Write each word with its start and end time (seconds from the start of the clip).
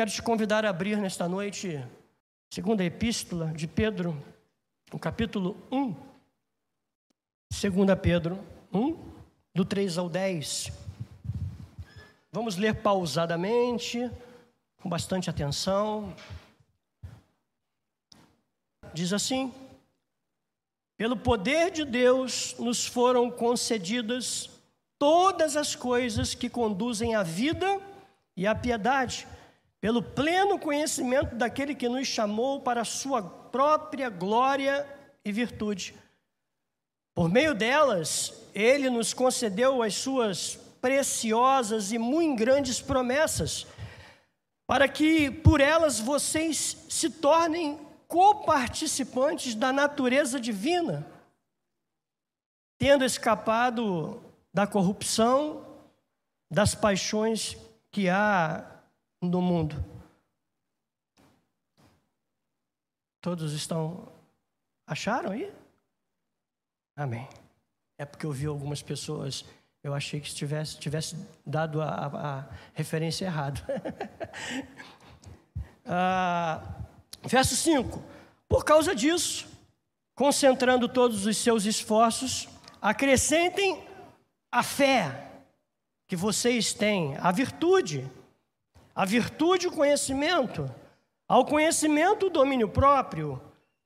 quero 0.00 0.10
te 0.10 0.22
convidar 0.22 0.64
a 0.64 0.70
abrir 0.70 0.96
nesta 0.96 1.28
noite, 1.28 1.78
segunda 2.50 2.82
epístola 2.82 3.52
de 3.52 3.68
Pedro, 3.68 4.16
o 4.90 4.98
capítulo 4.98 5.54
1. 5.70 5.94
Segunda 7.52 7.94
Pedro 7.94 8.42
1, 8.72 8.96
do 9.54 9.62
3 9.62 9.98
ao 9.98 10.08
10. 10.08 10.72
Vamos 12.32 12.56
ler 12.56 12.80
pausadamente, 12.80 14.10
com 14.80 14.88
bastante 14.88 15.28
atenção. 15.28 16.16
Diz 18.94 19.12
assim: 19.12 19.52
Pelo 20.96 21.14
poder 21.14 21.70
de 21.70 21.84
Deus 21.84 22.56
nos 22.58 22.86
foram 22.86 23.30
concedidas 23.30 24.48
todas 24.98 25.58
as 25.58 25.76
coisas 25.76 26.34
que 26.34 26.48
conduzem 26.48 27.14
à 27.14 27.22
vida 27.22 27.78
e 28.34 28.46
à 28.46 28.54
piedade, 28.54 29.28
pelo 29.80 30.02
pleno 30.02 30.58
conhecimento 30.58 31.34
daquele 31.34 31.74
que 31.74 31.88
nos 31.88 32.06
chamou 32.06 32.60
para 32.60 32.82
a 32.82 32.84
sua 32.84 33.22
própria 33.22 34.10
glória 34.10 34.86
e 35.24 35.32
virtude. 35.32 35.94
Por 37.14 37.28
meio 37.28 37.54
delas, 37.54 38.32
ele 38.54 38.90
nos 38.90 39.14
concedeu 39.14 39.82
as 39.82 39.94
suas 39.94 40.56
preciosas 40.80 41.92
e 41.92 41.98
muito 41.98 42.38
grandes 42.38 42.80
promessas, 42.80 43.66
para 44.66 44.86
que 44.86 45.30
por 45.30 45.60
elas 45.60 45.98
vocês 45.98 46.76
se 46.88 47.10
tornem 47.10 47.78
coparticipantes 48.06 49.54
da 49.54 49.72
natureza 49.72 50.38
divina, 50.38 51.06
tendo 52.78 53.04
escapado 53.04 54.22
da 54.52 54.66
corrupção, 54.66 55.66
das 56.50 56.74
paixões 56.74 57.56
que 57.90 58.08
há 58.08 58.79
no 59.20 59.42
mundo. 59.42 59.76
Todos 63.20 63.52
estão. 63.52 64.10
Acharam 64.86 65.32
aí? 65.32 65.52
Amém. 66.96 67.28
É 67.98 68.04
porque 68.04 68.24
eu 68.24 68.32
vi 68.32 68.46
algumas 68.46 68.82
pessoas, 68.82 69.44
eu 69.82 69.92
achei 69.94 70.20
que 70.20 70.34
tivesse, 70.34 70.78
tivesse 70.78 71.16
dado 71.44 71.82
a, 71.82 71.88
a, 71.88 72.38
a 72.38 72.48
referência 72.72 73.26
errada. 73.26 73.60
ah, 75.84 76.62
verso 77.22 77.54
5: 77.54 78.02
Por 78.48 78.64
causa 78.64 78.94
disso, 78.94 79.46
concentrando 80.14 80.88
todos 80.88 81.26
os 81.26 81.36
seus 81.36 81.66
esforços, 81.66 82.48
acrescentem 82.80 83.86
a 84.50 84.62
fé 84.62 85.30
que 86.08 86.16
vocês 86.16 86.72
têm, 86.72 87.16
a 87.18 87.30
virtude, 87.30 88.10
a 88.94 89.04
virtude, 89.04 89.68
o 89.68 89.72
conhecimento, 89.72 90.72
ao 91.28 91.44
conhecimento, 91.44 92.26
o 92.26 92.30
domínio 92.30 92.68
próprio, 92.68 93.40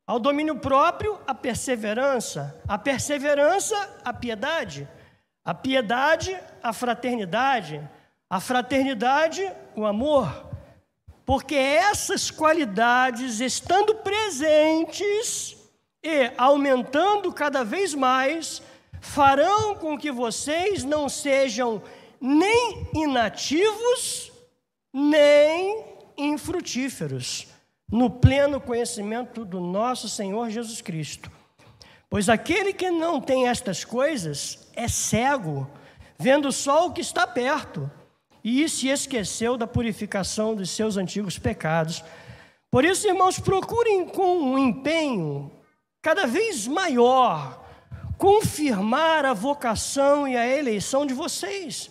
ao 0.07 0.19
domínio 0.19 0.57
próprio, 0.59 1.19
a 1.27 1.35
perseverança, 1.35 2.61
a 2.69 2.79
perseverança, 2.79 4.01
a 4.05 4.13
piedade, 4.13 4.89
a 5.45 5.55
piedade, 5.55 6.39
a 6.63 6.73
fraternidade, 6.73 7.81
a 8.29 8.41
fraternidade, 8.41 9.51
o 9.77 9.85
amor. 9.85 10.51
Porque 11.25 11.55
essas 11.55 12.31
qualidades, 12.31 13.41
estando 13.41 13.95
presentes 13.97 15.57
e 16.03 16.33
aumentando 16.37 17.33
cada 17.33 17.65
vez 17.65 17.95
mais, 17.95 18.63
farão 19.01 19.75
com 19.75 19.97
que 19.97 20.11
vocês 20.11 20.85
não 20.85 21.09
sejam 21.09 21.83
nem 22.21 22.89
inativos, 22.95 24.34
nem 24.95 25.85
infrutíferos, 26.17 27.49
no 27.91 28.09
pleno 28.09 28.61
conhecimento 28.61 29.45
do 29.45 29.59
nosso 29.59 30.09
Senhor 30.09 30.49
Jesus 30.51 30.81
Cristo. 30.81 31.31
Pois 32.09 32.29
aquele 32.29 32.73
que 32.73 32.91
não 32.91 33.21
tem 33.21 33.49
estas 33.49 33.85
coisas 33.85 34.71
é 34.75 34.87
cego, 34.87 35.69
vendo 36.17 36.53
só 36.53 36.87
o 36.87 36.93
que 36.93 37.01
está 37.01 37.27
perto, 37.27 37.91
e 38.45 38.69
se 38.69 38.89
esqueceu 38.89 39.57
da 39.57 39.67
purificação 39.67 40.55
dos 40.55 40.71
seus 40.71 40.97
antigos 40.97 41.39
pecados. 41.39 42.05
Por 42.71 42.85
isso, 42.85 43.09
irmãos, 43.09 43.41
procurem 43.41 44.07
com 44.07 44.39
um 44.39 44.59
empenho 44.59 45.51
cada 46.01 46.27
vez 46.27 46.69
maior 46.69 47.65
confirmar 48.17 49.25
a 49.25 49.33
vocação 49.33 50.29
e 50.29 50.37
a 50.37 50.47
eleição 50.47 51.05
de 51.05 51.15
vocês, 51.15 51.91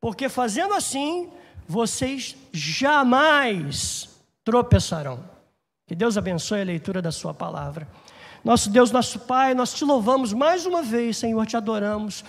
porque 0.00 0.28
fazendo 0.28 0.74
assim, 0.74 1.30
vocês 1.70 2.34
jamais 2.52 4.08
tropeçarão. 4.44 5.20
Que 5.86 5.94
Deus 5.94 6.18
abençoe 6.18 6.62
a 6.62 6.64
leitura 6.64 7.00
da 7.00 7.12
Sua 7.12 7.32
palavra. 7.32 7.86
Nosso 8.42 8.68
Deus, 8.70 8.90
nosso 8.90 9.20
Pai, 9.20 9.54
nós 9.54 9.72
te 9.72 9.84
louvamos 9.84 10.32
mais 10.32 10.66
uma 10.66 10.82
vez, 10.82 11.18
Senhor, 11.18 11.46
te 11.46 11.56
adoramos, 11.56 12.24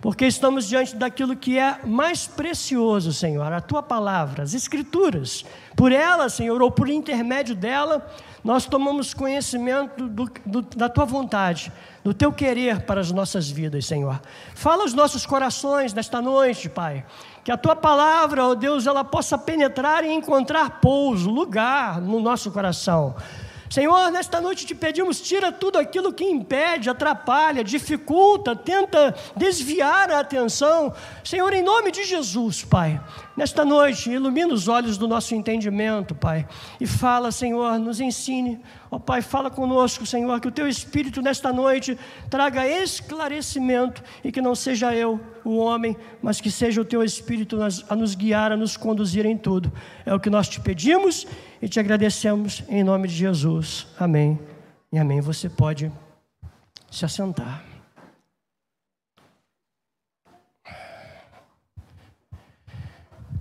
porque 0.00 0.26
estamos 0.26 0.66
diante 0.66 0.96
daquilo 0.96 1.36
que 1.36 1.56
é 1.56 1.78
mais 1.86 2.26
precioso, 2.26 3.12
Senhor, 3.12 3.52
a 3.52 3.60
tua 3.60 3.80
palavra, 3.80 4.42
as 4.42 4.54
Escrituras. 4.54 5.44
Por 5.76 5.92
ela, 5.92 6.28
Senhor, 6.28 6.60
ou 6.60 6.72
por 6.72 6.88
intermédio 6.88 7.54
dela, 7.54 8.04
nós 8.42 8.66
tomamos 8.66 9.14
conhecimento 9.14 10.08
do, 10.08 10.24
do, 10.44 10.62
da 10.62 10.88
tua 10.88 11.04
vontade, 11.04 11.70
do 12.02 12.12
teu 12.12 12.32
querer 12.32 12.80
para 12.82 13.00
as 13.00 13.12
nossas 13.12 13.48
vidas, 13.48 13.86
Senhor. 13.86 14.20
Fala 14.54 14.82
aos 14.82 14.94
nossos 14.94 15.24
corações 15.26 15.92
nesta 15.92 16.20
noite, 16.20 16.68
Pai. 16.68 17.04
Que 17.42 17.50
a 17.50 17.56
tua 17.56 17.74
palavra, 17.74 18.46
ó 18.46 18.54
Deus, 18.54 18.86
ela 18.86 19.02
possa 19.02 19.38
penetrar 19.38 20.04
e 20.04 20.12
encontrar 20.12 20.80
pouso, 20.80 21.30
lugar 21.30 22.00
no 22.00 22.20
nosso 22.20 22.50
coração. 22.50 23.14
Senhor, 23.70 24.10
nesta 24.10 24.40
noite 24.40 24.66
te 24.66 24.74
pedimos, 24.74 25.20
tira 25.20 25.52
tudo 25.52 25.78
aquilo 25.78 26.12
que 26.12 26.24
impede, 26.24 26.90
atrapalha, 26.90 27.62
dificulta, 27.62 28.56
tenta 28.56 29.14
desviar 29.36 30.10
a 30.10 30.18
atenção. 30.18 30.92
Senhor, 31.22 31.52
em 31.52 31.62
nome 31.62 31.92
de 31.92 32.02
Jesus, 32.02 32.64
Pai, 32.64 33.00
nesta 33.36 33.64
noite, 33.64 34.10
ilumina 34.10 34.52
os 34.52 34.66
olhos 34.66 34.98
do 34.98 35.06
nosso 35.06 35.36
entendimento, 35.36 36.16
Pai, 36.16 36.48
e 36.80 36.86
fala, 36.86 37.30
Senhor, 37.30 37.78
nos 37.78 38.00
ensine. 38.00 38.60
Ó 38.90 38.96
oh, 38.96 39.00
Pai, 39.00 39.22
fala 39.22 39.48
conosco, 39.48 40.04
Senhor, 40.04 40.40
que 40.40 40.48
o 40.48 40.50
teu 40.50 40.66
Espírito 40.66 41.22
nesta 41.22 41.52
noite 41.52 41.96
traga 42.28 42.66
esclarecimento 42.66 44.02
e 44.24 44.32
que 44.32 44.42
não 44.42 44.56
seja 44.56 44.92
eu, 44.92 45.20
o 45.44 45.58
homem, 45.58 45.96
mas 46.20 46.40
que 46.40 46.50
seja 46.50 46.80
o 46.80 46.84
teu 46.84 47.04
Espírito 47.04 47.56
a 47.88 47.94
nos 47.94 48.16
guiar, 48.16 48.50
a 48.50 48.56
nos 48.56 48.76
conduzir 48.76 49.24
em 49.24 49.38
tudo. 49.38 49.72
É 50.04 50.12
o 50.12 50.18
que 50.18 50.28
nós 50.28 50.48
te 50.48 50.60
pedimos 50.60 51.24
e 51.62 51.68
te 51.68 51.78
agradecemos 51.78 52.62
em 52.68 52.82
nome 52.82 53.06
de 53.06 53.14
Jesus. 53.14 53.86
Amém. 53.98 54.38
E 54.90 54.98
amém. 54.98 55.20
Você 55.20 55.48
pode 55.48 55.92
se 56.90 57.04
assentar. 57.04 57.64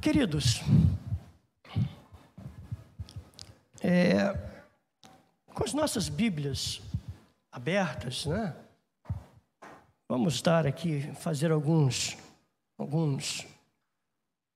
Queridos, 0.02 0.62
é, 3.81 4.34
com 5.53 5.63
as 5.63 5.74
nossas 5.74 6.08
Bíblias 6.08 6.81
abertas, 7.52 8.25
né? 8.25 8.56
Vamos 10.08 10.35
estar 10.35 10.66
aqui 10.66 11.02
fazer 11.16 11.52
alguns 11.52 12.18
alguns 12.78 13.46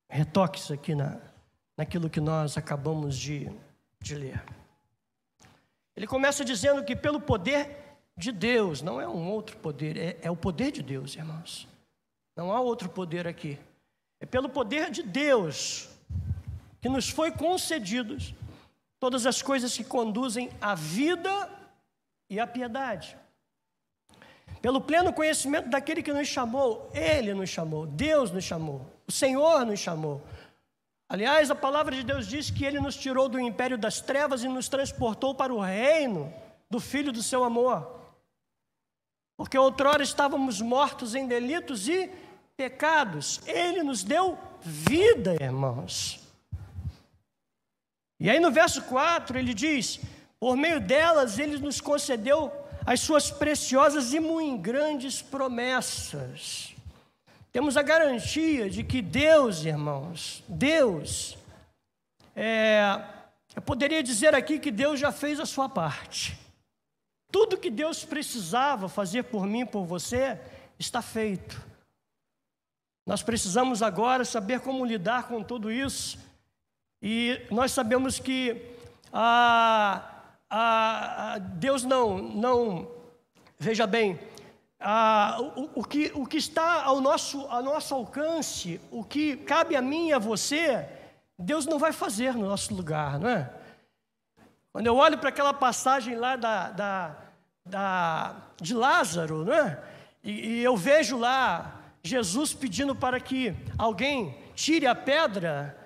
retoques 0.09 0.71
aqui 0.71 0.95
na, 0.95 1.19
naquilo 1.77 2.09
que 2.09 2.19
nós 2.19 2.57
acabamos 2.57 3.17
de, 3.17 3.49
de 3.99 4.15
ler. 4.15 4.43
Ele 5.95 6.07
começa 6.07 6.43
dizendo 6.43 6.83
que 6.83 6.95
pelo 6.95 7.19
poder 7.19 7.77
de 8.15 8.31
Deus, 8.31 8.81
não 8.81 9.01
é 9.01 9.07
um 9.07 9.29
outro 9.29 9.57
poder, 9.57 9.97
é, 9.97 10.17
é 10.21 10.31
o 10.31 10.35
poder 10.35 10.71
de 10.71 10.81
Deus, 10.83 11.15
irmãos. 11.15 11.67
Não 12.35 12.51
há 12.51 12.59
outro 12.59 12.89
poder 12.89 13.27
aqui. 13.27 13.59
É 14.19 14.25
pelo 14.25 14.49
poder 14.49 14.89
de 14.89 15.03
Deus 15.03 15.89
que 16.81 16.89
nos 16.89 17.09
foi 17.09 17.31
concedidos 17.31 18.33
todas 18.99 19.25
as 19.25 19.41
coisas 19.41 19.75
que 19.75 19.83
conduzem 19.83 20.49
à 20.61 20.75
vida 20.75 21.49
e 22.29 22.39
à 22.39 22.47
piedade. 22.47 23.17
Pelo 24.61 24.79
pleno 24.79 25.11
conhecimento 25.11 25.69
daquele 25.69 26.01
que 26.01 26.13
nos 26.13 26.27
chamou, 26.27 26.89
Ele 26.93 27.33
nos 27.33 27.49
chamou, 27.49 27.85
Deus 27.85 28.31
nos 28.31 28.43
chamou, 28.43 28.85
o 29.05 29.11
Senhor 29.11 29.65
nos 29.65 29.79
chamou 29.79 30.21
Aliás, 31.09 31.51
a 31.51 31.55
palavra 31.55 31.95
de 31.95 32.03
Deus 32.03 32.27
diz 32.27 32.49
que 32.49 32.65
ele 32.65 32.79
nos 32.79 32.95
tirou 32.95 33.29
do 33.29 33.39
império 33.39 33.77
das 33.77 34.01
trevas 34.01 34.43
e 34.43 34.47
nos 34.47 34.67
transportou 34.67 35.35
para 35.35 35.53
o 35.53 35.59
reino 35.59 36.33
do 36.69 36.79
Filho 36.79 37.11
do 37.11 37.21
seu 37.21 37.43
amor. 37.43 38.01
Porque 39.37 39.57
outrora 39.57 40.01
estávamos 40.01 40.61
mortos 40.61 41.15
em 41.15 41.27
delitos 41.27 41.87
e 41.87 42.09
pecados. 42.55 43.41
Ele 43.45 43.83
nos 43.83 44.03
deu 44.03 44.37
vida, 44.61 45.35
irmãos. 45.41 46.19
E 48.19 48.29
aí 48.29 48.39
no 48.39 48.51
verso 48.51 48.81
4 48.83 49.37
ele 49.37 49.53
diz: 49.53 49.99
por 50.39 50.55
meio 50.55 50.79
delas 50.79 51.39
ele 51.39 51.57
nos 51.57 51.79
concedeu 51.79 52.51
as 52.85 52.99
suas 52.99 53.31
preciosas 53.31 54.13
e 54.13 54.19
muito 54.19 54.61
grandes 54.61 55.21
promessas. 55.21 56.72
Temos 57.53 57.77
a 57.77 57.83
garantia 57.83 58.67
de 58.67 58.83
que 58.83 58.99
Deus, 58.99 59.63
irmãos, 59.63 60.43
Deus, 60.49 61.37
é, 62.35 62.99
eu 63.55 63.61
poderia 63.61 64.01
dizer 64.01 64.33
aqui 64.33 64.57
que 64.57 64.71
Deus 64.71 64.99
já 64.99 65.11
fez 65.11 65.39
a 65.39 65.45
sua 65.45 65.69
parte. 65.69 66.35
Tudo 67.31 67.59
que 67.59 67.69
Deus 67.69 68.03
precisava 68.03 68.89
fazer 68.89 69.25
por 69.25 69.45
mim, 69.45 69.67
por 69.67 69.85
você, 69.85 70.41
está 70.79 70.99
feito. 70.99 71.61
Nós 73.05 73.21
precisamos 73.21 73.83
agora 73.83 74.25
saber 74.25 74.61
como 74.61 74.83
lidar 74.83 75.27
com 75.27 75.43
tudo 75.43 75.71
isso. 75.71 76.17
E 77.03 77.39
nós 77.51 77.71
sabemos 77.71 78.17
que 78.17 78.75
ah, 79.11 80.23
ah, 80.49 81.37
Deus 81.37 81.83
não, 81.83 82.17
não, 82.17 82.91
veja 83.59 83.85
bem, 83.85 84.19
ah, 84.83 85.37
o, 85.55 85.79
o, 85.79 85.83
que, 85.83 86.11
o 86.13 86.25
que 86.25 86.37
está 86.37 86.83
ao 86.83 86.99
nosso, 86.99 87.41
ao 87.47 87.63
nosso 87.63 87.95
alcance, 87.95 88.81
o 88.91 89.03
que 89.03 89.37
cabe 89.37 89.75
a 89.75 89.81
mim 89.81 90.09
e 90.09 90.13
a 90.13 90.19
você, 90.19 90.85
Deus 91.39 91.65
não 91.65 91.79
vai 91.79 91.93
fazer 91.93 92.33
no 92.33 92.47
nosso 92.47 92.73
lugar, 92.75 93.17
não 93.17 93.29
é? 93.29 93.49
Quando 94.73 94.87
eu 94.87 94.95
olho 94.95 95.17
para 95.17 95.29
aquela 95.29 95.53
passagem 95.53 96.15
lá 96.15 96.35
da, 96.35 96.71
da, 96.71 97.15
da, 97.65 98.35
de 98.59 98.73
Lázaro, 98.73 99.45
né? 99.45 99.79
E, 100.23 100.31
e 100.31 100.63
eu 100.63 100.75
vejo 100.75 101.17
lá 101.17 101.79
Jesus 102.03 102.53
pedindo 102.53 102.95
para 102.95 103.19
que 103.19 103.55
alguém 103.77 104.37
tire 104.53 104.85
a 104.85 104.95
pedra, 104.95 105.77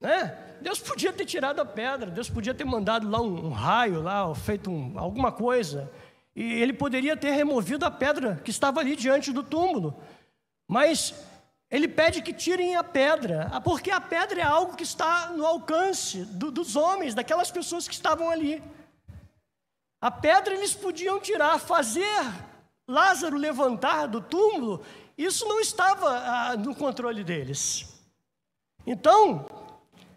né? 0.00 0.36
Deus 0.60 0.78
podia 0.78 1.12
ter 1.12 1.24
tirado 1.24 1.60
a 1.60 1.64
pedra, 1.64 2.10
Deus 2.10 2.28
podia 2.28 2.52
ter 2.52 2.64
mandado 2.64 3.08
lá 3.08 3.20
um, 3.20 3.46
um 3.46 3.50
raio, 3.50 4.02
lá, 4.02 4.34
feito 4.34 4.70
um, 4.70 4.98
alguma 4.98 5.30
coisa, 5.32 5.90
e 6.34 6.42
ele 6.42 6.72
poderia 6.72 7.16
ter 7.16 7.30
removido 7.30 7.84
a 7.84 7.90
pedra 7.90 8.40
que 8.44 8.50
estava 8.50 8.80
ali 8.80 8.94
diante 8.94 9.32
do 9.32 9.42
túmulo. 9.42 10.00
Mas 10.66 11.14
ele 11.70 11.88
pede 11.88 12.22
que 12.22 12.32
tirem 12.32 12.76
a 12.76 12.84
pedra, 12.84 13.48
ah, 13.52 13.60
porque 13.60 13.90
a 13.90 14.00
pedra 14.00 14.40
é 14.40 14.44
algo 14.44 14.76
que 14.76 14.82
está 14.82 15.30
no 15.30 15.44
alcance 15.46 16.24
do, 16.24 16.50
dos 16.50 16.76
homens, 16.76 17.14
daquelas 17.14 17.50
pessoas 17.50 17.86
que 17.86 17.94
estavam 17.94 18.30
ali. 18.30 18.62
A 20.00 20.10
pedra 20.10 20.54
eles 20.54 20.74
podiam 20.74 21.20
tirar, 21.20 21.58
fazer 21.58 22.04
Lázaro 22.88 23.36
levantar 23.36 24.06
do 24.06 24.20
túmulo, 24.20 24.84
isso 25.16 25.46
não 25.46 25.60
estava 25.60 26.08
ah, 26.08 26.56
no 26.56 26.74
controle 26.74 27.22
deles. 27.22 27.86
Então, 28.86 29.46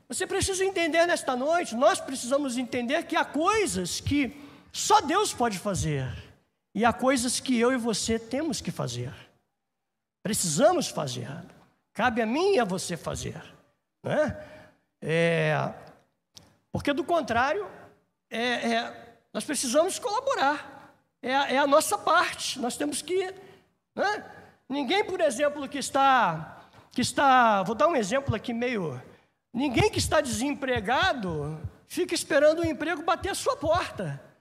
você 0.07 0.25
precisa 0.25 0.63
entender 0.65 1.05
nesta 1.05 1.35
noite, 1.35 1.75
nós 1.75 1.99
precisamos 1.99 2.57
entender 2.57 3.05
que 3.05 3.15
há 3.15 3.25
coisas 3.25 3.99
que 3.99 4.42
só 4.73 4.99
Deus 5.01 5.31
pode 5.31 5.59
fazer, 5.59 6.11
e 6.73 6.83
há 6.83 6.91
coisas 6.91 7.39
que 7.39 7.59
eu 7.59 7.71
e 7.71 7.77
você 7.77 8.17
temos 8.17 8.59
que 8.59 8.71
fazer. 8.71 9.13
Precisamos 10.23 10.87
fazer. 10.87 11.29
Cabe 11.93 12.23
a 12.23 12.25
mim 12.25 12.55
e 12.55 12.59
a 12.59 12.65
você 12.65 12.97
fazer. 12.97 13.39
Né? 14.03 14.35
É, 14.99 15.71
porque 16.71 16.91
do 16.91 17.03
contrário, 17.03 17.69
é, 18.31 18.73
é, 18.73 19.17
nós 19.31 19.43
precisamos 19.43 19.99
colaborar. 19.99 20.95
É, 21.21 21.29
é, 21.29 21.57
a 21.59 21.67
nossa 21.67 21.95
parte. 21.95 22.59
Nós 22.59 22.75
temos 22.75 23.03
que. 23.03 23.31
Né? 23.95 24.25
Ninguém, 24.67 25.05
por 25.05 25.21
exemplo, 25.21 25.69
que 25.69 25.77
está, 25.77 26.67
que 26.91 27.01
está. 27.01 27.61
Vou 27.61 27.75
dar 27.75 27.87
um 27.87 27.95
exemplo 27.95 28.35
aqui 28.35 28.53
meio. 28.53 28.99
Ninguém 29.53 29.91
que 29.91 29.99
está 29.99 30.19
desempregado 30.19 31.61
fica 31.87 32.15
esperando 32.15 32.61
o 32.61 32.65
emprego 32.65 33.03
bater 33.03 33.29
a 33.29 33.35
sua 33.35 33.55
porta. 33.55 34.32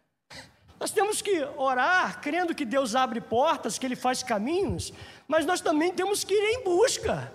Nós 0.83 0.91
temos 0.91 1.23
que 1.23 1.45
orar, 1.57 2.21
crendo 2.21 2.53
que 2.53 2.65
Deus 2.65 2.97
abre 2.97 3.21
portas, 3.21 3.79
que 3.79 3.87
Ele 3.87 3.95
faz 3.95 4.21
caminhos, 4.21 4.93
mas 5.29 5.47
nós 5.47 5.61
também 5.61 5.93
temos 5.93 6.25
que 6.25 6.35
ir 6.35 6.59
em 6.59 6.65
busca. 6.65 7.33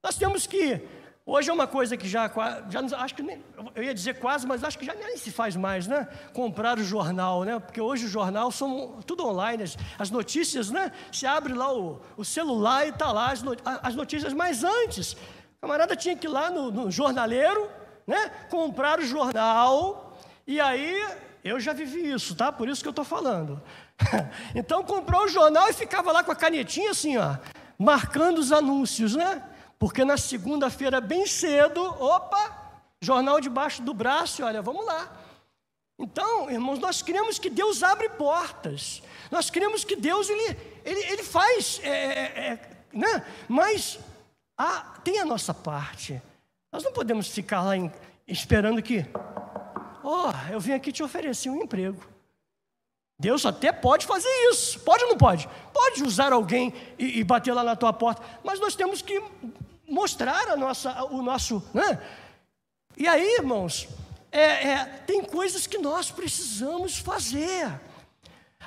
Nós 0.00 0.14
temos 0.14 0.46
que. 0.46 0.80
Hoje 1.26 1.50
é 1.50 1.52
uma 1.52 1.66
coisa 1.66 1.96
que 1.96 2.06
já, 2.06 2.30
já 2.70 2.98
acho 2.98 3.16
que 3.16 3.22
nem, 3.24 3.42
eu 3.74 3.82
ia 3.82 3.92
dizer 3.92 4.20
quase, 4.20 4.46
mas 4.46 4.62
acho 4.62 4.78
que 4.78 4.84
já 4.86 4.94
nem 4.94 5.16
se 5.16 5.32
faz 5.32 5.56
mais, 5.56 5.88
né? 5.88 6.06
Comprar 6.32 6.78
o 6.78 6.84
jornal, 6.84 7.42
né? 7.42 7.58
Porque 7.58 7.80
hoje 7.80 8.04
o 8.04 8.08
jornal 8.08 8.52
são 8.52 9.00
tudo 9.04 9.26
online, 9.26 9.64
as, 9.64 9.76
as 9.98 10.10
notícias, 10.12 10.70
né? 10.70 10.92
Se 11.10 11.26
abre 11.26 11.52
lá 11.52 11.74
o, 11.76 12.00
o 12.16 12.24
celular 12.24 12.86
e 12.86 12.90
está 12.90 13.10
lá 13.10 13.32
as, 13.32 13.42
as 13.82 13.96
notícias. 13.96 14.32
Mas 14.32 14.62
antes, 14.62 15.14
o 15.14 15.62
camarada 15.62 15.96
tinha 15.96 16.16
que 16.16 16.28
ir 16.28 16.30
lá 16.30 16.48
no, 16.48 16.70
no 16.70 16.92
jornaleiro, 16.92 17.68
né? 18.06 18.30
Comprar 18.48 19.00
o 19.00 19.04
jornal 19.04 20.16
e 20.46 20.60
aí 20.60 21.04
eu 21.44 21.60
já 21.60 21.74
vivi 21.74 22.10
isso, 22.10 22.34
tá? 22.34 22.50
Por 22.50 22.68
isso 22.68 22.80
que 22.80 22.88
eu 22.88 22.90
estou 22.90 23.04
falando. 23.04 23.62
então 24.56 24.82
comprou 24.82 25.24
o 25.24 25.28
jornal 25.28 25.68
e 25.68 25.74
ficava 25.74 26.10
lá 26.10 26.24
com 26.24 26.32
a 26.32 26.36
canetinha 26.36 26.90
assim, 26.90 27.18
ó, 27.18 27.36
marcando 27.78 28.38
os 28.38 28.50
anúncios, 28.50 29.14
né? 29.14 29.42
Porque 29.78 30.04
na 30.04 30.16
segunda-feira, 30.16 31.02
bem 31.02 31.26
cedo, 31.26 31.82
opa, 31.82 32.80
jornal 32.98 33.40
debaixo 33.40 33.82
do 33.82 33.92
braço, 33.92 34.42
olha, 34.42 34.62
vamos 34.62 34.86
lá. 34.86 35.20
Então, 35.98 36.50
irmãos, 36.50 36.78
nós 36.78 37.02
queremos 37.02 37.38
que 37.38 37.50
Deus 37.50 37.82
abre 37.82 38.08
portas. 38.08 39.02
Nós 39.30 39.50
queremos 39.50 39.84
que 39.84 39.94
Deus 39.94 40.28
ele, 40.30 40.56
ele, 40.84 41.00
ele 41.12 41.22
faz, 41.22 41.80
é, 41.84 41.88
é, 41.88 42.22
é, 42.52 42.70
né? 42.92 43.24
Mas 43.46 43.98
ah, 44.56 44.94
tem 45.04 45.20
a 45.20 45.24
nossa 45.24 45.52
parte. 45.52 46.20
Nós 46.72 46.82
não 46.82 46.92
podemos 46.92 47.28
ficar 47.28 47.62
lá 47.62 47.76
em, 47.76 47.92
esperando 48.26 48.82
que 48.82 49.04
Ó, 50.04 50.30
oh, 50.30 50.52
eu 50.52 50.60
vim 50.60 50.72
aqui 50.72 50.92
te 50.92 51.02
oferecer 51.02 51.48
um 51.48 51.62
emprego. 51.62 52.00
Deus 53.18 53.46
até 53.46 53.72
pode 53.72 54.04
fazer 54.04 54.28
isso. 54.50 54.78
Pode 54.80 55.02
ou 55.04 55.10
não 55.10 55.16
pode? 55.16 55.48
Pode 55.72 56.04
usar 56.04 56.30
alguém 56.30 56.74
e, 56.98 57.20
e 57.20 57.24
bater 57.24 57.54
lá 57.54 57.64
na 57.64 57.74
tua 57.74 57.90
porta. 57.90 58.22
Mas 58.44 58.60
nós 58.60 58.76
temos 58.76 59.00
que 59.00 59.22
mostrar 59.88 60.48
a 60.48 60.56
nossa, 60.56 61.04
o 61.04 61.22
nosso. 61.22 61.62
Né? 61.72 62.02
E 62.98 63.08
aí, 63.08 63.36
irmãos, 63.36 63.88
é, 64.30 64.68
é, 64.68 64.84
tem 65.06 65.24
coisas 65.24 65.66
que 65.66 65.78
nós 65.78 66.10
precisamos 66.10 66.98
fazer. 66.98 67.80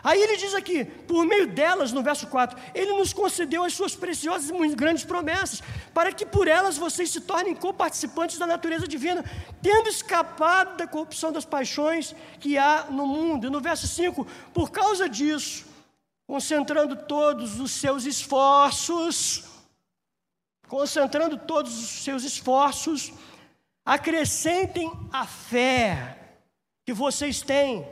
Aí 0.03 0.21
ele 0.21 0.38
diz 0.38 0.53
aqui, 0.53 0.85
por 0.85 1.25
meio 1.25 1.47
delas, 1.47 1.91
no 1.91 2.03
verso 2.03 2.27
4, 2.27 2.57
ele 2.73 2.94
nos 2.94 3.13
concedeu 3.13 3.63
as 3.63 3.73
suas 3.73 3.95
preciosas 3.95 4.49
e 4.49 4.75
grandes 4.75 5.03
promessas, 5.03 5.61
para 5.94 6.11
que 6.11 6.25
por 6.25 6.47
elas 6.47 6.77
vocês 6.77 7.09
se 7.09 7.21
tornem 7.21 7.55
coparticipantes 7.55 8.38
da 8.38 8.45
natureza 8.45 8.88
divina, 8.88 9.23
tendo 9.61 9.89
escapado 9.89 10.77
da 10.77 10.88
corrupção 10.88 11.31
das 11.31 11.45
paixões 11.45 12.15
que 12.39 12.57
há 12.57 12.88
no 12.89 13.07
mundo. 13.07 13.47
E 13.47 13.49
no 13.49 13.59
verso 13.59 13.88
5, 13.88 14.25
por 14.53 14.71
causa 14.71 15.09
disso, 15.09 15.65
concentrando 16.27 16.95
todos 16.95 17.59
os 17.59 17.71
seus 17.71 18.05
esforços, 18.05 19.45
concentrando 20.67 21.38
todos 21.38 21.77
os 21.77 22.03
seus 22.03 22.23
esforços, 22.23 23.13
acrescentem 23.85 24.91
a 25.11 25.25
fé 25.25 26.17
que 26.85 26.94
vocês 26.94 27.42
têm, 27.42 27.87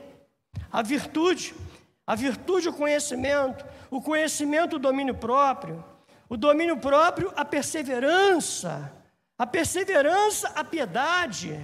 a 0.72 0.82
virtude, 0.82 1.56
a 2.06 2.16
virtude, 2.16 2.70
o 2.70 2.74
conhecimento, 2.74 3.66
o 3.90 4.02
conhecimento, 4.02 4.76
o 4.76 4.80
domínio 4.80 5.16
próprio, 5.16 5.84
o 6.30 6.38
domínio 6.38 6.78
próprio, 6.78 7.32
a 7.36 7.44
perseverança, 7.44 8.92
a 9.38 9.46
perseverança, 9.46 10.50
a 10.50 10.64
piedade, 10.64 11.60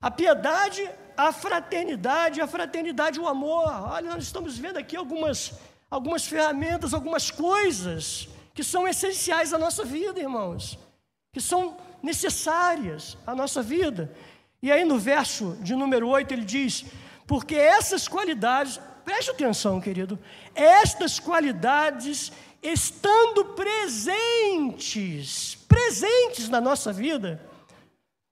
a 0.00 0.10
piedade, 0.10 0.88
a 1.16 1.32
fraternidade, 1.32 2.40
a 2.40 2.46
fraternidade, 2.46 3.18
o 3.18 3.28
amor. 3.28 3.68
Olha, 3.90 4.10
nós 4.10 4.24
estamos 4.24 4.56
vendo 4.58 4.76
aqui 4.76 4.96
algumas, 4.96 5.52
algumas 5.90 6.26
ferramentas, 6.26 6.94
algumas 6.94 7.30
coisas 7.30 8.28
que 8.54 8.62
são 8.62 8.86
essenciais 8.86 9.52
à 9.52 9.58
nossa 9.58 9.84
vida, 9.84 10.20
irmãos, 10.20 10.78
que 11.32 11.40
são 11.40 11.76
necessárias 12.02 13.18
à 13.26 13.34
nossa 13.34 13.62
vida. 13.62 14.12
E 14.62 14.70
aí 14.70 14.84
no 14.84 14.98
verso 14.98 15.56
de 15.60 15.74
número 15.74 16.08
8 16.08 16.32
ele 16.32 16.44
diz: 16.44 16.84
porque 17.26 17.56
essas 17.56 18.08
qualidades 18.08 18.80
Preste 19.06 19.30
atenção, 19.30 19.80
querido. 19.80 20.18
Estas 20.52 21.20
qualidades 21.20 22.32
estando 22.60 23.44
presentes, 23.54 25.54
presentes 25.68 26.48
na 26.48 26.60
nossa 26.60 26.92
vida, 26.92 27.40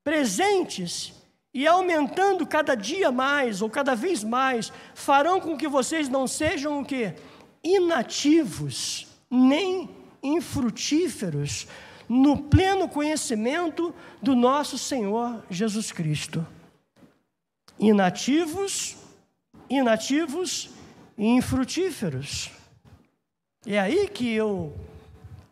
presentes 0.02 1.12
e 1.54 1.64
aumentando 1.64 2.44
cada 2.44 2.74
dia 2.74 3.12
mais 3.12 3.62
ou 3.62 3.70
cada 3.70 3.94
vez 3.94 4.24
mais, 4.24 4.72
farão 4.96 5.40
com 5.40 5.56
que 5.56 5.68
vocês 5.68 6.08
não 6.08 6.26
sejam 6.26 6.80
o 6.80 6.84
que 6.84 7.14
inativos, 7.62 9.06
nem 9.30 9.88
infrutíferos 10.20 11.68
no 12.08 12.36
pleno 12.36 12.88
conhecimento 12.88 13.94
do 14.20 14.34
nosso 14.34 14.76
Senhor 14.76 15.40
Jesus 15.48 15.92
Cristo. 15.92 16.44
Inativos 17.78 19.03
inativos 19.68 20.70
e 21.16 21.26
infrutíferos. 21.26 22.50
É 23.66 23.78
aí 23.78 24.08
que 24.08 24.34
eu, 24.34 24.74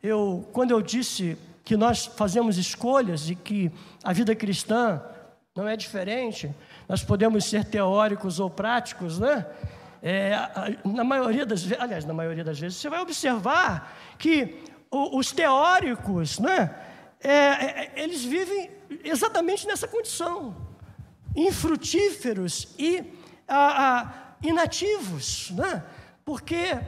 eu, 0.02 0.46
quando 0.52 0.72
eu 0.72 0.82
disse 0.82 1.36
que 1.64 1.76
nós 1.76 2.06
fazemos 2.06 2.58
escolhas 2.58 3.30
e 3.30 3.34
que 3.34 3.70
a 4.02 4.12
vida 4.12 4.34
cristã 4.34 5.02
não 5.54 5.68
é 5.68 5.76
diferente, 5.76 6.50
nós 6.88 7.02
podemos 7.02 7.44
ser 7.44 7.64
teóricos 7.64 8.40
ou 8.40 8.50
práticos, 8.50 9.18
né? 9.18 9.46
É, 10.02 10.32
na 10.84 11.04
maioria 11.04 11.46
das 11.46 11.62
vezes, 11.62 11.82
aliás, 11.82 12.04
na 12.04 12.12
maioria 12.12 12.42
das 12.42 12.58
vezes, 12.58 12.78
você 12.78 12.90
vai 12.90 13.00
observar 13.00 13.96
que 14.18 14.58
os 14.90 15.30
teóricos, 15.30 16.38
né? 16.38 16.74
É, 17.20 17.30
é, 17.30 17.92
eles 17.96 18.24
vivem 18.24 18.70
exatamente 19.04 19.66
nessa 19.66 19.86
condição. 19.86 20.56
infrutíferos 21.34 22.74
e 22.78 23.04
ah, 23.54 24.00
ah, 24.00 24.36
inativos, 24.42 25.50
né? 25.50 25.84
porque 26.24 26.78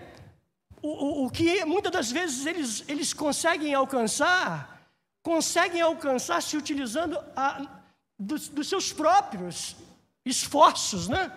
o, 0.81 0.89
o, 0.89 1.27
o, 1.27 1.31
que 1.31 1.63
muitas 1.67 1.93
das 1.93 2.11
vezes 2.11 2.47
eles, 2.47 2.85
eles 2.89 3.13
conseguem 3.13 3.75
alcançar, 3.75 4.81
conseguem 5.23 5.83
alcançar 5.83 6.43
se 6.43 6.57
utilizando 6.57 7.19
a, 7.37 7.67
dos, 8.19 8.49
dos, 8.49 8.67
seus 8.67 8.95
próprios 8.95 9.77
esforços, 10.25 11.07
né? 11.07 11.31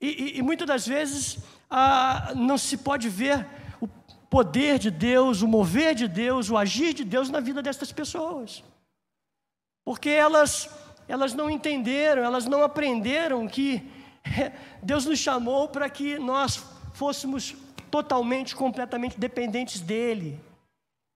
E, 0.00 0.08
e, 0.08 0.38
e 0.38 0.42
muitas 0.42 0.66
das 0.66 0.86
vezes 0.86 1.38
ah, 1.70 2.32
não 2.34 2.58
se 2.58 2.76
pode 2.76 3.08
ver 3.08 3.46
o 3.80 3.86
poder 4.28 4.80
de 4.80 4.90
Deus, 4.90 5.42
o 5.42 5.48
mover 5.48 5.94
de 5.94 6.08
Deus, 6.08 6.50
o 6.50 6.56
agir 6.56 6.92
de 6.92 7.04
Deus 7.04 7.30
na 7.30 7.38
vida 7.38 7.62
dessas 7.62 7.92
pessoas, 7.92 8.64
porque 9.84 10.10
elas 10.10 10.68
elas 11.08 11.32
não 11.32 11.48
entenderam, 11.48 12.24
elas 12.24 12.46
não 12.46 12.64
aprenderam 12.64 13.46
que 13.46 13.94
Deus 14.82 15.04
nos 15.04 15.18
chamou 15.18 15.68
para 15.68 15.88
que 15.88 16.18
nós 16.18 16.62
fôssemos 16.92 17.54
totalmente, 17.90 18.54
completamente 18.54 19.18
dependentes 19.18 19.80
dEle. 19.80 20.40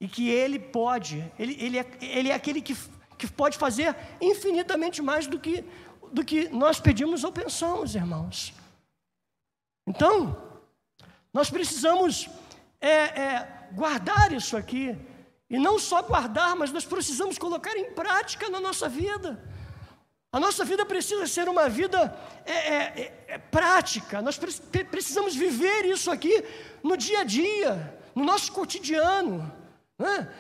E 0.00 0.08
que 0.08 0.28
Ele 0.30 0.58
pode, 0.58 1.30
Ele, 1.38 1.56
ele, 1.62 1.78
é, 1.78 1.86
ele 2.00 2.30
é 2.30 2.34
aquele 2.34 2.62
que, 2.62 2.74
que 3.18 3.26
pode 3.26 3.58
fazer 3.58 3.94
infinitamente 4.20 5.02
mais 5.02 5.26
do 5.26 5.38
que, 5.38 5.64
do 6.10 6.24
que 6.24 6.48
nós 6.48 6.80
pedimos 6.80 7.22
ou 7.22 7.30
pensamos, 7.30 7.94
irmãos. 7.94 8.54
Então, 9.86 10.36
nós 11.32 11.50
precisamos 11.50 12.28
é, 12.80 12.90
é, 12.90 13.68
guardar 13.72 14.32
isso 14.32 14.56
aqui. 14.56 14.96
E 15.48 15.58
não 15.58 15.78
só 15.78 16.00
guardar, 16.00 16.54
mas 16.54 16.70
nós 16.70 16.84
precisamos 16.84 17.36
colocar 17.36 17.76
em 17.76 17.92
prática 17.92 18.48
na 18.48 18.60
nossa 18.60 18.88
vida. 18.88 19.42
A 20.32 20.38
nossa 20.38 20.64
vida 20.64 20.86
precisa 20.86 21.26
ser 21.26 21.48
uma 21.48 21.68
vida 21.68 22.16
é, 22.46 22.52
é, 22.52 22.76
é, 22.76 23.24
é 23.28 23.38
prática, 23.38 24.22
nós 24.22 24.38
pre 24.38 24.84
precisamos 24.84 25.34
viver 25.34 25.84
isso 25.86 26.08
aqui 26.08 26.44
no 26.84 26.96
dia 26.96 27.20
a 27.20 27.24
dia, 27.24 27.98
no 28.14 28.24
nosso 28.24 28.52
cotidiano. 28.52 29.52
Né? 29.98 30.32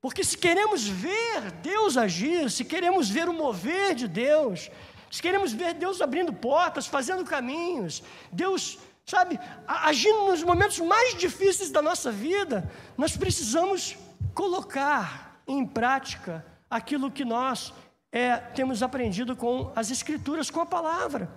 Porque 0.00 0.24
se 0.24 0.38
queremos 0.38 0.86
ver 0.86 1.50
Deus 1.62 1.98
agir, 1.98 2.50
se 2.50 2.64
queremos 2.64 3.10
ver 3.10 3.28
o 3.28 3.34
mover 3.34 3.94
de 3.94 4.08
Deus, 4.08 4.70
se 5.10 5.20
queremos 5.20 5.52
ver 5.52 5.74
Deus 5.74 6.00
abrindo 6.00 6.32
portas, 6.32 6.86
fazendo 6.86 7.22
caminhos, 7.24 8.02
Deus, 8.32 8.78
sabe, 9.04 9.38
agindo 9.66 10.26
nos 10.26 10.42
momentos 10.42 10.78
mais 10.80 11.14
difíceis 11.16 11.70
da 11.70 11.82
nossa 11.82 12.10
vida, 12.10 12.70
nós 12.96 13.14
precisamos 13.14 13.96
colocar 14.34 15.40
em 15.46 15.66
prática 15.66 16.44
aquilo 16.68 17.10
que 17.10 17.24
nós 17.24 17.72
é, 18.14 18.36
temos 18.36 18.80
aprendido 18.80 19.34
com 19.34 19.72
as 19.74 19.90
Escrituras, 19.90 20.48
com 20.48 20.60
a 20.60 20.66
palavra. 20.66 21.28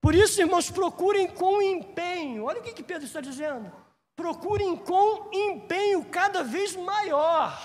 Por 0.00 0.14
isso, 0.14 0.40
irmãos, 0.40 0.70
procurem 0.70 1.26
com 1.26 1.60
empenho. 1.60 2.44
Olha 2.44 2.60
o 2.60 2.62
que, 2.62 2.72
que 2.72 2.84
Pedro 2.84 3.04
está 3.04 3.20
dizendo. 3.20 3.70
Procurem 4.14 4.76
com 4.76 5.28
empenho 5.32 6.04
cada 6.04 6.44
vez 6.44 6.76
maior 6.76 7.60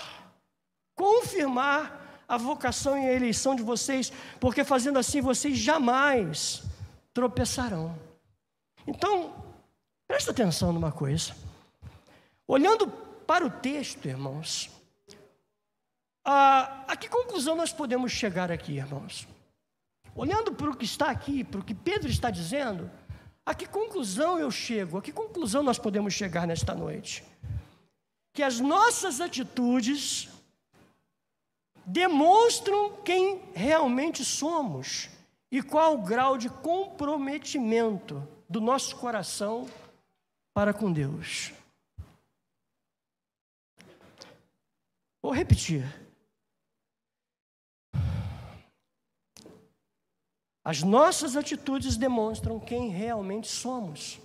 confirmar 0.96 2.24
a 2.26 2.36
vocação 2.36 2.98
e 2.98 3.06
a 3.06 3.12
eleição 3.12 3.54
de 3.54 3.62
vocês, 3.62 4.12
porque 4.40 4.64
fazendo 4.64 4.98
assim 4.98 5.20
vocês 5.20 5.56
jamais 5.56 6.64
tropeçarão. 7.14 7.96
Então, 8.84 9.32
presta 10.08 10.32
atenção 10.32 10.72
numa 10.72 10.90
coisa. 10.90 11.36
Olhando 12.48 12.88
para 13.28 13.46
o 13.46 13.50
texto, 13.50 14.08
irmãos, 14.08 14.70
ah, 16.30 16.84
a 16.86 16.94
que 16.94 17.08
conclusão 17.08 17.56
nós 17.56 17.72
podemos 17.72 18.12
chegar 18.12 18.52
aqui, 18.52 18.76
irmãos? 18.76 19.26
Olhando 20.14 20.52
para 20.52 20.68
o 20.68 20.76
que 20.76 20.84
está 20.84 21.10
aqui, 21.10 21.42
para 21.42 21.60
o 21.60 21.64
que 21.64 21.74
Pedro 21.74 22.10
está 22.10 22.30
dizendo, 22.30 22.90
a 23.46 23.54
que 23.54 23.64
conclusão 23.64 24.38
eu 24.38 24.50
chego? 24.50 24.98
A 24.98 25.02
que 25.02 25.10
conclusão 25.10 25.62
nós 25.62 25.78
podemos 25.78 26.12
chegar 26.12 26.46
nesta 26.46 26.74
noite? 26.74 27.24
Que 28.34 28.42
as 28.42 28.60
nossas 28.60 29.22
atitudes 29.22 30.28
demonstram 31.86 32.92
quem 33.02 33.40
realmente 33.54 34.22
somos 34.22 35.08
e 35.50 35.62
qual 35.62 35.94
o 35.94 36.02
grau 36.02 36.36
de 36.36 36.50
comprometimento 36.50 38.22
do 38.46 38.60
nosso 38.60 38.96
coração 38.96 39.66
para 40.52 40.74
com 40.74 40.92
Deus. 40.92 41.54
Vou 45.22 45.32
repetir. 45.32 46.07
As 50.68 50.82
nossas 50.82 51.34
atitudes 51.34 51.96
demonstram 51.96 52.60
quem 52.60 52.90
realmente 52.90 53.48
somos 53.48 54.20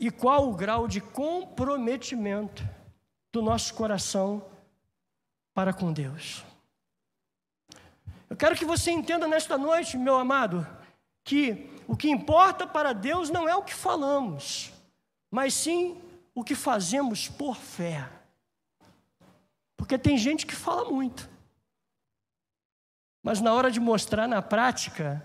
e 0.00 0.10
qual 0.10 0.48
o 0.48 0.56
grau 0.56 0.88
de 0.88 1.02
comprometimento 1.02 2.66
do 3.30 3.42
nosso 3.42 3.74
coração 3.74 4.42
para 5.52 5.74
com 5.74 5.92
Deus. 5.92 6.42
Eu 8.30 8.38
quero 8.38 8.56
que 8.56 8.64
você 8.64 8.90
entenda 8.90 9.28
nesta 9.28 9.58
noite, 9.58 9.98
meu 9.98 10.16
amado, 10.16 10.66
que 11.22 11.70
o 11.86 11.94
que 11.94 12.08
importa 12.08 12.66
para 12.66 12.94
Deus 12.94 13.28
não 13.28 13.46
é 13.46 13.54
o 13.54 13.62
que 13.62 13.74
falamos, 13.74 14.72
mas 15.30 15.52
sim 15.52 16.00
o 16.34 16.42
que 16.42 16.54
fazemos 16.54 17.28
por 17.28 17.54
fé. 17.54 18.08
Porque 19.76 19.98
tem 19.98 20.16
gente 20.16 20.46
que 20.46 20.56
fala 20.56 20.90
muito, 20.90 21.28
mas 23.28 23.42
na 23.42 23.52
hora 23.52 23.70
de 23.70 23.78
mostrar 23.78 24.26
na 24.26 24.40
prática, 24.40 25.22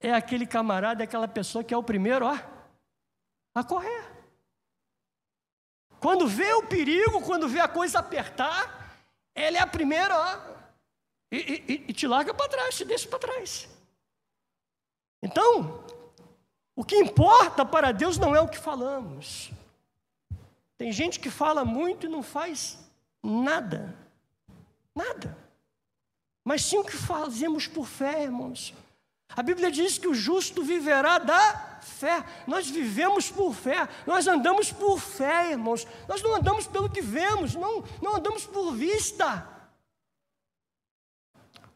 é 0.00 0.14
aquele 0.14 0.46
camarada, 0.46 1.02
é 1.02 1.04
aquela 1.04 1.28
pessoa 1.28 1.62
que 1.62 1.74
é 1.74 1.76
o 1.76 1.82
primeiro, 1.82 2.24
ó, 2.24 2.38
a 3.54 3.62
correr. 3.62 4.02
Quando 6.00 6.26
vê 6.26 6.54
o 6.54 6.62
perigo, 6.62 7.20
quando 7.20 7.50
vê 7.50 7.60
a 7.60 7.68
coisa 7.68 7.98
apertar, 7.98 8.98
ele 9.34 9.58
é 9.58 9.60
a 9.60 9.66
primeira, 9.66 10.18
ó, 10.18 10.56
e, 11.30 11.36
e, 11.36 11.84
e 11.86 11.92
te 11.92 12.06
larga 12.06 12.32
para 12.32 12.48
trás, 12.48 12.78
te 12.78 12.84
deixa 12.86 13.06
para 13.06 13.18
trás. 13.18 13.68
Então, 15.22 15.84
o 16.74 16.82
que 16.82 16.96
importa 16.96 17.62
para 17.62 17.92
Deus 17.92 18.16
não 18.16 18.34
é 18.34 18.40
o 18.40 18.48
que 18.48 18.56
falamos. 18.56 19.50
Tem 20.78 20.90
gente 20.90 21.20
que 21.20 21.28
fala 21.28 21.62
muito 21.62 22.06
e 22.06 22.08
não 22.08 22.22
faz 22.22 22.78
nada. 23.22 23.94
Nada 24.94 25.44
mas 26.46 26.64
sim 26.64 26.78
o 26.78 26.84
que 26.84 26.96
fazemos 26.96 27.66
por 27.66 27.84
fé, 27.84 28.22
irmãos. 28.22 28.72
A 29.34 29.42
Bíblia 29.42 29.68
diz 29.68 29.98
que 29.98 30.06
o 30.06 30.14
justo 30.14 30.62
viverá 30.62 31.18
da 31.18 31.80
fé. 31.82 32.24
Nós 32.46 32.70
vivemos 32.70 33.28
por 33.28 33.52
fé, 33.52 33.88
nós 34.06 34.28
andamos 34.28 34.70
por 34.70 35.00
fé, 35.00 35.50
irmãos. 35.50 35.84
Nós 36.06 36.22
não 36.22 36.36
andamos 36.36 36.68
pelo 36.68 36.88
que 36.88 37.02
vemos, 37.02 37.56
não, 37.56 37.82
não 38.00 38.14
andamos 38.14 38.46
por 38.46 38.72
vista. 38.72 39.44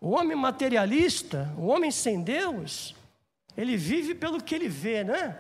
O 0.01 0.11
homem 0.11 0.37
materialista, 0.37 1.53
o 1.59 1.67
homem 1.67 1.91
sem 1.91 2.23
Deus, 2.23 2.95
ele 3.57 3.77
vive 3.77 4.15
pelo 4.15 4.41
que 4.41 4.55
ele 4.55 4.69
vê, 4.69 5.03
né? 5.03 5.37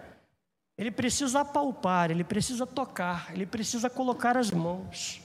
Ele 0.77 0.91
precisa 0.91 1.43
apalpar, 1.43 2.11
ele 2.11 2.25
precisa 2.25 2.67
tocar, 2.67 3.33
ele 3.33 3.47
precisa 3.47 3.89
colocar 3.89 4.37
as 4.37 4.51
mãos. 4.51 5.23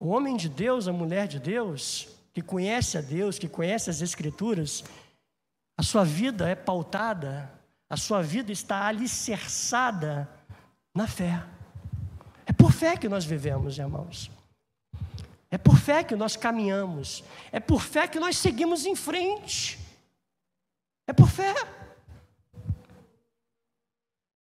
O 0.00 0.08
homem 0.08 0.36
de 0.36 0.48
Deus, 0.48 0.86
a 0.86 0.92
mulher 0.92 1.26
de 1.26 1.40
Deus, 1.40 2.08
que 2.32 2.40
conhece 2.40 2.96
a 2.96 3.00
Deus, 3.00 3.38
que 3.38 3.48
conhece 3.48 3.90
as 3.90 4.00
Escrituras, 4.00 4.84
a 5.76 5.82
sua 5.82 6.04
vida 6.04 6.48
é 6.48 6.54
pautada, 6.54 7.50
a 7.90 7.96
sua 7.96 8.22
vida 8.22 8.52
está 8.52 8.86
alicerçada 8.86 10.28
na 10.94 11.06
fé. 11.06 11.44
É 12.46 12.52
por 12.52 12.72
fé 12.72 12.96
que 12.96 13.08
nós 13.08 13.24
vivemos, 13.24 13.78
irmãos. 13.78 14.30
É 15.50 15.56
por 15.56 15.78
fé 15.78 16.04
que 16.04 16.14
nós 16.14 16.36
caminhamos. 16.36 17.24
É 17.50 17.58
por 17.58 17.82
fé 17.82 18.06
que 18.06 18.20
nós 18.20 18.36
seguimos 18.36 18.84
em 18.86 18.94
frente. 18.94 19.78
É 21.06 21.12
por 21.12 21.28
fé. 21.28 21.54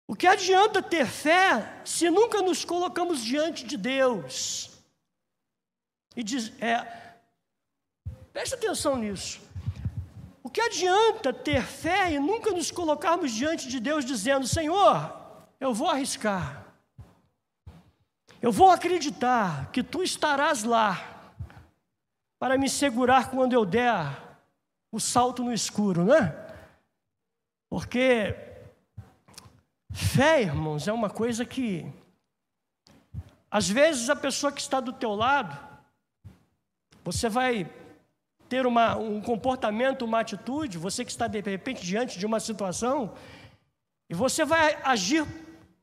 O 0.07 0.15
que 0.17 0.27
adianta 0.27 0.83
ter 0.83 1.07
fé 1.07 1.81
se 1.85 2.09
nunca 2.11 2.41
nos 2.43 2.65
colocamos 2.65 3.23
diante 3.23 3.65
de 3.65 3.77
Deus? 3.77 4.74
E 6.17 6.23
diz, 6.23 6.53
é, 6.61 6.87
preste 8.33 8.55
atenção 8.55 8.97
nisso. 8.97 9.41
O 10.43 10.51
que 10.51 10.61
adianta 10.61 11.33
ter 11.33 11.63
fé 11.63 12.13
e 12.13 12.19
nunca 12.19 12.51
nos 12.51 12.71
colocarmos 12.71 13.33
diante 13.33 13.67
de 13.67 13.81
Deus 13.81 14.05
dizendo: 14.05 14.47
Senhor, 14.47 15.13
eu 15.59 15.73
vou 15.73 15.89
arriscar, 15.89 16.67
eu 18.43 18.53
vou 18.53 18.71
acreditar 18.71 19.71
que 19.71 19.83
tu 19.83 20.03
estarás 20.03 20.63
lá 20.63 21.33
para 22.39 22.59
me 22.59 22.69
segurar 22.69 23.31
quando 23.31 23.55
eu 23.55 23.65
der 23.65 24.23
o 24.93 25.01
salto 25.01 25.43
no 25.43 25.53
escuro, 25.53 26.05
né? 26.05 26.37
Porque 27.71 28.37
fé, 29.91 30.43
irmãos, 30.43 30.87
é 30.87 30.93
uma 30.93 31.09
coisa 31.09 31.45
que 31.45 31.91
às 33.51 33.69
vezes 33.69 34.11
a 34.11 34.15
pessoa 34.15 34.53
que 34.53 34.61
está 34.61 34.79
do 34.79 34.93
teu 34.93 35.15
lado 35.15 35.74
você 37.05 37.29
vai 37.29 37.71
ter 38.49 38.67
uma, 38.67 38.97
um 38.97 39.21
comportamento, 39.21 40.05
uma 40.05 40.21
atitude, 40.21 40.79
você 40.79 41.05
que 41.05 41.11
está 41.11 41.27
de 41.27 41.41
repente 41.41 41.85
diante 41.85 42.19
de 42.19 42.25
uma 42.25 42.41
situação, 42.41 43.15
e 44.09 44.15
você 44.15 44.45
vai 44.45 44.79
agir 44.83 45.25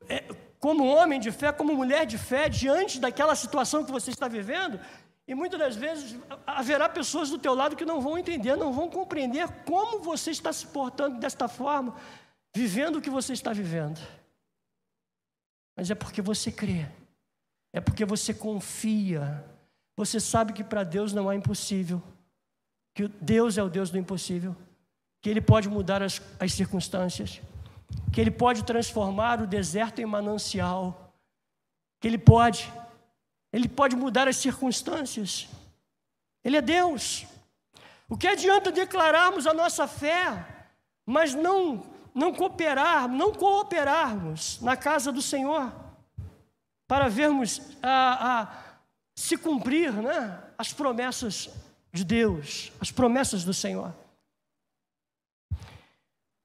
é, 0.08 0.24
como 0.58 0.84
homem 0.84 1.20
de 1.20 1.30
fé, 1.30 1.52
como 1.52 1.74
mulher 1.74 2.04
de 2.06 2.18
fé, 2.18 2.48
diante 2.48 3.00
daquela 3.00 3.34
situação 3.34 3.84
que 3.84 3.92
você 3.92 4.10
está 4.10 4.26
vivendo, 4.28 4.80
e 5.26 5.34
muitas 5.34 5.58
das 5.58 5.76
vezes 5.76 6.18
haverá 6.46 6.88
pessoas 6.88 7.30
do 7.30 7.38
teu 7.38 7.54
lado 7.54 7.76
que 7.76 7.84
não 7.84 8.00
vão 8.00 8.18
entender, 8.18 8.56
não 8.56 8.72
vão 8.72 8.88
compreender 8.88 9.48
como 9.64 10.00
você 10.00 10.32
está 10.32 10.52
se 10.52 10.66
portando 10.66 11.20
desta 11.20 11.46
forma, 11.46 11.96
vivendo 12.54 12.96
o 12.96 13.00
que 13.00 13.10
você 13.10 13.32
está 13.32 13.52
vivendo. 13.52 14.00
Mas 15.76 15.90
é 15.90 15.94
porque 15.94 16.20
você 16.20 16.50
crê, 16.50 16.86
é 17.72 17.80
porque 17.80 18.04
você 18.04 18.34
confia, 18.34 19.44
você 19.96 20.18
sabe 20.18 20.52
que 20.52 20.64
para 20.64 20.84
Deus 20.84 21.12
não 21.12 21.28
há 21.28 21.34
impossível, 21.34 22.02
que 22.94 23.08
Deus 23.20 23.58
é 23.58 23.62
o 23.62 23.68
Deus 23.68 23.90
do 23.90 23.98
impossível, 23.98 24.56
que 25.20 25.28
Ele 25.28 25.40
pode 25.40 25.68
mudar 25.68 26.02
as, 26.02 26.20
as 26.38 26.52
circunstâncias, 26.52 27.40
que 28.12 28.20
Ele 28.20 28.30
pode 28.30 28.64
transformar 28.64 29.40
o 29.40 29.46
deserto 29.46 30.00
em 30.00 30.06
manancial, 30.06 31.12
que 32.00 32.08
Ele 32.08 32.18
pode, 32.18 32.72
Ele 33.52 33.68
pode 33.68 33.94
mudar 33.96 34.28
as 34.28 34.36
circunstâncias. 34.36 35.48
Ele 36.44 36.56
é 36.56 36.62
Deus. 36.62 37.26
O 38.08 38.16
que 38.16 38.26
adianta 38.26 38.72
declararmos 38.72 39.46
a 39.46 39.54
nossa 39.54 39.86
fé, 39.86 40.46
mas 41.06 41.34
não 41.34 41.92
não 42.14 42.32
cooperar, 42.32 43.08
não 43.08 43.32
cooperarmos 43.32 44.60
na 44.60 44.76
casa 44.76 45.10
do 45.10 45.22
Senhor 45.22 45.72
para 46.86 47.08
vermos 47.08 47.60
a, 47.82 48.40
a 48.40 48.71
se 49.22 49.36
cumprir 49.36 49.92
né, 49.92 50.42
as 50.58 50.72
promessas 50.72 51.48
de 51.92 52.02
Deus, 52.02 52.72
as 52.80 52.90
promessas 52.90 53.44
do 53.44 53.54
Senhor. 53.54 53.94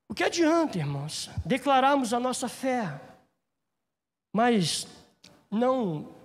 O 0.08 0.14
que 0.14 0.24
adianta, 0.24 0.78
irmãos, 0.78 1.28
declararmos 1.44 2.14
a 2.14 2.20
nossa 2.20 2.48
fé, 2.48 3.02
mas 4.32 4.88
não 5.50 6.16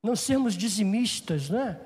não 0.00 0.14
sermos 0.14 0.54
dizimistas, 0.54 1.50
né? 1.50 1.80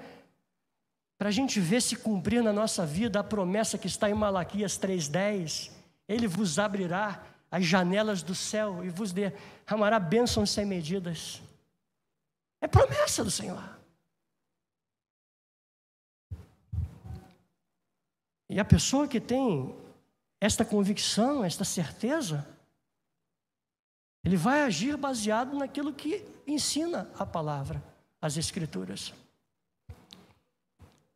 Para 1.17 1.31
a 1.31 1.33
gente 1.33 1.59
ver 1.59 1.81
se 1.81 1.97
cumprir 1.97 2.43
na 2.43 2.53
nossa 2.53 2.85
vida 2.85 3.21
a 3.21 3.25
promessa 3.25 3.79
que 3.79 3.87
está 3.87 4.11
em 4.11 4.15
Malaquias 4.15 4.79
3,10 4.79 5.71
ele 6.07 6.27
vos 6.27 6.59
abrirá 6.59 7.25
as 7.51 7.65
janelas 7.65 8.23
do 8.23 8.35
céu 8.35 8.85
e 8.85 8.91
vos 8.91 9.13
derramará 9.13 9.99
bênçãos 9.99 10.51
sem 10.51 10.67
medidas. 10.67 11.41
É 12.61 12.69
promessa 12.69 13.25
do 13.25 13.31
Senhor. 13.31 13.80
E 18.51 18.59
a 18.59 18.65
pessoa 18.65 19.07
que 19.07 19.21
tem 19.21 19.73
esta 20.41 20.65
convicção, 20.65 21.45
esta 21.45 21.65
certeza, 21.65 22.45
ele 24.25 24.37
vai 24.37 24.63
agir 24.63 24.97
baseado 24.97 25.57
naquilo 25.57 25.93
que 25.93 26.27
ensina 26.45 27.09
a 27.17 27.25
palavra, 27.25 27.81
as 28.21 28.37
Escrituras. 28.37 29.15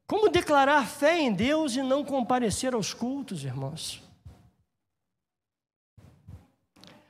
Como 0.07 0.29
declarar 0.29 0.87
fé 0.87 1.19
em 1.19 1.35
Deus 1.35 1.75
e 1.75 1.83
não 1.83 2.05
comparecer 2.05 2.73
aos 2.73 2.95
cultos, 2.95 3.43
irmãos? 3.43 4.01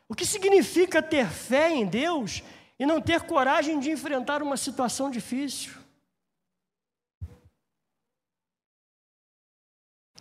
O 0.08 0.14
que 0.14 0.24
significa 0.24 1.02
ter 1.02 1.28
fé 1.28 1.70
em 1.70 1.84
Deus 1.84 2.42
e 2.78 2.86
não 2.86 2.98
ter 2.98 3.20
coragem 3.24 3.78
de 3.78 3.90
enfrentar 3.90 4.42
uma 4.42 4.56
situação 4.56 5.10
difícil? 5.10 5.83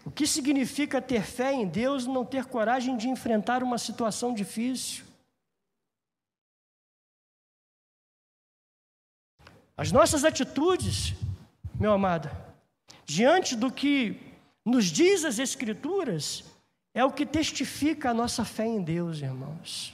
O 0.05 0.11
que 0.11 0.27
significa 0.27 1.01
ter 1.01 1.23
fé 1.23 1.53
em 1.53 1.67
Deus 1.67 2.03
e 2.03 2.09
não 2.09 2.25
ter 2.25 2.45
coragem 2.45 2.97
de 2.97 3.07
enfrentar 3.07 3.63
uma 3.63 3.77
situação 3.77 4.33
difícil? 4.33 5.05
As 9.77 9.91
nossas 9.91 10.23
atitudes, 10.23 11.13
meu 11.79 11.93
amado, 11.93 12.29
diante 13.05 13.55
do 13.55 13.71
que 13.71 14.19
nos 14.65 14.85
diz 14.85 15.23
as 15.23 15.39
Escrituras, 15.39 16.43
é 16.93 17.03
o 17.03 17.11
que 17.11 17.25
testifica 17.25 18.11
a 18.11 18.13
nossa 18.13 18.45
fé 18.45 18.65
em 18.65 18.83
Deus, 18.83 19.19
irmãos. 19.21 19.93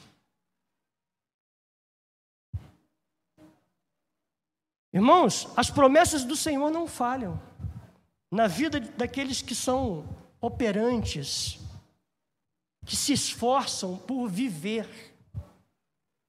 Irmãos, 4.91 5.47
as 5.55 5.69
promessas 5.69 6.23
do 6.23 6.35
Senhor 6.35 6.71
não 6.71 6.87
falham 6.87 7.48
na 8.31 8.47
vida 8.47 8.79
daqueles 8.79 9.41
que 9.41 9.55
são 9.55 10.07
operantes, 10.39 11.59
que 12.85 12.95
se 12.95 13.13
esforçam 13.13 13.97
por 13.97 14.27
viver 14.27 14.87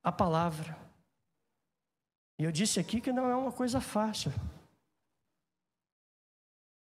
a 0.03 0.11
palavra. 0.11 0.77
E 2.39 2.45
eu 2.45 2.51
disse 2.51 2.81
aqui 2.81 3.01
que 3.01 3.13
não 3.13 3.31
é 3.31 3.37
uma 3.37 3.53
coisa 3.53 3.81
fácil. 3.81 4.33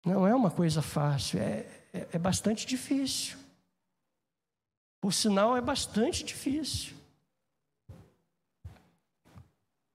Não 0.06 0.28
é 0.28 0.36
uma 0.36 0.52
coisa 0.52 0.82
fácil, 0.82 1.40
é, 1.40 1.66
é, 1.94 2.08
é 2.14 2.20
bastante 2.20 2.66
difícil. 2.66 3.38
Por 5.02 5.14
sinal, 5.14 5.56
é 5.56 5.62
bastante 5.62 6.24
difícil. 6.24 6.96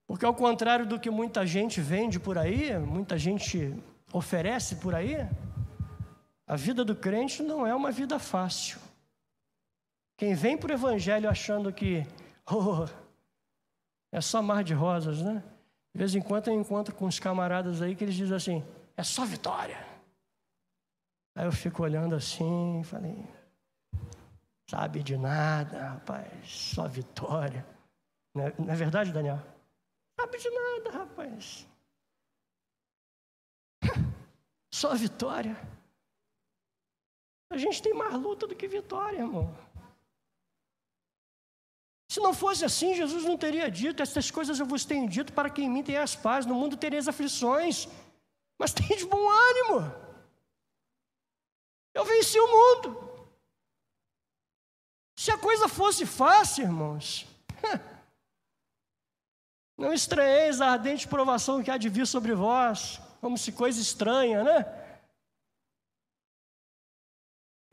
Porque, 0.07 0.25
ao 0.25 0.35
contrário 0.35 0.85
do 0.85 0.99
que 0.99 1.09
muita 1.09 1.45
gente 1.45 1.81
vende 1.81 2.19
por 2.19 2.37
aí, 2.37 2.77
muita 2.77 3.17
gente 3.17 3.75
oferece 4.13 4.75
por 4.75 4.93
aí, 4.93 5.17
a 6.45 6.55
vida 6.55 6.85
do 6.85 6.95
crente 6.95 7.41
não 7.41 7.65
é 7.65 7.73
uma 7.73 7.91
vida 7.91 8.19
fácil. 8.19 8.79
Quem 10.15 10.35
vem 10.35 10.55
para 10.55 10.71
o 10.71 10.73
Evangelho 10.73 11.27
achando 11.27 11.73
que 11.73 12.05
oh, 12.49 12.87
é 14.11 14.21
só 14.21 14.41
mar 14.41 14.63
de 14.63 14.73
rosas, 14.73 15.21
né? 15.21 15.43
De 15.91 15.97
vez 15.97 16.15
em 16.15 16.21
quando 16.21 16.47
eu 16.47 16.53
encontro 16.53 16.93
com 16.93 17.05
uns 17.05 17.19
camaradas 17.19 17.81
aí 17.81 17.95
que 17.95 18.03
eles 18.03 18.15
dizem 18.15 18.37
assim: 18.37 18.65
é 18.95 19.03
só 19.03 19.25
vitória. 19.25 19.83
Aí 21.35 21.45
eu 21.45 21.51
fico 21.51 21.81
olhando 21.81 22.15
assim 22.15 22.83
falei: 22.83 23.27
Sabe 24.69 25.01
de 25.01 25.17
nada, 25.17 25.89
rapaz, 25.89 26.27
só 26.45 26.87
vitória. 26.87 27.65
Não 28.35 28.47
é, 28.47 28.53
não 28.57 28.73
é 28.73 28.75
verdade, 28.75 29.11
Daniel? 29.11 29.39
Sabe 30.19 30.37
de 30.37 30.49
nada, 30.49 30.97
rapaz. 30.99 31.67
Só 34.83 34.93
vitória. 34.95 35.55
A 37.49 37.55
gente 37.55 37.81
tem 37.81 37.93
mais 37.93 38.15
luta 38.15 38.45
do 38.45 38.53
que 38.53 38.67
vitória, 38.67 39.19
irmão. 39.19 39.47
Se 42.09 42.19
não 42.19 42.33
fosse 42.33 42.65
assim, 42.65 42.93
Jesus 42.93 43.23
não 43.23 43.37
teria 43.37 43.71
dito: 43.71 44.03
Essas 44.03 44.29
coisas 44.29 44.59
eu 44.59 44.65
vos 44.65 44.83
tenho 44.83 45.07
dito 45.07 45.31
para 45.31 45.49
que 45.49 45.61
em 45.61 45.69
mim 45.69 45.83
tenha 45.83 46.03
as 46.03 46.17
paz. 46.17 46.45
No 46.45 46.55
mundo 46.55 46.75
tereis 46.75 47.07
aflições, 47.07 47.87
mas 48.59 48.73
de 48.99 49.05
bom 49.05 49.25
ânimo. 49.49 49.77
Eu 51.93 52.03
venci 52.03 52.37
o 52.37 52.51
mundo. 52.55 52.89
Se 55.15 55.31
a 55.31 55.37
coisa 55.37 55.69
fosse 55.69 56.05
fácil, 56.05 56.65
irmãos, 56.65 57.25
não 59.77 59.93
estranheis 59.93 60.59
a 60.59 60.71
ardente 60.71 61.07
provação 61.07 61.63
que 61.63 61.71
há 61.71 61.77
de 61.77 61.87
vir 61.87 62.05
sobre 62.05 62.33
vós, 62.33 62.99
como 63.23 63.37
se 63.37 63.53
coisa 63.53 63.79
estranha, 63.79 64.43
né? 64.43 64.57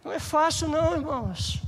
Não 0.05 0.13
é 0.13 0.21
fácil, 0.21 0.69
não, 0.69 0.95
irmãos. 0.95 1.61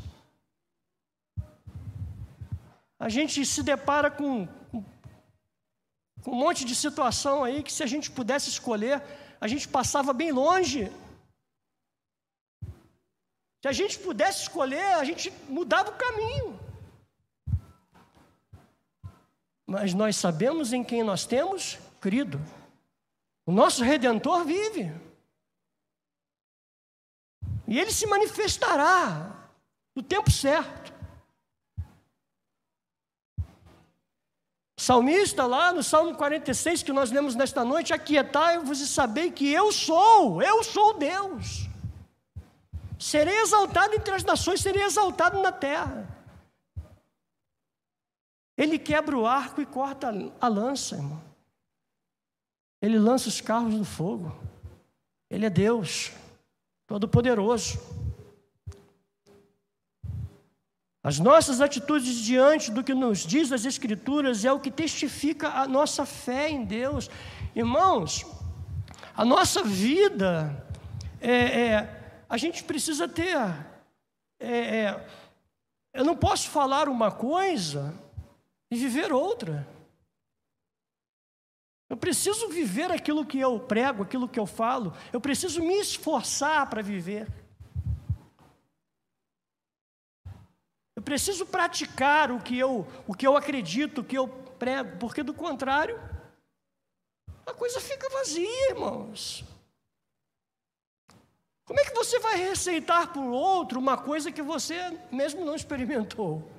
A 2.97 3.09
gente 3.09 3.45
se 3.45 3.61
depara 3.64 4.09
com, 4.09 4.47
com 6.23 6.31
um 6.31 6.37
monte 6.45 6.64
de 6.64 6.77
situação 6.77 7.42
aí 7.42 7.61
que, 7.64 7.73
se 7.73 7.83
a 7.83 7.87
gente 7.87 8.09
pudesse 8.09 8.49
escolher, 8.49 9.03
a 9.40 9.49
gente 9.49 9.66
passava 9.66 10.12
bem 10.12 10.31
longe 10.31 10.88
se 13.62 13.68
a 13.68 13.73
gente 13.73 13.97
pudesse 13.99 14.42
escolher, 14.42 14.95
a 14.95 15.05
gente 15.05 15.33
mudava 15.49 15.90
o 15.90 15.97
caminho. 15.97 16.59
Mas 19.64 19.95
nós 19.95 20.16
sabemos 20.16 20.73
em 20.73 20.83
quem 20.83 21.05
nós 21.05 21.25
temos 21.25 21.79
crido. 22.01 22.40
O 23.44 23.52
nosso 23.52 23.83
redentor 23.83 24.44
vive. 24.44 24.92
E 27.66 27.78
ele 27.78 27.90
se 27.90 28.07
manifestará 28.07 29.50
no 29.94 30.02
tempo 30.02 30.31
certo. 30.31 30.92
salmista, 34.83 35.46
lá 35.46 35.72
no 35.72 35.83
Salmo 35.83 36.16
46, 36.16 36.83
que 36.83 36.92
nós 36.92 37.12
lemos 37.12 37.37
nesta 37.37 37.64
noite: 37.64 37.94
Aquietai-vos 37.94 38.81
e 38.81 38.88
sabei 38.88 39.31
que 39.31 39.50
eu 39.50 39.70
sou, 39.70 40.42
eu 40.42 40.64
sou 40.64 40.98
Deus. 40.98 41.68
Serei 42.98 43.38
exaltado 43.40 43.94
entre 43.94 44.14
as 44.14 44.24
nações, 44.24 44.61
serei 44.61 44.83
exaltado 44.83 45.40
na 45.40 45.52
terra. 45.52 46.09
Ele 48.57 48.78
quebra 48.78 49.16
o 49.16 49.26
arco 49.26 49.61
e 49.61 49.66
corta 49.66 50.12
a 50.40 50.48
lança, 50.48 50.96
irmão. 50.96 51.32
Ele 52.83 52.99
lança 52.99 53.29
os 53.29 53.40
carros 53.40 53.73
no 53.73 53.85
fogo. 53.85 54.37
Ele 55.31 55.47
é 55.47 55.51
Deus. 55.51 56.11
Todo-Poderoso. 56.88 57.81
As 61.05 61.18
nossas 61.18 61.61
atitudes 61.61 62.16
diante 62.16 62.71
do 62.71 62.83
que 62.83 62.95
nos 62.95 63.21
diz 63.21 63.51
as 63.53 63.64
Escrituras 63.64 64.45
é 64.45 64.53
o 64.53 64.61
que 64.61 64.71
testifica 64.71 65.49
a 65.49 65.66
nossa 65.66 66.05
fé 66.05 66.51
em 66.51 66.64
Deus. 66.64 67.09
Irmãos, 67.55 68.27
a 69.16 69.25
nossa 69.25 69.62
vida, 69.62 70.64
é, 71.21 71.33
é, 71.33 72.25
a 72.29 72.37
gente 72.37 72.64
precisa 72.64 73.09
ter. 73.09 73.37
É, 74.40 74.51
é, 74.51 75.07
eu 75.95 76.05
não 76.05 76.16
posso 76.16 76.51
falar 76.51 76.88
uma 76.88 77.11
coisa 77.11 77.95
e 78.71 78.77
viver 78.77 79.12
outra. 79.12 79.66
Eu 81.92 81.96
preciso 81.98 82.48
viver 82.48 82.90
aquilo 82.90 83.22
que 83.22 83.38
eu 83.38 83.61
prego, 83.61 84.02
aquilo 84.02 84.26
que 84.26 84.40
eu 84.40 84.46
falo. 84.46 84.96
Eu 85.12 85.20
preciso 85.20 85.61
me 85.61 85.78
esforçar 85.78 86.66
para 86.70 86.81
viver. 86.81 87.28
Eu 90.96 91.02
preciso 91.02 91.44
praticar 91.44 92.33
o 92.33 92.40
que 92.40 92.59
eu, 92.59 92.87
o 93.07 93.12
que 93.12 93.26
eu 93.26 93.37
acredito, 93.37 94.00
o 94.00 94.05
que 94.05 94.16
eu 94.16 94.26
prego, 94.26 94.96
porque 94.96 95.22
do 95.22 95.35
contrário, 95.35 96.00
a 97.44 97.52
coisa 97.52 97.78
fica 97.78 98.09
vazia, 98.09 98.70
irmãos. 98.70 99.44
Como 101.66 101.78
é 101.78 101.85
que 101.85 101.94
você 101.94 102.18
vai 102.20 102.37
receitar 102.37 103.12
para 103.12 103.20
o 103.20 103.33
outro 103.33 103.78
uma 103.78 103.98
coisa 103.98 104.33
que 104.33 104.40
você 104.40 104.98
mesmo 105.11 105.44
não 105.44 105.55
experimentou? 105.55 106.50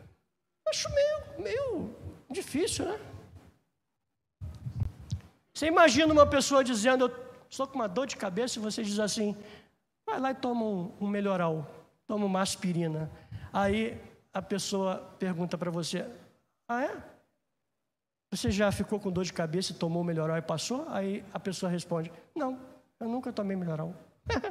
Acho 0.67 0.87
meio, 0.93 1.39
meio 1.39 1.95
difícil, 2.29 2.85
né? 2.85 3.12
Você 5.53 5.67
imagina 5.67 6.11
uma 6.11 6.25
pessoa 6.25 6.63
dizendo, 6.63 7.05
eu 7.05 7.15
estou 7.49 7.67
com 7.67 7.75
uma 7.75 7.87
dor 7.87 8.07
de 8.07 8.17
cabeça, 8.17 8.57
e 8.57 8.61
você 8.61 8.81
diz 8.83 8.99
assim, 8.99 9.37
vai 10.05 10.19
lá 10.19 10.31
e 10.31 10.35
toma 10.35 10.65
um, 10.99 11.07
melhoral, 11.07 11.69
toma 12.07 12.25
uma 12.25 12.41
aspirina. 12.41 13.11
Aí 13.51 14.01
a 14.33 14.41
pessoa 14.41 14.97
pergunta 15.19 15.55
para 15.57 15.69
você, 15.69 16.09
ah 16.67 16.83
é? 16.83 17.03
Você 18.31 18.49
já 18.49 18.71
ficou 18.71 18.99
com 18.99 19.11
dor 19.11 19.23
de 19.23 19.31
cabeça 19.31 19.71
e 19.71 19.75
tomou 19.75 20.01
o 20.01 20.05
melhoral 20.05 20.35
e 20.37 20.41
passou? 20.41 20.87
Aí 20.89 21.23
a 21.31 21.39
pessoa 21.39 21.71
responde, 21.71 22.11
não, 22.35 22.59
eu 22.99 23.07
nunca 23.07 23.31
tomei 23.31 23.55
melhoral. 23.55 23.93
Como 24.25 24.47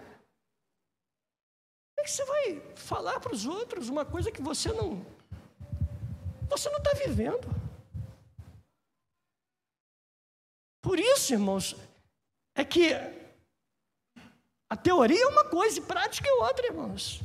é 1.99 2.05
que 2.05 2.11
você 2.11 2.25
vai 2.25 2.63
falar 2.77 3.19
para 3.19 3.33
os 3.33 3.45
outros 3.45 3.89
uma 3.89 4.05
coisa 4.05 4.31
que 4.31 4.41
você 4.41 4.73
não, 4.73 5.05
você 6.49 6.71
não 6.71 6.79
está 6.79 6.93
vivendo? 6.95 7.72
Por 10.93 11.01
isso, 11.01 11.33
irmãos, 11.33 11.75
é 12.55 12.63
que 12.63 12.93
a 14.69 14.77
teoria 14.77 15.25
é 15.25 15.27
uma 15.27 15.47
coisa 15.47 15.79
e 15.79 15.83
prática 15.83 16.29
é 16.29 16.33
outra, 16.35 16.67
irmãos. 16.67 17.23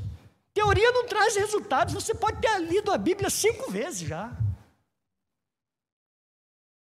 Teoria 0.54 0.90
não 0.94 1.06
traz 1.06 1.36
resultados. 1.36 1.94
Você 1.94 2.16
pode 2.16 2.40
ter 2.40 2.62
lido 2.62 2.94
a 2.94 2.98
Bíblia 2.98 3.30
cinco 3.30 3.70
vezes 3.70 4.08
já. 4.08 4.32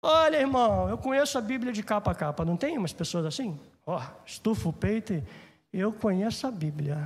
Olha, 0.03 0.39
irmão, 0.39 0.89
eu 0.89 0.97
conheço 0.97 1.37
a 1.37 1.43
Bíblia 1.43 1.71
de 1.71 1.83
capa 1.83 2.13
a 2.13 2.15
capa. 2.15 2.47
Não 2.47 2.57
tem 2.57 2.79
umas 2.79 2.95
pessoas 2.95 3.27
assim? 3.27 3.61
Ó, 3.85 3.99
oh, 3.99 4.25
estufa 4.25 4.71
o 4.71 4.73
peito 4.73 5.13
e 5.13 5.25
eu 5.75 5.93
conheço 5.93 6.47
a 6.47 6.51
Bíblia. 6.51 6.97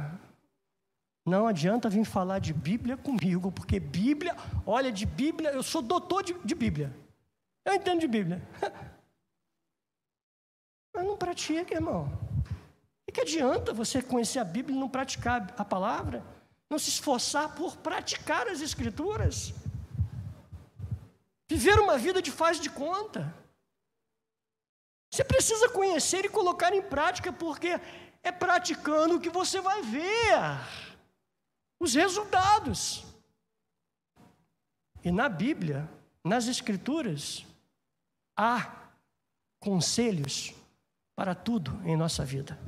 Não 1.27 1.49
adianta 1.49 1.89
vir 1.89 2.05
falar 2.05 2.39
de 2.39 2.53
Bíblia 2.53 2.97
comigo, 2.97 3.51
porque 3.51 3.81
Bíblia, 3.81 4.37
olha, 4.65 4.93
de 4.93 5.05
Bíblia, 5.05 5.51
eu 5.51 5.65
sou 5.65 5.83
doutor 5.83 6.23
de, 6.23 6.33
de 6.45 6.55
Bíblia. 6.55 6.97
Eu 7.65 7.75
entendo 7.75 7.99
de 7.99 8.07
Bíblia. 8.07 8.41
Mas 10.95 11.05
não 11.05 11.17
pratica, 11.17 11.75
irmão. 11.75 12.09
E 13.07 13.13
que 13.13 13.21
adianta 13.21 13.75
você 13.75 14.01
conhecer 14.01 14.39
a 14.39 14.45
Bíblia 14.45 14.77
e 14.77 14.81
não 14.81 14.89
praticar 14.89 15.53
a 15.59 15.65
palavra? 15.65 16.25
Não 16.71 16.79
se 16.79 16.89
esforçar 16.89 17.55
por 17.57 17.77
praticar 17.77 18.47
as 18.47 18.61
Escrituras? 18.61 19.53
Viver 21.51 21.79
uma 21.81 21.99
vida 21.99 22.23
de 22.23 22.31
faz 22.31 22.61
de 22.61 22.71
conta. 22.71 23.35
Você 25.13 25.25
precisa 25.25 25.69
conhecer 25.69 26.25
e 26.25 26.29
colocar 26.29 26.73
em 26.75 26.83
prática, 26.83 27.33
porque 27.33 27.81
é 28.23 28.33
praticando 28.33 29.21
que 29.21 29.31
você 29.31 29.61
vai 29.61 29.83
ver 29.83 30.33
os 31.79 31.95
resultados. 31.95 33.05
E 35.05 35.13
na 35.13 35.29
Bíblia, 35.29 35.89
nas 36.25 36.47
Escrituras, 36.49 37.45
há 38.37 38.91
conselhos 39.61 40.55
para 41.15 41.35
tudo 41.35 41.81
em 41.85 41.97
nossa 41.97 42.25
vida. 42.25 42.59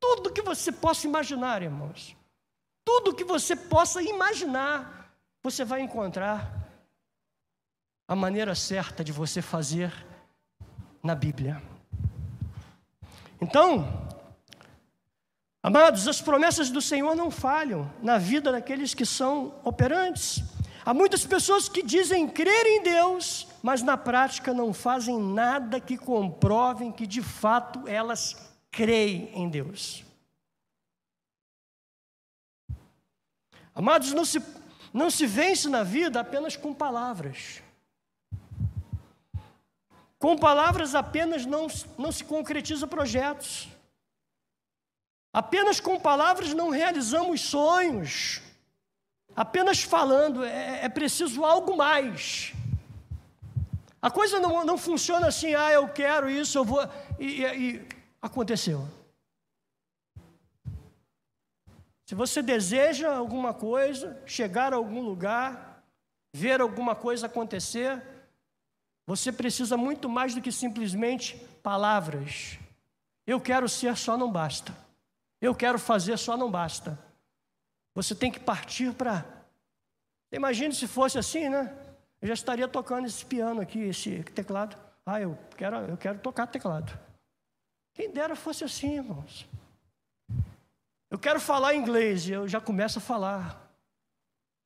Tudo 0.00 0.32
que 0.32 0.42
você 0.42 0.72
possa 0.72 1.06
imaginar, 1.06 1.62
irmãos. 1.62 2.16
Tudo 2.84 3.14
que 3.14 3.24
você 3.24 3.56
possa 3.56 4.02
imaginar, 4.02 5.10
você 5.42 5.64
vai 5.64 5.80
encontrar 5.80 6.64
a 8.06 8.14
maneira 8.14 8.54
certa 8.54 9.02
de 9.02 9.12
você 9.12 9.40
fazer 9.40 9.92
na 11.02 11.14
Bíblia. 11.14 11.62
Então, 13.40 14.08
amados, 15.62 16.06
as 16.06 16.20
promessas 16.20 16.70
do 16.70 16.80
Senhor 16.80 17.14
não 17.14 17.30
falham 17.30 17.90
na 18.02 18.18
vida 18.18 18.52
daqueles 18.52 18.94
que 18.94 19.06
são 19.06 19.54
operantes. 19.64 20.42
Há 20.84 20.92
muitas 20.92 21.24
pessoas 21.24 21.68
que 21.68 21.82
dizem 21.82 22.28
crer 22.28 22.66
em 22.66 22.82
Deus, 22.82 23.46
mas 23.64 23.80
na 23.80 23.96
prática 23.96 24.52
não 24.52 24.74
fazem 24.74 25.18
nada 25.18 25.80
que 25.80 25.96
comprovem 25.96 26.92
que 26.92 27.06
de 27.06 27.22
fato 27.22 27.88
elas 27.88 28.36
creem 28.70 29.30
em 29.32 29.48
Deus. 29.48 30.04
Amados, 33.74 34.12
não 34.12 34.26
se, 34.26 34.44
não 34.92 35.08
se 35.08 35.26
vence 35.26 35.66
na 35.70 35.82
vida 35.82 36.20
apenas 36.20 36.58
com 36.58 36.74
palavras. 36.74 37.62
Com 40.18 40.36
palavras 40.36 40.94
apenas 40.94 41.46
não, 41.46 41.66
não 41.96 42.12
se 42.12 42.22
concretiza 42.22 42.86
projetos. 42.86 43.66
Apenas 45.32 45.80
com 45.80 45.98
palavras 45.98 46.52
não 46.52 46.68
realizamos 46.68 47.40
sonhos. 47.40 48.42
Apenas 49.34 49.82
falando, 49.82 50.44
é, 50.44 50.84
é 50.84 50.88
preciso 50.90 51.46
algo 51.46 51.74
mais. 51.78 52.52
A 54.04 54.10
coisa 54.10 54.38
não, 54.38 54.66
não 54.66 54.76
funciona 54.76 55.28
assim, 55.28 55.54
ah, 55.54 55.72
eu 55.72 55.88
quero 55.88 56.28
isso, 56.28 56.58
eu 56.58 56.62
vou. 56.62 56.86
E, 57.18 57.40
e, 57.40 57.76
e 57.76 57.88
aconteceu. 58.20 58.86
Se 62.04 62.14
você 62.14 62.42
deseja 62.42 63.16
alguma 63.16 63.54
coisa, 63.54 64.22
chegar 64.26 64.74
a 64.74 64.76
algum 64.76 65.00
lugar, 65.00 65.82
ver 66.34 66.60
alguma 66.60 66.94
coisa 66.94 67.24
acontecer, 67.24 68.02
você 69.06 69.32
precisa 69.32 69.74
muito 69.74 70.06
mais 70.06 70.34
do 70.34 70.42
que 70.42 70.52
simplesmente 70.52 71.38
palavras. 71.62 72.58
Eu 73.26 73.40
quero 73.40 73.66
ser 73.70 73.96
só 73.96 74.18
não 74.18 74.30
basta. 74.30 74.76
Eu 75.40 75.54
quero 75.54 75.78
fazer 75.78 76.18
só 76.18 76.36
não 76.36 76.50
basta. 76.50 76.98
Você 77.94 78.14
tem 78.14 78.30
que 78.30 78.38
partir 78.38 78.92
para. 78.92 79.24
Imagine 80.30 80.74
se 80.74 80.86
fosse 80.86 81.18
assim, 81.18 81.48
né? 81.48 81.74
Eu 82.24 82.28
já 82.28 82.32
estaria 82.32 82.66
tocando 82.66 83.06
esse 83.06 83.22
piano 83.22 83.60
aqui, 83.60 83.80
esse 83.80 84.22
teclado. 84.24 84.78
Ah, 85.04 85.20
eu 85.20 85.38
quero, 85.58 85.76
eu 85.76 85.96
quero 85.98 86.18
tocar 86.20 86.46
teclado. 86.46 86.98
Quem 87.92 88.10
dera 88.10 88.34
fosse 88.34 88.64
assim, 88.64 88.94
irmãos. 88.94 89.46
Eu 91.10 91.18
quero 91.18 91.38
falar 91.38 91.74
inglês 91.74 92.26
e 92.26 92.32
eu 92.32 92.48
já 92.48 92.62
começo 92.62 92.98
a 92.98 93.02
falar. 93.02 93.70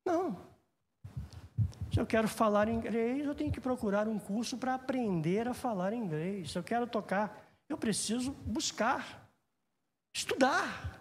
Não. 0.05 0.39
Se 1.91 1.99
eu 1.99 2.05
quero 2.05 2.29
falar 2.29 2.69
inglês, 2.69 3.25
eu 3.25 3.35
tenho 3.35 3.51
que 3.51 3.59
procurar 3.59 4.07
um 4.07 4.17
curso 4.17 4.57
para 4.57 4.75
aprender 4.75 5.45
a 5.45 5.53
falar 5.53 5.91
inglês. 5.91 6.51
Se 6.51 6.57
eu 6.57 6.63
quero 6.63 6.87
tocar, 6.87 7.45
eu 7.67 7.77
preciso 7.77 8.31
buscar, 8.31 9.29
estudar. 10.15 10.97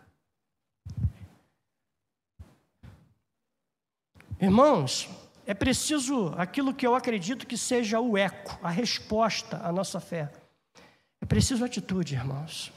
Irmãos, 4.40 5.08
é 5.48 5.54
preciso 5.54 6.34
aquilo 6.36 6.74
que 6.74 6.86
eu 6.86 6.94
acredito 6.94 7.46
que 7.46 7.56
seja 7.56 7.98
o 7.98 8.18
eco, 8.18 8.58
a 8.62 8.68
resposta 8.68 9.56
à 9.64 9.72
nossa 9.72 9.98
fé. 9.98 10.30
É 11.22 11.24
preciso 11.24 11.64
atitude, 11.64 12.14
irmãos. 12.14 12.70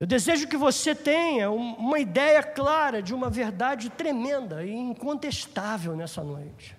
Eu 0.00 0.06
desejo 0.06 0.48
que 0.48 0.56
você 0.56 0.94
tenha 0.94 1.50
uma 1.50 1.98
ideia 1.98 2.42
clara 2.42 3.02
de 3.02 3.12
uma 3.12 3.28
verdade 3.28 3.90
tremenda 3.90 4.64
e 4.64 4.72
incontestável 4.72 5.94
nessa 5.94 6.24
noite. 6.24 6.74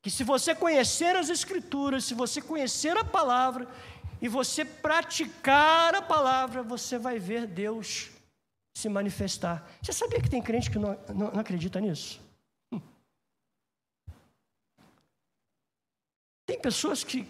Que 0.00 0.10
se 0.10 0.22
você 0.22 0.54
conhecer 0.54 1.16
as 1.16 1.30
Escrituras, 1.30 2.04
se 2.04 2.14
você 2.14 2.40
conhecer 2.40 2.96
a 2.96 3.02
palavra 3.02 3.66
e 4.20 4.28
você 4.28 4.64
praticar 4.64 5.96
a 5.96 6.02
palavra, 6.02 6.62
você 6.62 6.96
vai 6.96 7.18
ver 7.18 7.44
Deus 7.44 8.10
se 8.78 8.88
manifestar. 8.88 9.68
Você 9.82 9.92
sabia 9.92 10.20
que 10.20 10.30
tem 10.30 10.40
crente 10.40 10.70
que 10.70 10.78
não, 10.78 10.96
não, 11.08 11.32
não 11.32 11.40
acredita 11.40 11.80
nisso? 11.80 12.22
Pessoas 16.62 17.02
que 17.02 17.26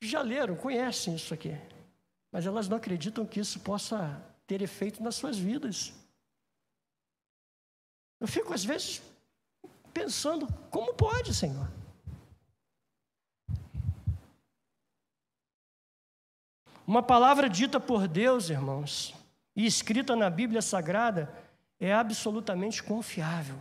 já 0.00 0.20
leram, 0.22 0.54
conhecem 0.54 1.16
isso 1.16 1.34
aqui, 1.34 1.56
mas 2.30 2.46
elas 2.46 2.68
não 2.68 2.76
acreditam 2.76 3.26
que 3.26 3.40
isso 3.40 3.58
possa 3.60 4.22
ter 4.46 4.62
efeito 4.62 5.02
nas 5.02 5.16
suas 5.16 5.36
vidas. 5.38 5.92
Eu 8.20 8.28
fico, 8.28 8.52
às 8.52 8.64
vezes, 8.64 9.02
pensando: 9.92 10.46
como 10.70 10.94
pode, 10.94 11.34
Senhor? 11.34 11.68
Uma 16.86 17.02
palavra 17.02 17.50
dita 17.50 17.78
por 17.78 18.08
Deus, 18.08 18.48
irmãos, 18.48 19.14
e 19.54 19.66
escrita 19.66 20.16
na 20.16 20.30
Bíblia 20.30 20.62
Sagrada, 20.62 21.32
é 21.78 21.92
absolutamente 21.92 22.82
confiável. 22.82 23.58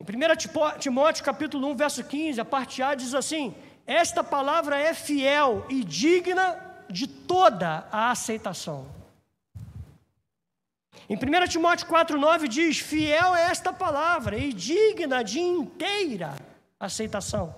Em 0.00 0.04
1 0.04 0.78
Timóteo 0.78 1.24
capítulo 1.24 1.68
1, 1.68 1.76
verso 1.76 2.04
15, 2.04 2.40
a 2.40 2.44
parte 2.44 2.82
A 2.82 2.94
diz 2.94 3.14
assim: 3.14 3.54
Esta 3.86 4.22
palavra 4.22 4.78
é 4.78 4.94
fiel 4.94 5.66
e 5.68 5.82
digna 5.84 6.58
de 6.88 7.06
toda 7.06 7.86
a 7.90 8.10
aceitação. 8.10 8.86
Em 11.08 11.16
1 11.16 11.48
Timóteo 11.48 11.86
4,9 11.86 12.48
diz: 12.48 12.78
Fiel 12.78 13.34
é 13.34 13.50
esta 13.50 13.72
palavra 13.72 14.36
e 14.36 14.52
digna 14.52 15.22
de 15.22 15.40
inteira 15.40 16.34
aceitação 16.78 17.54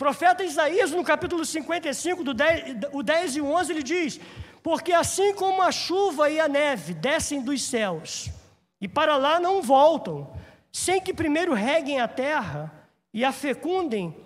profeta 0.00 0.42
Isaías, 0.42 0.92
no 0.92 1.04
capítulo 1.04 1.44
55, 1.44 2.24
do 2.24 2.32
10, 2.32 2.88
o 2.90 3.02
10 3.02 3.36
e 3.36 3.40
o 3.42 3.52
11, 3.52 3.70
ele 3.70 3.82
diz: 3.82 4.18
Porque 4.62 4.94
assim 4.94 5.34
como 5.34 5.60
a 5.60 5.70
chuva 5.70 6.30
e 6.30 6.40
a 6.40 6.48
neve 6.48 6.94
descem 6.94 7.42
dos 7.42 7.62
céus 7.62 8.30
e 8.80 8.88
para 8.88 9.16
lá 9.16 9.38
não 9.38 9.62
voltam, 9.62 10.32
sem 10.72 11.00
que 11.00 11.12
primeiro 11.12 11.52
reguem 11.52 12.00
a 12.00 12.08
terra 12.08 12.72
e 13.12 13.24
a 13.24 13.32
fecundem 13.32 14.16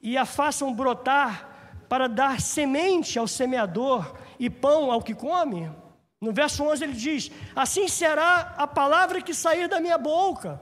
e 0.00 0.16
a 0.16 0.24
façam 0.24 0.72
brotar 0.74 1.84
para 1.88 2.08
dar 2.08 2.40
semente 2.40 3.18
ao 3.18 3.26
semeador 3.26 4.14
e 4.38 4.50
pão 4.50 4.92
ao 4.92 5.02
que 5.02 5.14
come. 5.14 5.70
No 6.20 6.32
verso 6.32 6.64
11 6.64 6.84
ele 6.84 6.92
diz: 6.92 7.30
Assim 7.54 7.88
será 7.88 8.54
a 8.56 8.66
palavra 8.66 9.20
que 9.20 9.34
sair 9.34 9.68
da 9.68 9.80
minha 9.80 9.98
boca. 9.98 10.60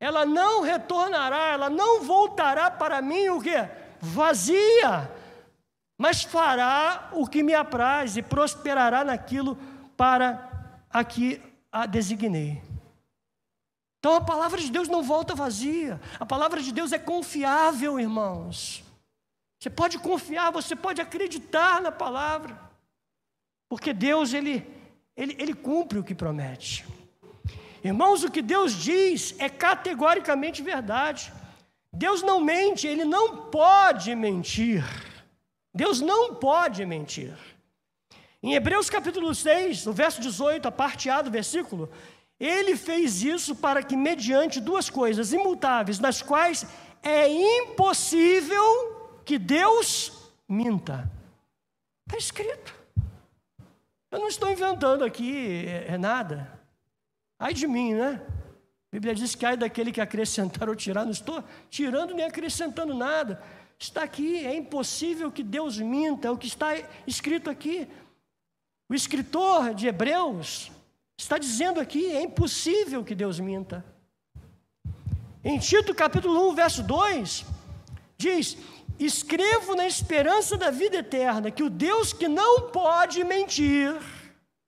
Ela 0.00 0.24
não 0.24 0.62
retornará, 0.62 1.52
ela 1.52 1.68
não 1.68 2.02
voltará 2.02 2.70
para 2.70 3.02
mim 3.02 3.28
o 3.30 3.40
que? 3.40 3.56
vazia, 4.00 5.10
mas 5.96 6.22
fará 6.22 7.10
o 7.12 7.26
que 7.26 7.42
me 7.42 7.54
apraz 7.54 8.16
e 8.16 8.22
prosperará 8.22 9.04
naquilo 9.04 9.56
para 9.96 10.48
a 10.90 11.04
que 11.04 11.40
a 11.70 11.86
designei. 11.86 12.62
Então 13.98 14.14
a 14.14 14.20
palavra 14.20 14.60
de 14.60 14.70
Deus 14.70 14.88
não 14.88 15.02
volta 15.02 15.34
vazia, 15.34 16.00
a 16.20 16.26
palavra 16.26 16.62
de 16.62 16.72
Deus 16.72 16.92
é 16.92 16.98
confiável, 16.98 17.98
irmãos. 17.98 18.84
Você 19.58 19.68
pode 19.68 19.98
confiar, 19.98 20.52
você 20.52 20.76
pode 20.76 21.00
acreditar 21.00 21.82
na 21.82 21.90
palavra, 21.90 22.58
porque 23.68 23.92
Deus, 23.92 24.32
Ele, 24.32 24.64
Ele, 25.16 25.36
Ele 25.38 25.54
cumpre 25.54 25.98
o 25.98 26.04
que 26.04 26.14
promete. 26.14 26.86
Irmãos, 27.82 28.22
o 28.22 28.30
que 28.30 28.42
Deus 28.42 28.72
diz 28.72 29.34
é 29.38 29.48
categoricamente 29.48 30.62
verdade. 30.62 31.32
Deus 31.92 32.22
não 32.22 32.40
mente, 32.40 32.86
ele 32.86 33.04
não 33.04 33.48
pode 33.50 34.14
mentir. 34.14 34.84
Deus 35.74 36.00
não 36.00 36.34
pode 36.34 36.84
mentir. 36.84 37.34
Em 38.42 38.54
Hebreus 38.54 38.90
capítulo 38.90 39.34
6, 39.34 39.86
no 39.86 39.92
verso 39.92 40.20
18, 40.20 40.66
a 40.68 40.72
parte 40.72 41.08
A 41.08 41.22
do 41.22 41.30
versículo, 41.30 41.90
ele 42.38 42.76
fez 42.76 43.22
isso 43.22 43.56
para 43.56 43.82
que, 43.82 43.96
mediante 43.96 44.60
duas 44.60 44.88
coisas 44.88 45.32
imutáveis, 45.32 45.98
nas 45.98 46.22
quais 46.22 46.66
é 47.02 47.28
impossível 47.28 49.20
que 49.24 49.38
Deus 49.38 50.12
minta. 50.48 51.10
Está 52.06 52.16
escrito. 52.16 52.74
Eu 54.10 54.20
não 54.20 54.28
estou 54.28 54.50
inventando 54.50 55.04
aqui 55.04 55.66
é, 55.66 55.94
é 55.94 55.98
nada. 55.98 56.50
Ai 57.38 57.52
de 57.52 57.66
mim, 57.66 57.94
né? 57.94 58.22
A 58.90 58.96
Bíblia 58.96 59.14
diz 59.14 59.34
que 59.34 59.44
ai 59.44 59.56
daquele 59.56 59.92
que 59.92 60.00
acrescentar 60.00 60.68
ou 60.68 60.74
tirar, 60.74 61.04
não 61.04 61.12
estou 61.12 61.44
tirando 61.68 62.14
nem 62.14 62.24
acrescentando 62.24 62.94
nada. 62.94 63.42
Está 63.78 64.02
aqui, 64.02 64.44
é 64.46 64.56
impossível 64.56 65.30
que 65.30 65.42
Deus 65.42 65.78
minta, 65.78 66.28
é 66.28 66.30
o 66.30 66.38
que 66.38 66.46
está 66.46 66.70
escrito 67.06 67.50
aqui. 67.50 67.86
O 68.88 68.94
escritor 68.94 69.74
de 69.74 69.86
Hebreus 69.86 70.72
está 71.18 71.36
dizendo 71.36 71.80
aqui, 71.80 72.06
é 72.10 72.22
impossível 72.22 73.04
que 73.04 73.14
Deus 73.14 73.38
minta. 73.38 73.84
Em 75.44 75.58
Tito 75.58 75.94
capítulo 75.94 76.48
1, 76.50 76.54
verso 76.54 76.82
2, 76.82 77.44
diz: 78.16 78.56
Escrevo 78.98 79.74
na 79.74 79.86
esperança 79.86 80.56
da 80.56 80.70
vida 80.70 80.96
eterna, 80.96 81.50
que 81.50 81.62
o 81.62 81.68
Deus 81.68 82.12
que 82.12 82.28
não 82.28 82.70
pode 82.70 83.22
mentir, 83.24 83.94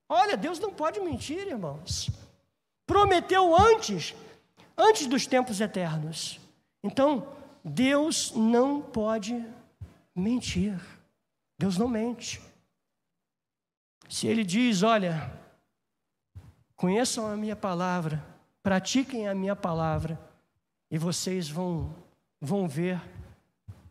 olha, 0.09 0.37
Deus 0.37 0.59
não 0.59 0.73
pode 0.73 1.01
mentir, 1.01 1.47
irmãos 1.47 2.11
prometeu 2.91 3.55
antes, 3.57 4.17
antes 4.77 5.07
dos 5.07 5.25
tempos 5.25 5.61
eternos. 5.61 6.41
Então, 6.83 7.29
Deus 7.65 8.33
não 8.35 8.83
pode 8.83 9.47
mentir. 10.13 10.77
Deus 11.57 11.79
não 11.79 11.87
mente. 11.87 12.41
Se 14.09 14.27
Ele 14.27 14.43
diz: 14.43 14.83
Olha, 14.83 15.33
conheçam 16.81 17.31
a 17.31 17.37
minha 17.37 17.55
palavra, 17.55 18.25
pratiquem 18.63 19.29
a 19.29 19.35
minha 19.35 19.55
palavra, 19.55 20.19
e 20.91 20.97
vocês 20.97 21.47
vão, 21.47 21.95
vão 22.41 22.67
ver 22.67 22.99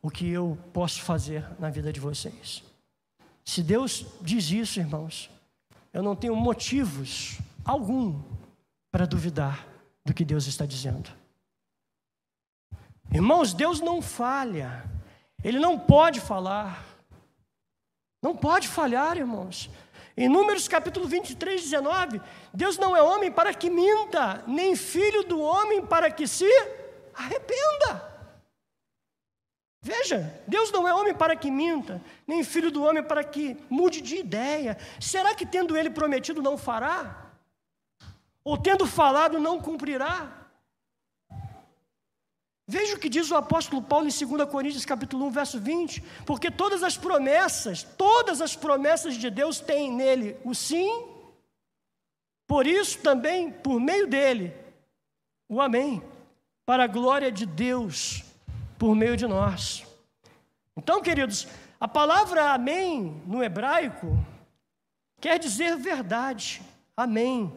o 0.02 0.10
que 0.10 0.28
eu 0.28 0.58
posso 0.73 1.04
fazer 1.04 1.45
na 1.60 1.69
vida 1.69 1.93
de 1.93 1.99
vocês. 1.99 2.63
Se 3.45 3.62
Deus 3.62 4.08
diz 4.21 4.49
isso, 4.49 4.80
irmãos, 4.80 5.30
eu 5.93 6.02
não 6.02 6.15
tenho 6.15 6.36
motivos 6.36 7.38
algum 7.63 8.19
para 8.91 9.06
duvidar 9.06 9.67
do 10.04 10.12
que 10.12 10.25
Deus 10.25 10.47
está 10.47 10.65
dizendo. 10.65 11.12
Irmãos, 13.13 13.54
Deus 13.54 13.80
não 13.80 14.02
falha, 14.02 14.84
Ele 15.43 15.60
não 15.60 15.78
pode 15.78 16.19
falar, 16.19 16.84
não 18.19 18.36
pode 18.36 18.67
falhar, 18.67 19.15
irmãos. 19.15 19.69
Em 20.20 20.28
Números 20.28 20.68
capítulo 20.68 21.08
23, 21.08 21.62
19, 21.62 22.22
Deus 22.54 22.78
não 22.78 22.96
é 22.96 23.02
homem 23.02 23.32
para 23.32 23.54
que 23.54 23.70
minta, 23.70 24.44
nem 24.46 24.76
filho 24.76 25.24
do 25.24 25.40
homem 25.40 25.84
para 25.86 26.12
que 26.12 26.28
se 26.28 26.50
arrependa. 27.16 28.10
Veja, 29.82 30.42
Deus 30.46 30.72
não 30.72 30.86
é 30.86 30.94
homem 30.94 31.14
para 31.16 31.36
que 31.38 31.50
minta, 31.50 32.02
nem 32.28 32.44
filho 32.44 32.70
do 32.70 32.84
homem 32.84 33.02
para 33.02 33.24
que 33.24 33.56
mude 33.70 34.02
de 34.02 34.18
ideia. 34.18 34.78
Será 35.00 35.34
que 35.34 35.46
tendo 35.46 35.78
ele 35.78 35.90
prometido 35.90 36.42
não 36.42 36.58
fará? 36.58 37.30
ou 38.44 38.58
tendo 38.58 38.88
falado, 38.88 39.40
não 39.40 39.60
cumprirá. 39.60 40.38
Veja 42.72 42.96
o 42.96 43.00
que 43.00 43.10
diz 43.10 43.32
o 43.32 43.36
apóstolo 43.36 43.82
Paulo 43.82 44.08
em 44.08 44.28
2 44.28 44.48
Coríntios 44.48 44.86
capítulo 44.86 45.26
1, 45.26 45.32
verso 45.32 45.60
20, 45.60 46.04
porque 46.24 46.52
todas 46.52 46.84
as 46.84 46.96
promessas, 46.96 47.82
todas 47.82 48.44
as 48.44 48.56
promessas 48.56 49.16
de 49.16 49.28
Deus 49.32 49.60
têm 49.60 49.92
nele 49.92 50.38
o 50.44 50.54
sim, 50.54 51.04
por 52.46 52.68
isso 52.68 53.00
também, 53.00 53.52
por 53.52 53.80
meio 53.80 54.06
dele, 54.06 54.54
o 55.50 55.60
amém, 55.60 56.00
para 56.64 56.84
a 56.84 56.88
glória 56.88 57.32
de 57.32 57.44
Deus, 57.44 58.24
por 58.78 58.94
meio 58.94 59.18
de 59.18 59.26
nós. 59.26 59.84
Então, 60.78 61.02
queridos, 61.02 61.48
a 61.80 61.88
palavra 61.88 62.54
amém 62.54 63.20
no 63.26 63.44
hebraico 63.44 64.16
quer 65.20 65.40
dizer 65.40 65.76
verdade, 65.76 66.62
amém. 66.96 67.52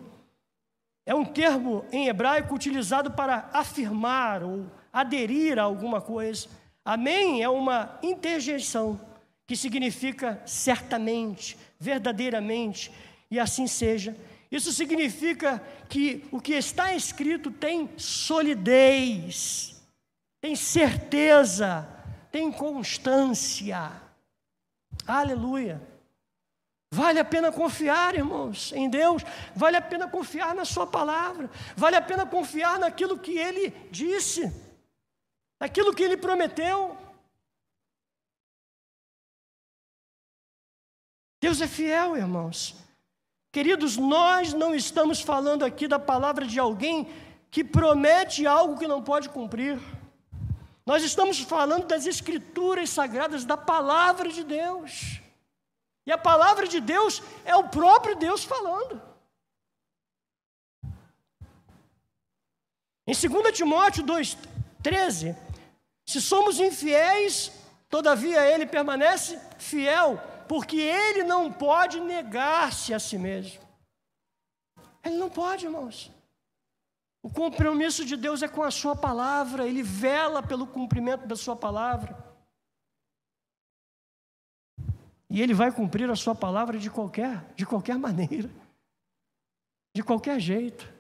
É 1.04 1.14
um 1.14 1.26
termo 1.26 1.84
em 1.92 2.08
hebraico 2.08 2.54
utilizado 2.54 3.10
para 3.10 3.50
afirmar 3.52 4.42
ou 4.42 4.80
aderir 4.92 5.58
a 5.58 5.62
alguma 5.62 6.00
coisa. 6.00 6.48
Amém 6.84 7.42
é 7.42 7.48
uma 7.48 7.98
interjeição 8.02 9.00
que 9.46 9.56
significa 9.56 10.42
certamente, 10.44 11.56
verdadeiramente, 11.78 12.92
e 13.30 13.38
assim 13.38 13.66
seja. 13.66 14.16
Isso 14.50 14.72
significa 14.72 15.62
que 15.88 16.24
o 16.30 16.40
que 16.40 16.52
está 16.52 16.94
escrito 16.94 17.50
tem 17.50 17.88
solidez, 17.96 19.82
tem 20.40 20.54
certeza, 20.54 21.88
tem 22.30 22.52
constância. 22.52 23.90
Aleluia. 25.06 25.80
Vale 26.94 27.18
a 27.18 27.24
pena 27.24 27.50
confiar, 27.50 28.14
irmãos, 28.14 28.70
em 28.72 28.90
Deus, 28.90 29.22
vale 29.56 29.78
a 29.78 29.80
pena 29.80 30.06
confiar 30.06 30.54
na 30.54 30.66
Sua 30.66 30.86
palavra, 30.86 31.48
vale 31.74 31.96
a 31.96 32.02
pena 32.02 32.26
confiar 32.26 32.78
naquilo 32.78 33.18
que 33.18 33.38
Ele 33.38 33.70
disse, 33.90 34.52
naquilo 35.62 35.94
que 35.94 36.02
Ele 36.02 36.16
prometeu. 36.16 36.96
Deus 41.40 41.60
é 41.60 41.68
fiel, 41.68 42.16
irmãos. 42.16 42.74
Queridos, 43.52 43.96
nós 43.96 44.52
não 44.52 44.74
estamos 44.74 45.20
falando 45.20 45.64
aqui 45.64 45.86
da 45.86 46.00
palavra 46.00 46.44
de 46.48 46.58
alguém 46.58 47.08
que 47.48 47.62
promete 47.62 48.44
algo 48.44 48.76
que 48.76 48.88
não 48.88 49.00
pode 49.04 49.28
cumprir. 49.28 49.78
Nós 50.84 51.04
estamos 51.04 51.38
falando 51.38 51.86
das 51.86 52.06
escrituras 52.06 52.90
sagradas, 52.90 53.44
da 53.44 53.56
palavra 53.56 54.30
de 54.30 54.42
Deus. 54.42 55.20
E 56.04 56.10
a 56.10 56.18
palavra 56.18 56.66
de 56.66 56.80
Deus 56.80 57.22
é 57.44 57.54
o 57.54 57.68
próprio 57.68 58.16
Deus 58.16 58.42
falando. 58.42 59.00
Em 63.06 63.14
2 63.14 63.56
Timóteo 63.56 64.02
2,13, 64.02 65.51
se 66.06 66.20
somos 66.20 66.60
infiéis, 66.60 67.52
todavia 67.88 68.46
ele 68.46 68.66
permanece 68.66 69.38
fiel, 69.58 70.20
porque 70.48 70.76
ele 70.76 71.24
não 71.24 71.52
pode 71.52 72.00
negar-se 72.00 72.92
a 72.92 72.98
si 72.98 73.16
mesmo. 73.16 73.60
Ele 75.04 75.16
não 75.16 75.28
pode, 75.28 75.66
irmãos. 75.66 76.10
O 77.22 77.30
compromisso 77.30 78.04
de 78.04 78.16
Deus 78.16 78.42
é 78.42 78.48
com 78.48 78.62
a 78.62 78.70
Sua 78.70 78.96
palavra, 78.96 79.66
Ele 79.66 79.82
vela 79.82 80.42
pelo 80.42 80.66
cumprimento 80.66 81.26
da 81.26 81.36
Sua 81.36 81.54
palavra. 81.54 82.16
E 85.30 85.40
Ele 85.40 85.54
vai 85.54 85.70
cumprir 85.70 86.10
a 86.10 86.16
Sua 86.16 86.34
palavra 86.34 86.78
de 86.78 86.90
qualquer, 86.90 87.44
de 87.54 87.64
qualquer 87.64 87.96
maneira, 87.98 88.50
de 89.94 90.02
qualquer 90.02 90.40
jeito. 90.40 90.92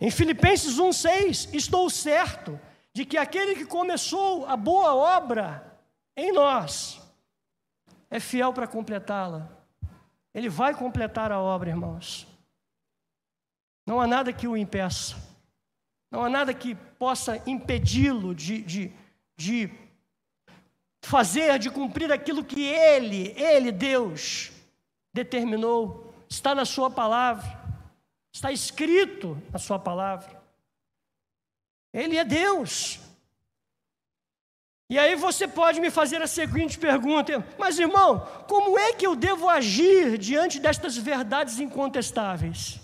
Em 0.00 0.10
Filipenses 0.10 0.78
1,6, 0.78 1.54
estou 1.54 1.88
certo 1.88 2.60
de 2.92 3.04
que 3.04 3.16
aquele 3.16 3.54
que 3.54 3.64
começou 3.64 4.46
a 4.46 4.56
boa 4.56 4.94
obra 4.94 5.78
em 6.16 6.32
nós 6.32 7.00
é 8.10 8.20
fiel 8.20 8.52
para 8.52 8.66
completá-la. 8.66 9.50
Ele 10.34 10.48
vai 10.48 10.74
completar 10.74 11.32
a 11.32 11.40
obra, 11.40 11.70
irmãos. 11.70 12.26
Não 13.86 14.00
há 14.00 14.06
nada 14.06 14.32
que 14.32 14.46
o 14.46 14.56
impeça. 14.56 15.16
Não 16.10 16.24
há 16.24 16.28
nada 16.28 16.52
que 16.52 16.74
possa 16.74 17.42
impedi-lo 17.46 18.34
de, 18.34 18.60
de, 18.62 18.92
de 19.36 19.70
fazer, 21.02 21.58
de 21.58 21.70
cumprir 21.70 22.12
aquilo 22.12 22.44
que 22.44 22.62
Ele, 22.62 23.32
Ele, 23.36 23.72
Deus, 23.72 24.52
determinou. 25.12 26.12
Está 26.28 26.54
na 26.54 26.64
Sua 26.64 26.90
palavra. 26.90 27.55
Está 28.36 28.52
escrito 28.52 29.42
na 29.50 29.58
Sua 29.58 29.78
palavra. 29.78 30.42
Ele 31.90 32.18
é 32.18 32.24
Deus. 32.24 33.00
E 34.90 34.98
aí 34.98 35.16
você 35.16 35.48
pode 35.48 35.80
me 35.80 35.90
fazer 35.90 36.20
a 36.20 36.26
seguinte 36.26 36.78
pergunta: 36.78 37.32
mas 37.58 37.78
irmão, 37.78 38.20
como 38.46 38.78
é 38.78 38.92
que 38.92 39.06
eu 39.06 39.16
devo 39.16 39.48
agir 39.48 40.18
diante 40.18 40.60
destas 40.60 40.98
verdades 40.98 41.58
incontestáveis? 41.58 42.78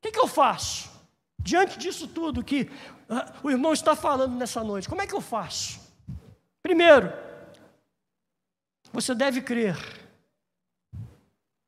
que, 0.00 0.10
que 0.10 0.18
eu 0.18 0.26
faço? 0.26 0.90
Diante 1.38 1.78
disso 1.78 2.08
tudo 2.08 2.42
que 2.42 2.62
uh, 2.62 3.46
o 3.46 3.50
irmão 3.50 3.74
está 3.74 3.94
falando 3.94 4.34
nessa 4.36 4.64
noite, 4.64 4.88
como 4.88 5.02
é 5.02 5.06
que 5.06 5.14
eu 5.14 5.20
faço? 5.20 5.80
Primeiro, 6.62 7.12
você 8.90 9.14
deve 9.14 9.42
crer. 9.42 9.76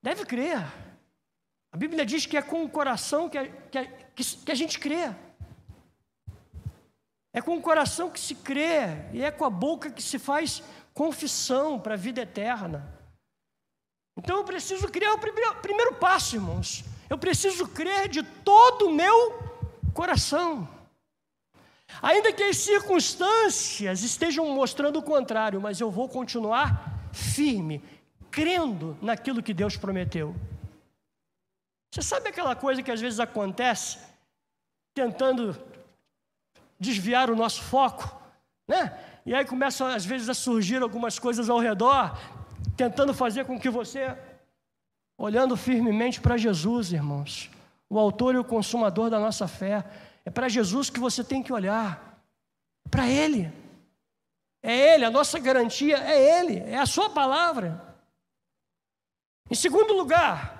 Deve 0.03 0.25
crer. 0.25 0.86
A 1.77 1.79
Bíblia 1.79 2.07
diz 2.07 2.25
que 2.25 2.39
é 2.39 2.41
com 2.41 2.65
o 2.65 2.71
coração 2.71 3.29
que 3.29 3.37
a, 3.37 3.47
que 3.47 3.77
a, 3.77 3.85
que 3.85 4.51
a 4.51 4.55
gente 4.55 4.79
crê. 4.79 5.12
É 7.35 7.43
com 7.43 7.55
o 7.55 7.61
coração 7.61 8.09
que 8.09 8.19
se 8.19 8.35
crê, 8.35 8.97
e 9.12 9.23
é 9.23 9.31
com 9.31 9.45
a 9.45 9.51
boca 9.51 9.91
que 9.91 10.03
se 10.03 10.19
faz 10.19 10.62
confissão 10.95 11.79
para 11.79 11.93
a 11.93 11.99
vida 11.99 12.23
eterna. 12.23 12.99
Então 14.17 14.39
eu 14.39 14.45
preciso 14.45 14.89
criar 14.89 15.12
o 15.12 15.19
primeiro, 15.19 15.55
primeiro 15.57 15.95
passo, 15.97 16.37
irmãos. 16.37 16.83
Eu 17.11 17.19
preciso 17.19 17.69
crer 17.69 18.09
de 18.09 18.23
todo 18.23 18.87
o 18.87 18.95
meu 18.95 19.39
coração. 19.93 20.67
Ainda 22.01 22.33
que 22.33 22.43
as 22.43 22.57
circunstâncias 22.57 24.03
estejam 24.03 24.49
mostrando 24.49 24.99
o 24.99 25.03
contrário, 25.03 25.61
mas 25.61 25.79
eu 25.79 25.91
vou 25.91 26.09
continuar 26.09 27.11
firme, 27.12 27.85
crendo 28.31 28.97
naquilo 29.03 29.43
que 29.43 29.53
Deus 29.53 29.77
prometeu. 29.77 30.35
Você 31.90 32.03
sabe 32.03 32.29
aquela 32.29 32.55
coisa 32.55 32.83
que 32.83 32.90
às 32.90 33.01
vezes 33.01 33.20
acontece, 33.20 33.99
tentando 34.94 35.57
desviar 36.79 37.31
o 37.31 37.37
nosso 37.37 37.62
foco, 37.62 38.20
né? 38.68 38.99
E 39.25 39.35
aí 39.35 39.44
começam 39.44 39.87
às 39.87 40.05
vezes 40.05 40.29
a 40.29 40.35
surgir 40.35 40.83
algumas 40.83 41.18
coisas 41.18 41.49
ao 41.49 41.59
redor, 41.59 42.16
tentando 42.77 43.12
fazer 43.14 43.44
com 43.44 43.59
que 43.59 43.70
você 43.70 44.16
olhando 45.18 45.57
firmemente 45.57 46.20
para 46.20 46.37
Jesus, 46.37 46.92
irmãos, 46.92 47.51
o 47.88 47.99
autor 47.99 48.35
e 48.35 48.38
o 48.38 48.44
consumador 48.44 49.09
da 49.09 49.18
nossa 49.18 49.49
fé. 49.49 49.85
É 50.25 50.31
para 50.31 50.49
Jesus 50.49 50.90
que 50.90 51.01
você 51.01 51.25
tem 51.25 51.42
que 51.42 51.53
olhar, 51.53 52.20
para 52.90 53.09
Ele. 53.09 53.51
É 54.62 54.94
Ele, 54.94 55.05
a 55.05 55.11
nossa 55.11 55.38
garantia 55.38 55.96
é 55.99 56.40
Ele, 56.40 56.59
é 56.59 56.77
a 56.77 56.87
Sua 56.87 57.09
palavra. 57.09 57.96
Em 59.51 59.55
segundo 59.55 59.92
lugar, 59.92 60.56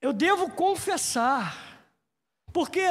eu 0.00 0.12
devo 0.12 0.50
confessar, 0.50 1.80
porque 2.52 2.82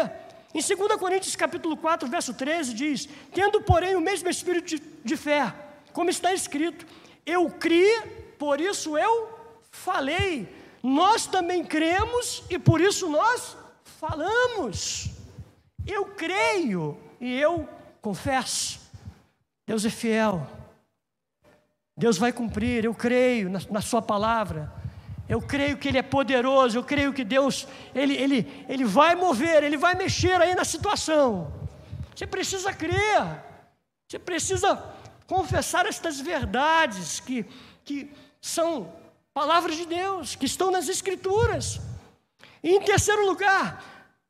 em 0.54 0.62
2 0.62 1.00
Coríntios 1.00 1.36
capítulo 1.36 1.76
4, 1.76 2.08
verso 2.08 2.34
13 2.34 2.74
diz: 2.74 3.10
Tendo, 3.34 3.62
porém, 3.62 3.96
o 3.96 4.02
mesmo 4.02 4.30
espírito 4.30 4.68
de, 4.68 4.80
de 4.80 5.18
fé, 5.18 5.54
como 5.92 6.10
está 6.10 6.34
escrito, 6.34 6.86
eu 7.26 7.50
criei, 7.50 8.02
por 8.38 8.62
isso 8.62 8.98
eu 8.98 9.38
falei. 9.72 10.48
Nós 10.84 11.26
também 11.26 11.64
cremos 11.64 12.44
e 12.50 12.60
por 12.60 12.82
isso 12.82 13.10
nós 13.10 13.56
falamos. 14.00 15.10
Eu 15.88 16.06
creio 16.06 17.00
e 17.20 17.34
eu 17.40 17.68
confesso. 18.02 18.80
Deus 19.66 19.86
é 19.86 19.90
fiel. 19.90 20.46
Deus 21.96 22.18
vai 22.18 22.34
cumprir. 22.34 22.84
Eu 22.84 22.94
creio 22.94 23.50
na, 23.50 23.60
na 23.72 23.82
Sua 23.82 24.02
palavra. 24.02 24.83
Eu 25.28 25.42
creio 25.42 25.78
que 25.78 25.88
Ele 25.88 25.98
é 25.98 26.02
poderoso. 26.02 26.78
Eu 26.78 26.84
creio 26.84 27.14
que 27.14 27.24
Deus 27.24 27.68
ele, 27.96 28.14
ele, 28.14 28.66
ele 28.68 28.86
vai 28.86 29.16
mover, 29.16 29.64
Ele 29.64 29.78
vai 29.78 29.96
mexer 29.96 30.42
aí 30.42 30.54
na 30.56 30.66
situação. 30.66 31.52
Você 32.16 32.28
precisa 32.28 32.74
crer. 32.74 33.44
Você 34.08 34.20
precisa 34.20 34.82
confessar 35.26 35.86
estas 35.86 36.20
verdades 36.20 37.20
que, 37.20 37.46
que 37.84 38.12
são 38.42 38.94
palavras 39.34 39.76
de 39.76 39.86
Deus, 39.86 40.36
que 40.36 40.46
estão 40.46 40.70
nas 40.70 40.88
Escrituras. 40.88 41.80
E 42.62 42.76
em 42.76 42.82
terceiro 42.82 43.26
lugar, 43.26 43.84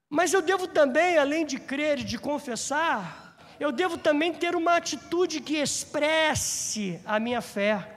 mas 0.10 0.34
eu 0.34 0.42
devo 0.42 0.68
também, 0.68 1.18
além 1.18 1.46
de 1.46 1.60
crer 1.60 2.00
e 2.00 2.04
de 2.04 2.18
confessar, 2.18 3.36
eu 3.60 3.72
devo 3.72 3.98
também 3.98 4.34
ter 4.34 4.56
uma 4.56 4.76
atitude 4.76 5.42
que 5.42 5.58
expresse 5.58 7.00
a 7.06 7.20
minha 7.20 7.42
fé, 7.42 7.93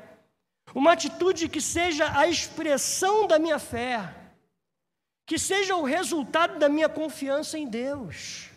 uma 0.76 0.92
atitude 0.92 1.48
que 1.48 1.58
seja 1.58 2.18
a 2.18 2.28
expressão 2.28 3.26
da 3.26 3.38
minha 3.38 3.58
fé, 3.58 4.14
que 5.24 5.38
seja 5.38 5.74
o 5.74 5.84
resultado 5.84 6.58
da 6.58 6.68
minha 6.68 6.86
confiança 6.86 7.58
em 7.58 7.66
Deus. 7.66 8.50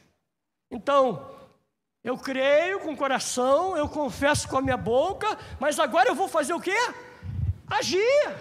Então, 0.70 1.34
eu 2.04 2.18
creio 2.18 2.82
com 2.82 2.92
o 2.92 2.98
coração, 2.98 3.78
eu 3.78 3.88
confesso 3.88 4.50
com 4.50 4.58
a 4.58 4.62
minha 4.62 4.76
boca, 4.76 5.28
mas 5.62 5.80
agora 5.80 6.10
eu 6.10 6.14
vou 6.14 6.28
fazer 6.28 6.52
o 6.52 6.60
quê? 6.60 6.76
Agir. 7.66 8.36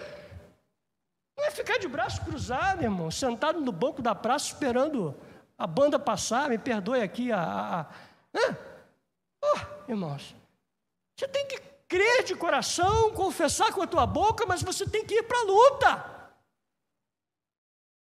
Não 1.37 1.45
é 1.45 1.49
ficar 1.51 1.77
de 1.77 1.87
braço 1.87 2.21
cruzado, 2.25 2.83
irmão, 2.83 3.09
sentado 3.09 3.61
no 3.61 3.71
banco 3.71 4.01
da 4.01 4.13
praça 4.13 4.47
esperando 4.47 5.15
a 5.57 5.65
banda 5.65 5.97
passar, 5.97 6.49
me 6.49 6.57
perdoe 6.57 7.01
aqui 7.01 7.31
a. 7.31 7.39
a, 7.41 7.79
a 7.79 8.55
oh, 9.41 9.89
irmãos, 9.89 10.35
você 11.17 11.29
tem 11.29 11.47
que 11.47 11.68
crer 11.89 12.23
de 12.23 12.35
coração, 12.35 13.11
confessar 13.13 13.73
com 13.73 13.81
a 13.81 13.87
tua 13.87 14.05
boca, 14.05 14.45
mas 14.45 14.61
você 14.61 14.87
tem 14.87 15.03
que 15.03 15.15
ir 15.15 15.23
para 15.23 15.39
a 15.39 15.43
luta. 15.43 16.31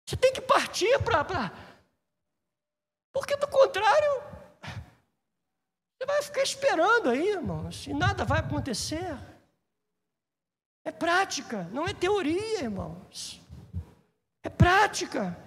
Você 0.05 0.17
tem 0.17 0.33
que 0.33 0.41
partir 0.41 0.99
para. 1.03 1.23
Pra... 1.23 1.51
Porque 3.13 3.37
do 3.37 3.47
contrário, 3.47 4.23
você 5.95 6.05
vai 6.07 6.21
ficar 6.23 6.41
esperando 6.41 7.09
aí, 7.09 7.29
irmãos, 7.29 7.85
e 7.85 7.93
nada 7.93 8.25
vai 8.25 8.39
acontecer. 8.39 9.15
É 10.83 10.91
prática, 10.91 11.63
não 11.71 11.87
é 11.87 11.93
teoria, 11.93 12.63
irmãos. 12.63 13.39
É 14.43 14.49
prática. 14.49 15.37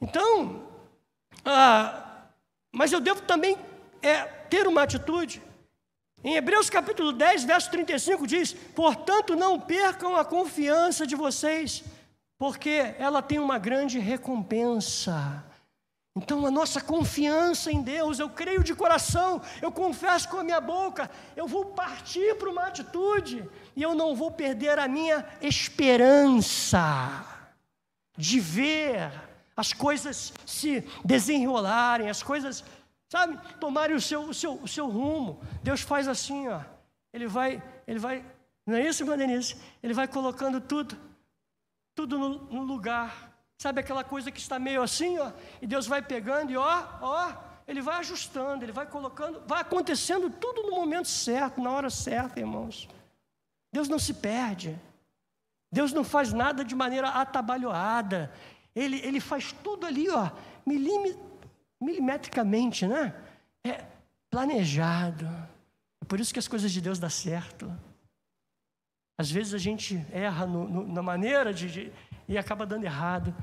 Então, 0.00 0.68
ah, 1.44 2.26
mas 2.72 2.92
eu 2.92 3.00
devo 3.00 3.22
também 3.22 3.56
é, 4.00 4.24
ter 4.24 4.66
uma 4.66 4.82
atitude. 4.82 5.47
Em 6.22 6.34
Hebreus 6.34 6.68
capítulo 6.68 7.12
10, 7.12 7.44
verso 7.44 7.70
35 7.70 8.26
diz: 8.26 8.52
Portanto, 8.52 9.36
não 9.36 9.60
percam 9.60 10.16
a 10.16 10.24
confiança 10.24 11.06
de 11.06 11.14
vocês, 11.14 11.84
porque 12.36 12.94
ela 12.98 13.22
tem 13.22 13.38
uma 13.38 13.58
grande 13.58 13.98
recompensa. 13.98 15.44
Então, 16.16 16.44
a 16.44 16.50
nossa 16.50 16.80
confiança 16.80 17.70
em 17.70 17.80
Deus, 17.80 18.18
eu 18.18 18.28
creio 18.28 18.64
de 18.64 18.74
coração, 18.74 19.40
eu 19.62 19.70
confesso 19.70 20.28
com 20.28 20.38
a 20.38 20.42
minha 20.42 20.60
boca, 20.60 21.08
eu 21.36 21.46
vou 21.46 21.66
partir 21.66 22.34
para 22.34 22.50
uma 22.50 22.66
atitude 22.66 23.48
e 23.76 23.82
eu 23.82 23.94
não 23.94 24.16
vou 24.16 24.32
perder 24.32 24.80
a 24.80 24.88
minha 24.88 25.24
esperança 25.40 27.24
de 28.16 28.40
ver 28.40 29.12
as 29.56 29.72
coisas 29.72 30.32
se 30.44 30.84
desenrolarem, 31.04 32.10
as 32.10 32.20
coisas, 32.20 32.64
sabe, 33.08 33.38
tomarem 33.58 33.96
o 33.96 34.00
seu, 34.00 34.22
o 34.22 34.34
seu, 34.34 34.54
o 34.54 34.68
seu 34.68 34.88
rumo. 34.88 35.40
Deus 35.62 35.80
faz 35.80 36.06
assim, 36.06 36.48
ó. 36.48 36.60
Ele 37.12 37.26
vai, 37.26 37.62
ele 37.86 37.98
vai, 37.98 38.24
não 38.66 38.76
é 38.76 38.86
isso, 38.86 39.02
irmã 39.02 39.16
Denise? 39.16 39.56
Ele 39.82 39.94
vai 39.94 40.06
colocando 40.06 40.60
tudo, 40.60 40.96
tudo 41.94 42.18
no, 42.18 42.28
no 42.44 42.62
lugar. 42.62 43.32
Sabe 43.56 43.80
aquela 43.80 44.04
coisa 44.04 44.30
que 44.30 44.38
está 44.38 44.58
meio 44.58 44.82
assim, 44.82 45.18
ó, 45.18 45.32
e 45.60 45.66
Deus 45.66 45.86
vai 45.86 46.00
pegando 46.00 46.52
e 46.52 46.56
ó, 46.56 46.84
ó, 47.00 47.32
ele 47.66 47.82
vai 47.82 47.96
ajustando, 47.96 48.64
ele 48.64 48.72
vai 48.72 48.86
colocando, 48.86 49.42
vai 49.46 49.62
acontecendo 49.62 50.30
tudo 50.30 50.62
no 50.62 50.76
momento 50.76 51.08
certo, 51.08 51.60
na 51.60 51.70
hora 51.70 51.90
certa, 51.90 52.38
irmãos. 52.38 52.88
Deus 53.72 53.88
não 53.88 53.98
se 53.98 54.14
perde. 54.14 54.78
Deus 55.70 55.92
não 55.92 56.04
faz 56.04 56.32
nada 56.32 56.64
de 56.64 56.74
maneira 56.74 57.08
atabalhoada. 57.08 58.32
Ele, 58.74 59.00
ele 59.00 59.20
faz 59.20 59.52
tudo 59.52 59.84
ali, 59.84 60.08
ó, 60.08 60.30
milim, 60.64 61.14
milimetricamente, 61.80 62.86
né? 62.86 63.14
É 63.64 63.84
planejado. 64.30 65.26
É 66.00 66.04
por 66.06 66.20
isso 66.20 66.32
que 66.32 66.38
as 66.38 66.48
coisas 66.48 66.70
de 66.72 66.80
Deus 66.80 66.98
dão 66.98 67.10
certo. 67.10 67.72
Às 69.16 69.30
vezes 69.30 69.52
a 69.54 69.58
gente 69.58 70.04
erra 70.12 70.46
no, 70.46 70.68
no, 70.68 70.86
na 70.86 71.02
maneira 71.02 71.52
de, 71.52 71.70
de, 71.70 71.92
e 72.28 72.38
acaba 72.38 72.64
dando 72.64 72.84
errado. 72.84 73.34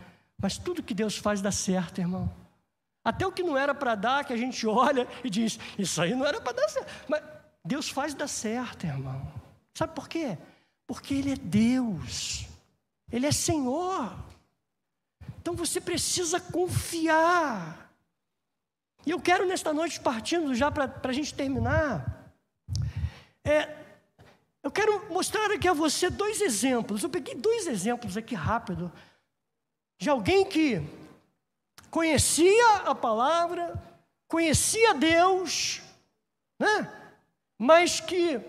Mas 0.42 0.58
tudo 0.58 0.84
que 0.84 0.94
Deus 0.94 1.18
faz 1.18 1.42
dá 1.42 1.52
certo, 1.52 2.00
irmão. 2.00 2.34
Até 3.04 3.28
o 3.28 3.32
que 3.32 3.44
não 3.44 3.58
era 3.58 3.76
para 3.76 3.94
dar, 3.94 4.26
que 4.26 4.34
a 4.34 4.38
gente 4.38 4.66
olha 4.66 5.08
e 5.24 5.30
diz, 5.30 5.60
isso 5.78 6.02
aí 6.02 6.16
não 6.16 6.26
era 6.26 6.42
para 6.42 6.54
dar 6.54 6.70
certo. 6.70 6.92
Mas 7.08 7.24
Deus 7.64 7.90
faz 7.90 8.14
dar 8.14 8.28
certo, 8.28 8.86
irmão. 8.86 9.32
Sabe 9.74 9.94
por 9.94 10.08
quê? 10.08 10.38
Porque 10.88 11.14
Ele 11.14 11.34
é 11.34 11.36
Deus. 11.36 12.48
Ele 13.12 13.28
é 13.28 13.32
Senhor. 13.32 14.16
Então 15.40 15.56
você 15.56 15.82
precisa 15.82 16.40
confiar. 16.40 17.85
E 19.06 19.12
eu 19.12 19.20
quero 19.20 19.46
nesta 19.46 19.72
noite, 19.72 20.00
partindo 20.00 20.56
já 20.56 20.72
para 20.72 20.92
a 21.04 21.14
gente 21.14 21.34
terminar, 21.34 22.34
é, 23.44 23.70
eu 24.64 24.72
quero 24.72 25.14
mostrar 25.14 25.52
aqui 25.52 25.68
a 25.68 25.74
você 25.74 26.10
dois 26.10 26.42
exemplos. 26.42 27.04
Eu 27.04 27.10
peguei 27.10 27.36
dois 27.36 27.68
exemplos 27.68 28.18
aqui 28.18 28.34
rápido 28.34 28.92
de 30.00 30.10
alguém 30.10 30.44
que 30.44 30.82
conhecia 31.92 32.78
a 32.78 32.96
palavra, 32.96 33.74
conhecia 34.28 34.96
Deus, 34.96 35.82
né? 36.60 36.92
mas 37.60 38.00
que 38.00 38.42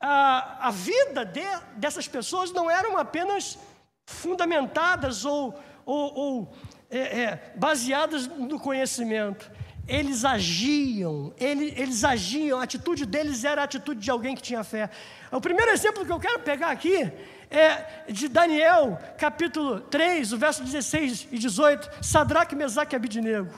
a, 0.00 0.68
a 0.68 0.70
vida 0.70 1.24
de, 1.24 1.44
dessas 1.76 2.06
pessoas 2.06 2.52
não 2.52 2.70
eram 2.70 2.96
apenas 2.96 3.58
fundamentadas 4.06 5.24
ou, 5.24 5.52
ou, 5.84 6.14
ou 6.14 6.54
é, 6.88 6.98
é, 6.98 7.52
baseadas 7.56 8.28
no 8.28 8.60
conhecimento. 8.60 9.50
Eles 9.88 10.24
agiam, 10.24 11.32
eles, 11.38 11.78
eles 11.78 12.04
agiam, 12.04 12.58
a 12.58 12.64
atitude 12.64 13.06
deles 13.06 13.44
era 13.44 13.60
a 13.60 13.64
atitude 13.64 14.00
de 14.00 14.10
alguém 14.10 14.34
que 14.34 14.42
tinha 14.42 14.64
fé. 14.64 14.90
O 15.30 15.40
primeiro 15.40 15.70
exemplo 15.70 16.04
que 16.04 16.10
eu 16.10 16.18
quero 16.18 16.40
pegar 16.40 16.70
aqui 16.70 17.12
é 17.48 18.10
de 18.10 18.26
Daniel, 18.26 18.98
capítulo 19.16 19.80
3, 19.80 20.32
o 20.32 20.38
verso 20.38 20.64
16 20.64 21.28
e 21.30 21.38
18, 21.38 22.04
Sadraque, 22.04 22.56
Mesaque 22.56 22.94
e 22.94 22.96
Abidinego. 22.96 23.54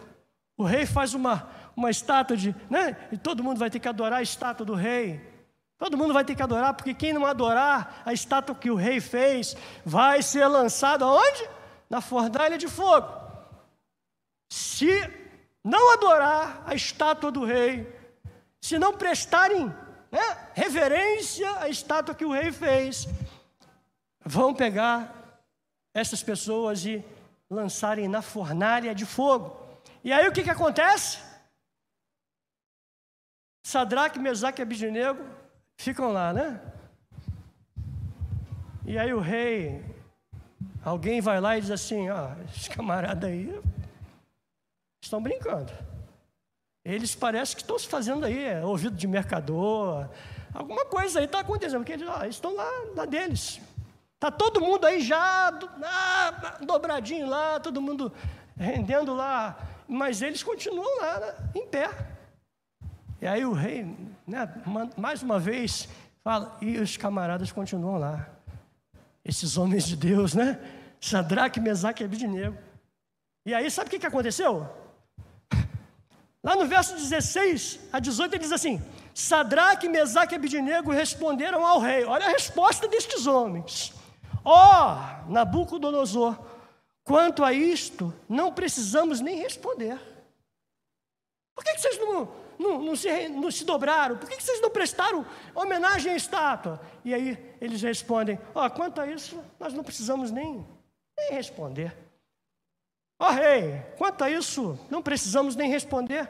O 0.56 0.64
rei 0.64 0.84
faz 0.84 1.14
uma, 1.14 1.48
uma 1.74 1.90
estátua 1.90 2.36
de, 2.36 2.54
né? 2.68 2.96
E 3.10 3.16
todo 3.16 3.42
mundo 3.42 3.58
vai 3.58 3.70
ter 3.70 3.78
que 3.78 3.88
adorar 3.88 4.18
a 4.18 4.22
estátua 4.22 4.66
do 4.66 4.74
rei. 4.74 5.20
Todo 5.78 5.96
mundo 5.96 6.12
vai 6.12 6.24
ter 6.24 6.34
que 6.34 6.42
adorar, 6.42 6.74
porque 6.74 6.92
quem 6.92 7.12
não 7.12 7.24
adorar 7.24 8.02
a 8.04 8.12
estátua 8.12 8.54
que 8.54 8.70
o 8.70 8.74
rei 8.74 9.00
fez, 9.00 9.56
vai 9.84 10.20
ser 10.20 10.46
lançado 10.46 11.04
aonde? 11.04 11.48
Na 11.88 12.00
fornalha 12.00 12.58
de 12.58 12.68
fogo. 12.68 13.08
Se 14.50 14.90
não 15.64 15.92
adorar 15.92 16.62
a 16.66 16.74
estátua 16.74 17.30
do 17.30 17.44
rei, 17.44 17.86
se 18.60 18.78
não 18.78 18.96
prestarem 18.96 19.66
né, 20.10 20.50
reverência 20.54 21.50
à 21.60 21.68
estátua 21.68 22.14
que 22.14 22.24
o 22.24 22.32
rei 22.32 22.50
fez, 22.52 23.06
vão 24.24 24.54
pegar 24.54 25.14
essas 25.94 26.22
pessoas 26.22 26.84
e 26.84 27.04
lançarem 27.50 28.08
na 28.08 28.22
fornalha 28.22 28.94
de 28.94 29.06
fogo. 29.06 29.56
E 30.04 30.12
aí 30.12 30.28
o 30.28 30.32
que, 30.32 30.42
que 30.42 30.50
acontece? 30.50 31.18
Sadraque, 33.64 34.18
Mesaque 34.18 34.60
e 34.60 34.62
Abidinego 34.62 35.24
ficam 35.76 36.12
lá, 36.12 36.32
né? 36.32 36.60
E 38.86 38.98
aí 38.98 39.12
o 39.12 39.20
rei, 39.20 39.84
alguém 40.82 41.20
vai 41.20 41.40
lá 41.40 41.58
e 41.58 41.60
diz 41.60 41.70
assim: 41.70 42.08
ó, 42.08 42.32
esses 42.46 42.68
camaradas 42.68 43.28
aí 43.28 43.60
estão 45.00 45.22
brincando. 45.22 45.72
Eles 46.84 47.14
parecem 47.14 47.56
que 47.56 47.62
estão 47.62 47.78
se 47.78 47.86
fazendo 47.86 48.24
aí, 48.24 48.44
é, 48.44 48.64
ouvido 48.64 48.96
de 48.96 49.06
mercador, 49.06 50.08
alguma 50.54 50.86
coisa 50.86 51.18
aí 51.18 51.26
está 51.26 51.40
acontecendo, 51.40 51.80
porque 51.80 51.92
eles 51.92 52.08
ó, 52.08 52.24
estão 52.24 52.54
lá 52.54 52.70
na 52.94 53.04
deles. 53.04 53.60
Está 54.14 54.30
todo 54.30 54.60
mundo 54.60 54.84
aí 54.84 55.00
já 55.00 55.48
ah, 55.84 56.58
dobradinho 56.64 57.28
lá, 57.28 57.60
todo 57.60 57.80
mundo 57.80 58.12
rendendo 58.56 59.14
lá, 59.14 59.56
mas 59.86 60.22
eles 60.22 60.42
continuam 60.42 61.00
lá, 61.00 61.20
né, 61.20 61.34
em 61.54 61.66
pé. 61.66 61.90
E 63.20 63.26
aí 63.26 63.44
o 63.44 63.52
rei, 63.52 63.94
né, 64.26 64.48
mais 64.96 65.22
uma 65.22 65.38
vez, 65.38 65.88
fala, 66.22 66.56
e 66.60 66.78
os 66.78 66.96
camaradas 66.96 67.52
continuam 67.52 67.98
lá. 67.98 68.28
Esses 69.24 69.58
homens 69.58 69.84
de 69.84 69.96
Deus, 69.96 70.34
né? 70.34 70.58
Sadraque, 71.00 71.60
Mesaque 71.60 72.02
e 72.02 72.06
Abidnego. 72.06 72.56
E 73.44 73.54
aí, 73.54 73.70
sabe 73.70 73.88
o 73.88 73.90
que, 73.90 73.98
que 73.98 74.06
aconteceu? 74.06 74.68
Lá 76.42 76.54
no 76.54 76.66
verso 76.66 76.94
16 76.94 77.80
a 77.92 77.98
18 77.98 78.34
ele 78.34 78.42
diz 78.42 78.52
assim: 78.52 78.80
Sadraque, 79.14 79.88
Mesaque 79.88 80.34
e 80.34 80.36
Abidnego 80.36 80.92
responderam 80.92 81.66
ao 81.66 81.80
rei. 81.80 82.04
Olha 82.04 82.26
a 82.26 82.30
resposta 82.30 82.86
destes 82.86 83.26
homens. 83.26 83.92
Ó, 84.44 84.94
oh, 84.94 85.32
Nabucodonosor, 85.32 86.38
quanto 87.02 87.44
a 87.44 87.52
isto, 87.52 88.14
não 88.28 88.52
precisamos 88.52 89.20
nem 89.20 89.36
responder. 89.36 89.98
Por 91.54 91.64
que, 91.64 91.74
que 91.74 91.80
vocês 91.80 91.98
não, 91.98 92.32
não, 92.56 92.80
não, 92.80 92.96
se, 92.96 93.28
não 93.28 93.50
se 93.50 93.64
dobraram? 93.64 94.16
Por 94.16 94.28
que 94.28 94.40
vocês 94.40 94.60
não 94.60 94.70
prestaram 94.70 95.26
homenagem 95.52 96.12
à 96.12 96.16
estátua? 96.16 96.80
E 97.04 97.12
aí 97.12 97.56
eles 97.60 97.82
respondem: 97.82 98.38
Ó, 98.54 98.64
oh, 98.64 98.70
quanto 98.70 99.00
a 99.00 99.06
isso, 99.08 99.42
nós 99.58 99.74
não 99.74 99.82
precisamos 99.82 100.30
nem, 100.30 100.64
nem 101.18 101.32
responder. 101.32 102.07
Ó 103.18 103.28
oh, 103.28 103.32
rei, 103.32 103.82
quanto 103.96 104.22
a 104.22 104.30
isso, 104.30 104.78
não 104.90 105.02
precisamos 105.02 105.56
nem 105.56 105.70
responder. 105.70 106.28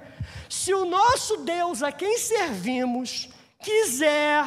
Se 0.48 0.72
o 0.72 0.84
nosso 0.84 1.38
Deus 1.38 1.82
a 1.82 1.92
quem 1.92 2.16
servimos 2.16 3.28
quiser 3.60 4.46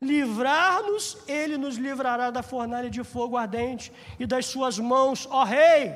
livrar-nos, 0.00 1.18
ele 1.26 1.56
nos 1.56 1.76
livrará 1.76 2.30
da 2.30 2.42
fornalha 2.42 2.90
de 2.90 3.02
fogo 3.02 3.36
ardente 3.36 3.92
e 4.18 4.26
das 4.26 4.46
suas 4.46 4.78
mãos, 4.78 5.26
ó 5.30 5.44
rei. 5.44 5.94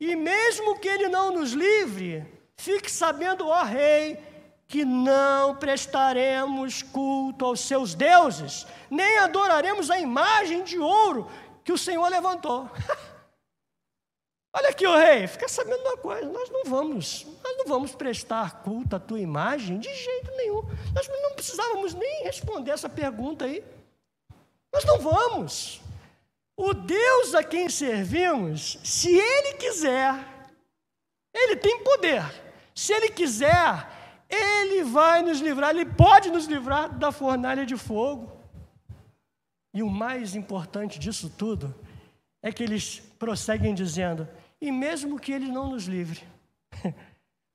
E 0.00 0.14
mesmo 0.14 0.78
que 0.78 0.88
ele 0.88 1.08
não 1.08 1.32
nos 1.32 1.52
livre, 1.52 2.38
Fique 2.58 2.90
sabendo, 2.90 3.46
ó 3.46 3.62
rei, 3.62 4.18
que 4.66 4.84
não 4.84 5.54
prestaremos 5.54 6.82
culto 6.82 7.44
aos 7.44 7.60
seus 7.60 7.94
deuses, 7.94 8.66
nem 8.90 9.18
adoraremos 9.18 9.90
a 9.90 9.98
imagem 10.00 10.64
de 10.64 10.76
ouro 10.76 11.30
que 11.62 11.72
o 11.72 11.78
Senhor 11.78 12.06
levantou. 12.08 12.68
Olha 14.58 14.70
aqui, 14.70 14.86
ó 14.86 14.96
rei, 14.96 15.26
fica 15.26 15.48
sabendo 15.48 15.80
uma 15.82 15.96
coisa, 15.96 16.28
nós 16.28 16.50
não 16.50 16.64
vamos, 16.64 17.26
nós 17.44 17.56
não 17.58 17.66
vamos 17.66 17.94
prestar 17.94 18.62
culto 18.62 18.96
à 18.96 19.00
tua 19.00 19.20
imagem 19.20 19.78
de 19.78 19.94
jeito 19.94 20.30
nenhum. 20.32 20.62
Nós 20.94 21.08
não 21.08 21.34
precisávamos 21.34 21.94
nem 21.94 22.24
responder 22.24 22.72
essa 22.72 22.88
pergunta 22.88 23.44
aí. 23.44 23.64
Nós 24.72 24.84
não 24.84 24.98
vamos. 24.98 25.80
O 26.56 26.74
Deus 26.74 27.34
a 27.34 27.44
quem 27.44 27.68
servimos, 27.68 28.78
se 28.82 29.16
Ele 29.16 29.54
quiser, 29.54 30.12
Ele 31.32 31.54
tem 31.54 31.84
poder 31.84 32.24
se 32.78 32.92
Ele 32.92 33.08
quiser, 33.08 33.88
Ele 34.30 34.84
vai 34.84 35.20
nos 35.20 35.40
livrar, 35.40 35.70
Ele 35.70 35.84
pode 35.84 36.30
nos 36.30 36.46
livrar 36.46 36.96
da 36.96 37.10
fornalha 37.10 37.66
de 37.66 37.76
fogo. 37.76 38.30
E 39.74 39.82
o 39.82 39.90
mais 39.90 40.36
importante 40.36 40.96
disso 40.96 41.28
tudo 41.28 41.74
é 42.40 42.52
que 42.52 42.62
eles 42.62 43.00
prosseguem 43.18 43.74
dizendo: 43.74 44.28
e 44.60 44.70
mesmo 44.72 45.18
que 45.18 45.32
Ele 45.32 45.50
não 45.50 45.70
nos 45.70 45.84
livre, 45.84 46.22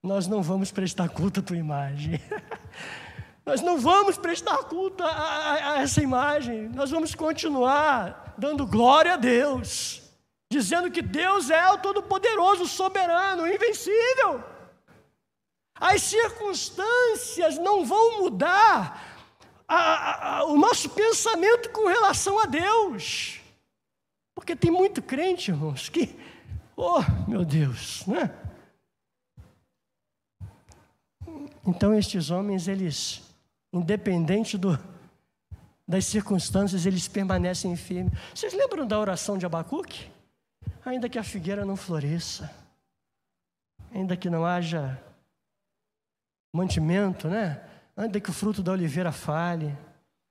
nós 0.03 0.27
não 0.27 0.41
vamos 0.41 0.71
prestar 0.71 1.09
culto 1.09 1.39
à 1.39 1.43
tua 1.43 1.57
imagem. 1.57 2.19
nós 3.45 3.61
não 3.61 3.77
vamos 3.77 4.17
prestar 4.17 4.57
culto 4.59 5.03
a, 5.03 5.09
a, 5.09 5.71
a 5.71 5.81
essa 5.81 6.01
imagem, 6.01 6.69
nós 6.69 6.91
vamos 6.91 7.13
continuar 7.13 8.33
dando 8.37 8.65
glória 8.65 9.13
a 9.13 9.17
Deus, 9.17 10.01
dizendo 10.51 10.89
que 10.89 11.01
Deus 11.01 11.49
é 11.49 11.69
o 11.71 11.77
Todo-Poderoso, 11.77 12.65
soberano, 12.65 13.47
invencível. 13.47 14.43
As 15.75 16.01
circunstâncias 16.01 17.57
não 17.57 17.85
vão 17.85 18.21
mudar 18.21 19.13
a, 19.67 20.45
o 20.45 20.57
nosso 20.57 20.89
pensamento 20.89 21.69
com 21.69 21.87
relação 21.87 22.39
a 22.39 22.45
Deus. 22.45 23.39
Porque 24.35 24.55
tem 24.55 24.71
muito 24.71 25.01
crente, 25.01 25.51
irmãos, 25.51 25.89
que 25.89 26.15
Oh, 26.75 27.01
meu 27.27 27.45
Deus, 27.45 28.05
né? 28.07 28.31
Então 31.65 31.93
estes 31.93 32.29
homens, 32.29 32.67
eles, 32.67 33.21
independente 33.71 34.57
do, 34.57 34.77
das 35.87 36.05
circunstâncias, 36.05 36.85
eles 36.85 37.07
permanecem 37.07 37.75
firmes. 37.75 38.13
Vocês 38.33 38.53
lembram 38.53 38.85
da 38.85 38.99
oração 38.99 39.37
de 39.37 39.45
Abacuque? 39.45 40.11
Ainda 40.85 41.07
que 41.07 41.17
a 41.17 41.23
figueira 41.23 41.63
não 41.63 41.77
floresça, 41.77 42.53
ainda 43.93 44.17
que 44.17 44.29
não 44.29 44.45
haja 44.45 45.01
mantimento, 46.53 47.29
né? 47.29 47.63
Ainda 47.95 48.19
que 48.19 48.29
o 48.29 48.33
fruto 48.33 48.61
da 48.61 48.71
oliveira 48.71 49.11
fale, 49.11 49.77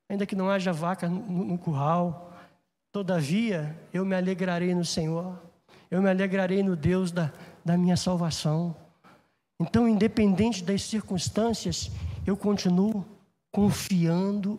ainda 0.08 0.26
que 0.26 0.36
não 0.36 0.50
haja 0.50 0.72
vaca 0.72 1.08
no, 1.08 1.44
no 1.44 1.58
curral, 1.58 2.34
todavia 2.90 3.78
eu 3.92 4.04
me 4.04 4.14
alegrarei 4.14 4.74
no 4.74 4.84
Senhor, 4.84 5.40
eu 5.92 6.00
me 6.00 6.08
alegrarei 6.08 6.62
no 6.62 6.74
Deus 6.74 7.12
da, 7.12 7.30
da 7.62 7.76
minha 7.76 7.98
salvação. 7.98 8.74
Então, 9.60 9.86
independente 9.86 10.64
das 10.64 10.84
circunstâncias, 10.84 11.90
eu 12.26 12.34
continuo 12.34 13.04
confiando 13.50 14.58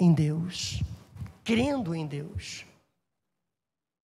em 0.00 0.14
Deus, 0.14 0.82
crendo 1.44 1.94
em 1.94 2.06
Deus. 2.06 2.64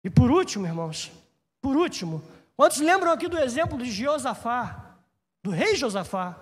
E 0.04 0.10
por 0.10 0.30
último, 0.30 0.66
irmãos, 0.66 1.10
por 1.58 1.74
último, 1.74 2.22
quantos 2.54 2.80
lembram 2.80 3.12
aqui 3.12 3.28
do 3.28 3.38
exemplo 3.38 3.78
de 3.78 3.90
Josafá, 3.90 4.94
do 5.42 5.50
rei 5.50 5.74
Josafá? 5.74 6.36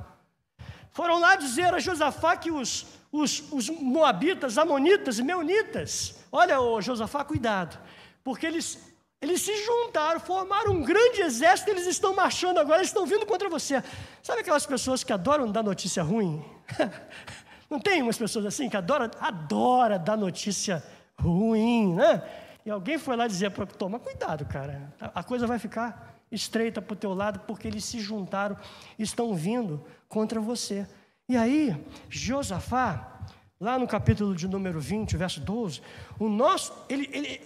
Foram 0.90 1.20
lá 1.20 1.36
dizer 1.36 1.72
a 1.72 1.78
Josafá 1.78 2.36
que 2.36 2.50
os, 2.50 2.84
os, 3.12 3.44
os 3.52 3.70
moabitas, 3.70 4.58
amonitas 4.58 5.20
e 5.20 5.22
meunitas, 5.22 6.16
olha, 6.32 6.60
ô 6.60 6.82
Josafá, 6.82 7.24
cuidado, 7.24 7.78
porque 8.24 8.44
eles 8.44 8.95
eles 9.20 9.40
se 9.40 9.64
juntaram, 9.64 10.20
formaram 10.20 10.72
um 10.72 10.82
grande 10.82 11.22
exército, 11.22 11.70
eles 11.70 11.86
estão 11.86 12.14
marchando 12.14 12.58
agora, 12.58 12.78
eles 12.78 12.88
estão 12.88 13.06
vindo 13.06 13.24
contra 13.24 13.48
você. 13.48 13.82
Sabe 14.22 14.40
aquelas 14.40 14.66
pessoas 14.66 15.02
que 15.02 15.12
adoram 15.12 15.50
dar 15.50 15.62
notícia 15.62 16.02
ruim? 16.02 16.44
Não 17.68 17.80
tem 17.80 18.02
umas 18.02 18.18
pessoas 18.18 18.46
assim 18.46 18.68
que 18.68 18.76
adoram, 18.76 19.10
adora 19.18 19.98
dar 19.98 20.16
notícia 20.16 20.84
ruim, 21.18 21.94
né? 21.94 22.22
E 22.64 22.70
alguém 22.70 22.98
foi 22.98 23.16
lá 23.16 23.26
dizer 23.26 23.50
para 23.50 23.64
toma 23.64 23.98
cuidado, 23.98 24.44
cara, 24.44 24.92
a 25.00 25.22
coisa 25.22 25.46
vai 25.46 25.58
ficar 25.58 26.16
estreita 26.30 26.82
para 26.82 26.94
o 26.94 26.96
teu 26.96 27.14
lado 27.14 27.40
porque 27.40 27.66
eles 27.66 27.84
se 27.84 28.00
juntaram, 28.00 28.56
estão 28.98 29.34
vindo 29.34 29.84
contra 30.08 30.40
você. 30.40 30.86
E 31.28 31.36
aí, 31.36 31.76
Josafá, 32.08 33.15
lá 33.60 33.78
no 33.78 33.86
capítulo 33.86 34.34
de 34.34 34.46
número 34.46 34.78
20, 34.80 35.16
verso 35.16 35.40
12, 35.40 35.80
o 36.18 36.28
nosso, 36.28 36.72
ele, 36.88 37.08
ele 37.12 37.40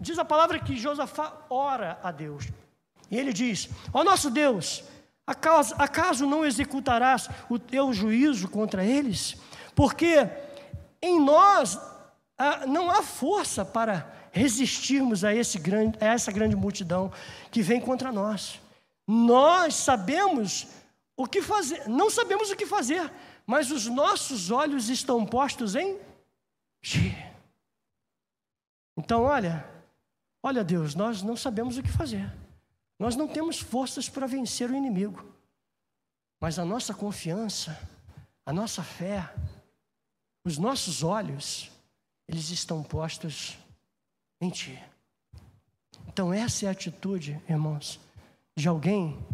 diz 0.00 0.18
a 0.18 0.24
palavra 0.24 0.58
que 0.58 0.76
Josafá 0.76 1.32
ora 1.48 1.98
a 2.02 2.10
Deus. 2.10 2.48
E 3.10 3.16
ele 3.16 3.32
diz: 3.32 3.68
Ó 3.92 4.00
oh, 4.00 4.04
nosso 4.04 4.30
Deus, 4.30 4.84
acaso, 5.26 5.74
acaso 5.78 6.26
não 6.26 6.44
executarás 6.44 7.28
o 7.48 7.58
teu 7.58 7.92
juízo 7.92 8.48
contra 8.48 8.84
eles? 8.84 9.36
Porque 9.74 10.28
em 11.00 11.20
nós 11.20 11.78
ah, 12.38 12.66
não 12.66 12.90
há 12.90 13.02
força 13.02 13.64
para 13.64 14.12
resistirmos 14.32 15.22
a, 15.22 15.32
esse 15.32 15.58
grande, 15.58 15.96
a 16.00 16.06
essa 16.06 16.32
grande 16.32 16.56
multidão 16.56 17.12
que 17.50 17.62
vem 17.62 17.80
contra 17.80 18.10
nós. 18.10 18.60
Nós 19.06 19.74
sabemos 19.76 20.66
o 21.16 21.26
que 21.26 21.40
fazer, 21.40 21.88
não 21.88 22.10
sabemos 22.10 22.50
o 22.50 22.56
que 22.56 22.66
fazer, 22.66 23.08
mas 23.46 23.70
os 23.70 23.86
nossos 23.86 24.50
olhos 24.50 24.88
estão 24.88 25.24
postos 25.26 25.74
em 25.74 26.00
Então, 28.96 29.22
olha, 29.22 29.74
Olha, 30.46 30.62
Deus, 30.62 30.94
nós 30.94 31.22
não 31.22 31.38
sabemos 31.38 31.78
o 31.78 31.82
que 31.82 31.88
fazer. 31.88 32.30
Nós 32.98 33.16
não 33.16 33.26
temos 33.26 33.58
forças 33.58 34.10
para 34.10 34.26
vencer 34.26 34.70
o 34.70 34.76
inimigo. 34.76 35.34
Mas 36.38 36.58
a 36.58 36.66
nossa 36.66 36.92
confiança, 36.92 37.80
a 38.44 38.52
nossa 38.52 38.82
fé, 38.82 39.34
os 40.44 40.58
nossos 40.58 41.02
olhos, 41.02 41.70
eles 42.28 42.50
estão 42.50 42.82
postos 42.82 43.56
em 44.38 44.50
Ti. 44.50 44.78
Então, 46.08 46.30
essa 46.30 46.66
é 46.66 46.68
a 46.68 46.72
atitude, 46.72 47.42
irmãos, 47.48 47.98
de 48.54 48.68
alguém 48.68 49.26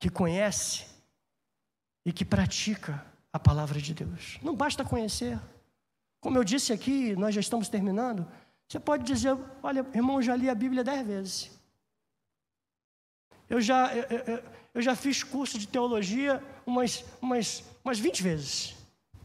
que 0.00 0.10
conhece 0.10 0.86
e 2.04 2.12
que 2.12 2.24
pratica 2.24 3.06
a 3.32 3.38
palavra 3.38 3.80
de 3.80 3.94
Deus. 3.94 4.38
Não 4.42 4.54
basta 4.54 4.84
conhecer. 4.84 5.38
Como 6.20 6.36
eu 6.38 6.44
disse 6.44 6.72
aqui, 6.72 7.16
nós 7.16 7.34
já 7.34 7.40
estamos 7.40 7.68
terminando. 7.68 8.26
Você 8.68 8.78
pode 8.78 9.04
dizer, 9.04 9.36
olha, 9.62 9.86
irmão, 9.94 10.16
eu 10.16 10.22
já 10.22 10.36
li 10.36 10.48
a 10.48 10.54
Bíblia 10.54 10.84
dez 10.84 11.06
vezes. 11.06 11.50
Eu 13.48 13.60
já, 13.60 13.94
eu, 13.94 14.04
eu, 14.04 14.42
eu 14.74 14.82
já 14.82 14.94
fiz 14.94 15.22
curso 15.22 15.58
de 15.58 15.66
teologia 15.66 16.42
umas, 16.66 17.04
umas, 17.20 17.64
umas 17.84 17.98
20 17.98 18.22
vezes. 18.22 18.76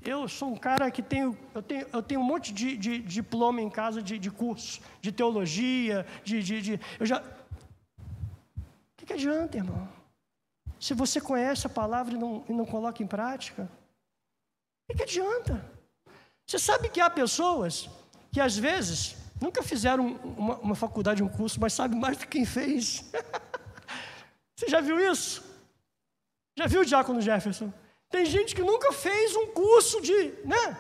Eu 0.01 0.28
sou 0.28 0.51
um 0.53 0.55
cara 0.55 0.89
que 0.89 1.01
tenho, 1.01 1.38
eu 1.53 1.62
tenho, 1.62 1.88
eu 1.91 2.01
tenho 2.01 2.22
um 2.22 2.24
monte 2.24 2.53
de, 2.53 2.78
de, 2.78 2.99
de 2.99 3.08
diploma 3.08 3.62
em 3.62 3.70
casa 3.70 4.01
de, 4.01 4.18
de 4.18 4.32
curso, 4.32 4.82
de 5.01 5.12
teologia, 5.12 6.05
de, 6.24 6.41
de, 6.41 6.62
de 6.62 6.80
eu 6.99 7.05
já. 7.05 7.20
O 7.20 7.24
que, 8.95 9.05
que 9.05 9.14
adianta, 9.14 9.58
irmão? 9.58 9.88
Se 10.80 10.93
você 10.93 11.20
conhece 11.20 11.68
a 11.68 11.70
palavra 11.70 12.14
e 12.14 12.18
não, 12.18 12.43
e 12.47 12.53
não 12.53 12.66
coloca 12.66 13.01
em 13.01 13.08
prática, 13.08 13.70
o 14.90 14.96
que, 14.96 15.04
adianta? 15.04 15.64
Você 16.46 16.60
sabe 16.60 16.90
que 16.90 17.02
há 17.02 17.10
pessoas 17.10 17.90
que 18.32 18.40
às 18.40 18.58
vezes 18.58 19.18
Nunca 19.40 19.62
fizeram 19.62 20.16
uma, 20.24 20.56
uma 20.58 20.76
faculdade, 20.76 21.22
um 21.22 21.30
curso, 21.30 21.60
mas 21.60 21.74
sabe 21.74 21.96
mais 21.96 22.18
do 22.18 22.22
que 22.22 22.28
quem 22.28 22.46
fez. 22.46 23.04
Você 24.56 24.68
já 24.68 24.82
viu 24.82 25.00
isso? 25.00 25.44
Já 26.58 26.66
viu 26.66 26.82
o 26.82 26.86
Diácono 26.86 27.22
Jefferson? 27.22 27.72
Tem 28.10 28.26
gente 28.26 28.56
que 28.56 28.64
nunca 28.64 28.92
fez 28.92 29.36
um 29.36 29.48
curso 29.48 30.02
de, 30.02 30.34
né? 30.44 30.76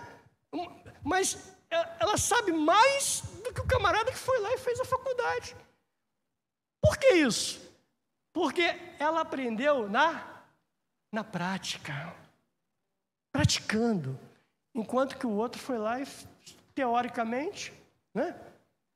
Mas 1.03 1.37
ela 1.69 2.17
sabe 2.17 2.51
mais 2.51 3.21
do 3.43 3.53
que 3.53 3.61
o 3.61 3.67
camarada 3.67 4.11
que 4.11 4.17
foi 4.17 4.39
lá 4.39 4.51
e 4.53 4.57
fez 4.57 4.79
a 4.79 4.85
faculdade. 4.85 5.55
Por 6.81 6.97
que 6.97 7.13
isso? 7.13 7.61
Porque 8.33 8.63
ela 8.97 9.21
aprendeu 9.21 9.87
na, 9.87 10.43
na 11.11 11.23
prática, 11.23 12.15
praticando, 13.37 14.19
enquanto 14.73 15.15
que 15.15 15.27
o 15.27 15.29
outro 15.29 15.61
foi 15.61 15.77
lá 15.77 16.01
e, 16.01 16.07
teoricamente, 16.73 17.71
né? 18.11 18.35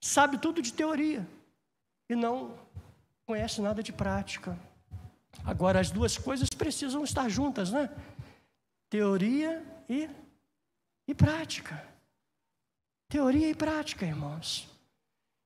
sabe 0.02 0.40
tudo 0.40 0.64
de 0.64 0.74
teoria 0.74 1.28
e 2.10 2.16
não 2.16 2.58
conhece 3.24 3.62
nada 3.62 3.84
de 3.84 3.94
prática. 3.94 4.58
Agora, 5.46 5.80
as 5.80 5.92
duas 5.92 6.18
coisas 6.18 6.50
precisam 6.50 7.04
estar 7.04 7.30
juntas, 7.30 7.72
né? 7.72 7.88
Teoria 8.90 9.64
e, 9.88 10.10
e 11.08 11.14
prática. 11.14 11.86
Teoria 13.10 13.48
e 13.48 13.54
prática, 13.54 14.08
irmãos. 14.08 14.68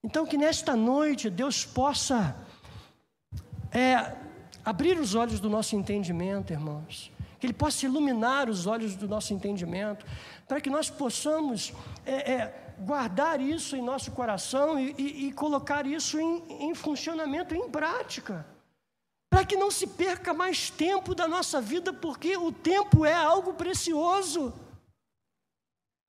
Então, 0.06 0.26
que 0.26 0.38
nesta 0.38 0.74
noite 0.74 1.30
Deus 1.30 1.66
possa 1.66 2.34
é, 3.74 4.16
abrir 4.64 4.98
os 4.98 5.16
olhos 5.16 5.42
do 5.42 5.50
nosso 5.50 5.76
entendimento, 5.76 6.54
irmãos. 6.54 7.12
Que 7.46 7.52
Ele 7.52 7.54
possa 7.54 7.86
iluminar 7.86 8.50
os 8.50 8.66
olhos 8.66 8.96
do 8.96 9.08
nosso 9.08 9.32
entendimento, 9.32 10.04
para 10.48 10.60
que 10.60 10.68
nós 10.68 10.90
possamos 10.90 11.72
é, 12.04 12.34
é, 12.34 12.74
guardar 12.80 13.40
isso 13.40 13.76
em 13.76 13.84
nosso 13.84 14.12
coração 14.12 14.80
e, 14.80 14.96
e, 14.98 15.28
e 15.28 15.32
colocar 15.32 15.86
isso 15.86 16.20
em, 16.20 16.70
em 16.70 16.74
funcionamento, 16.74 17.54
em 17.54 17.70
prática. 17.70 18.44
Para 19.30 19.46
que 19.46 19.56
não 19.56 19.70
se 19.70 19.86
perca 19.86 20.34
mais 20.34 20.72
tempo 20.72 21.14
da 21.14 21.28
nossa 21.28 21.62
vida, 21.62 21.94
porque 21.94 22.36
o 22.36 22.52
tempo 22.52 23.06
é 23.06 23.14
algo 23.14 23.54
precioso. 23.54 24.52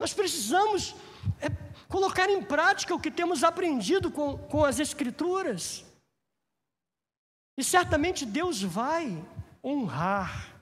Nós 0.00 0.14
precisamos 0.14 0.94
é, 1.38 1.48
colocar 1.86 2.30
em 2.30 2.42
prática 2.42 2.94
o 2.94 3.00
que 3.00 3.10
temos 3.10 3.44
aprendido 3.44 4.10
com, 4.10 4.38
com 4.38 4.64
as 4.64 4.78
Escrituras. 4.78 5.84
E 7.58 7.62
certamente 7.62 8.24
Deus 8.24 8.62
vai 8.62 9.22
honrar, 9.62 10.55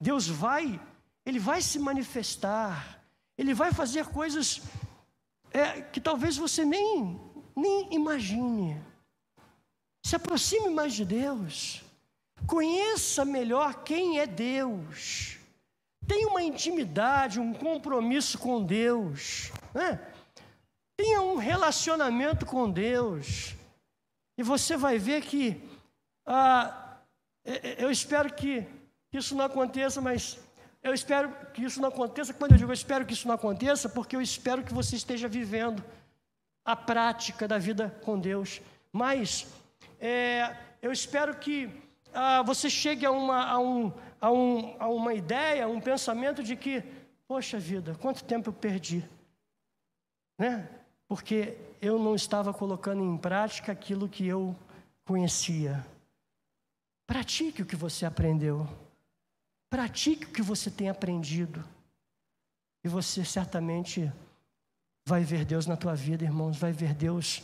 Deus 0.00 0.26
vai, 0.28 0.80
Ele 1.24 1.38
vai 1.38 1.62
se 1.62 1.78
manifestar, 1.78 3.00
Ele 3.36 3.54
vai 3.54 3.72
fazer 3.72 4.06
coisas 4.06 4.62
é, 5.50 5.80
que 5.80 6.00
talvez 6.00 6.36
você 6.36 6.64
nem, 6.64 7.20
nem 7.54 7.94
imagine. 7.94 8.80
Se 10.04 10.14
aproxime 10.14 10.70
mais 10.70 10.94
de 10.94 11.04
Deus. 11.04 11.82
Conheça 12.46 13.24
melhor 13.24 13.82
quem 13.82 14.20
é 14.20 14.26
Deus. 14.26 15.38
Tenha 16.06 16.28
uma 16.28 16.42
intimidade, 16.42 17.40
um 17.40 17.52
compromisso 17.52 18.38
com 18.38 18.62
Deus. 18.62 19.50
Né? 19.74 20.00
Tenha 20.96 21.22
um 21.22 21.36
relacionamento 21.36 22.46
com 22.46 22.70
Deus. 22.70 23.54
E 24.38 24.42
você 24.42 24.76
vai 24.76 24.98
ver 24.98 25.22
que. 25.22 25.60
Ah, 26.24 26.98
é, 27.44 27.70
é, 27.70 27.84
eu 27.84 27.90
espero 27.90 28.32
que 28.32 28.66
isso 29.18 29.34
não 29.34 29.44
aconteça, 29.44 30.00
mas 30.00 30.38
eu 30.82 30.94
espero 30.94 31.30
que 31.52 31.64
isso 31.64 31.80
não 31.80 31.88
aconteça. 31.88 32.32
Quando 32.32 32.52
eu 32.52 32.58
digo 32.58 32.70
eu 32.70 32.74
espero 32.74 33.04
que 33.04 33.12
isso 33.12 33.26
não 33.26 33.34
aconteça, 33.34 33.88
porque 33.88 34.14
eu 34.14 34.22
espero 34.22 34.62
que 34.62 34.72
você 34.72 34.96
esteja 34.96 35.28
vivendo 35.28 35.82
a 36.64 36.76
prática 36.76 37.46
da 37.46 37.58
vida 37.58 37.94
com 38.04 38.18
Deus. 38.18 38.60
Mas 38.92 39.46
é, 40.00 40.56
eu 40.80 40.92
espero 40.92 41.36
que 41.36 41.70
ah, 42.12 42.42
você 42.42 42.70
chegue 42.70 43.04
a 43.04 43.10
uma, 43.10 43.44
a, 43.44 43.58
um, 43.58 43.92
a, 44.20 44.30
um, 44.30 44.76
a 44.78 44.88
uma 44.88 45.14
ideia, 45.14 45.68
um 45.68 45.80
pensamento 45.80 46.42
de 46.42 46.56
que, 46.56 46.82
poxa 47.26 47.58
vida, 47.58 47.94
quanto 48.00 48.24
tempo 48.24 48.50
eu 48.50 48.54
perdi, 48.54 49.04
né? 50.38 50.68
Porque 51.08 51.56
eu 51.80 51.98
não 51.98 52.14
estava 52.14 52.52
colocando 52.52 53.02
em 53.02 53.16
prática 53.16 53.72
aquilo 53.72 54.08
que 54.08 54.26
eu 54.26 54.56
conhecia. 55.04 55.84
Pratique 57.06 57.62
o 57.62 57.66
que 57.66 57.76
você 57.76 58.04
aprendeu. 58.04 58.66
Pratique 59.76 60.24
o 60.24 60.30
que 60.30 60.40
você 60.40 60.70
tem 60.70 60.88
aprendido. 60.88 61.62
E 62.82 62.88
você 62.88 63.22
certamente 63.22 64.10
vai 65.04 65.22
ver 65.22 65.44
Deus 65.44 65.66
na 65.66 65.76
tua 65.76 65.94
vida, 65.94 66.24
irmãos, 66.24 66.56
vai 66.56 66.72
ver 66.72 66.94
Deus 66.94 67.42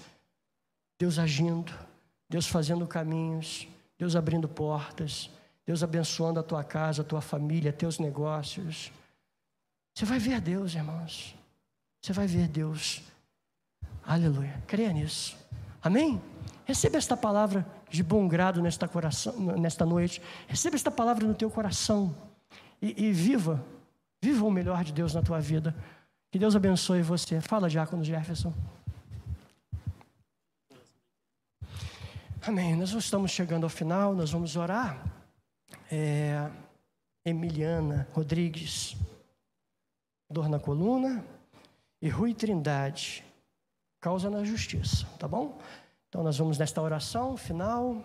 Deus 0.99 1.19
agindo, 1.19 1.71
Deus 2.31 2.47
fazendo 2.47 2.87
caminhos, 2.87 3.69
Deus 3.99 4.17
abrindo 4.17 4.49
portas, 4.49 5.29
Deus 5.67 5.83
abençoando 5.83 6.41
a 6.41 6.43
tua 6.43 6.65
casa, 6.65 7.03
a 7.03 7.05
tua 7.05 7.21
família, 7.21 7.71
teus 7.71 7.99
negócios. 7.99 8.91
Você 9.95 10.07
vai 10.07 10.19
ver 10.19 10.41
Deus, 10.41 10.75
irmãos. 10.75 11.37
Você 12.01 12.15
vai 12.15 12.27
ver 12.27 12.49
Deus. 12.49 13.03
Aleluia. 14.03 14.59
Creia 14.67 14.91
nisso. 14.91 15.37
Amém? 15.83 16.19
Receba 16.65 16.97
esta 16.97 17.15
palavra 17.15 17.67
de 17.93 18.03
bom 18.03 18.27
grado 18.27 18.63
nesta, 18.63 18.89
coração, 18.89 19.35
nesta 19.57 19.85
noite. 19.85 20.23
Receba 20.49 20.75
esta 20.75 20.91
palavra 20.91 21.27
no 21.27 21.35
teu 21.35 21.51
coração. 21.51 22.15
E, 22.81 23.09
e 23.09 23.13
viva, 23.13 23.63
viva 24.21 24.45
o 24.45 24.51
melhor 24.51 24.83
de 24.83 24.93
Deus 24.93 25.15
na 25.15 25.23
tua 25.23 25.39
vida. 25.39 25.75
Que 26.31 26.39
Deus 26.39 26.57
abençoe 26.57 27.03
você. 27.03 27.41
Fala, 27.41 27.69
Diácono 27.69 28.03
Jefferson. 28.03 28.53
Amém. 32.45 32.75
Nós 32.75 32.91
estamos 32.93 33.31
chegando 33.31 33.65
ao 33.65 33.71
final, 33.71 34.15
nós 34.15 34.33
vamos 34.33 34.57
orar. 34.57 35.05
É, 35.91 36.51
Emiliana 37.25 38.09
Rodrigues, 38.15 38.97
dor 40.31 40.49
na 40.49 40.59
coluna, 40.59 41.25
e 42.01 42.09
Rui 42.09 42.35
Trindade, 42.35 43.23
causa 44.01 44.29
na 44.29 44.43
justiça, 44.43 45.07
tá 45.19 45.29
bom? 45.29 45.57
Então 46.13 46.23
nós 46.23 46.37
vamos 46.37 46.59
nesta 46.59 46.83
oração 46.83 47.39
final, 47.39 48.05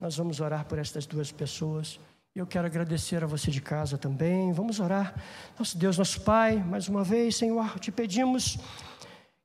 nós 0.00 0.16
vamos 0.16 0.40
orar 0.40 0.64
por 0.64 0.78
estas 0.78 1.04
duas 1.04 1.30
pessoas. 1.30 2.00
Eu 2.34 2.46
quero 2.46 2.64
agradecer 2.66 3.22
a 3.22 3.26
você 3.26 3.50
de 3.50 3.60
casa 3.60 3.98
também. 3.98 4.52
Vamos 4.52 4.80
orar. 4.80 5.14
Nosso 5.58 5.76
Deus, 5.76 5.98
nosso 5.98 6.22
Pai, 6.22 6.56
mais 6.56 6.88
uma 6.88 7.04
vez, 7.04 7.36
Senhor, 7.36 7.78
te 7.78 7.92
pedimos 7.92 8.56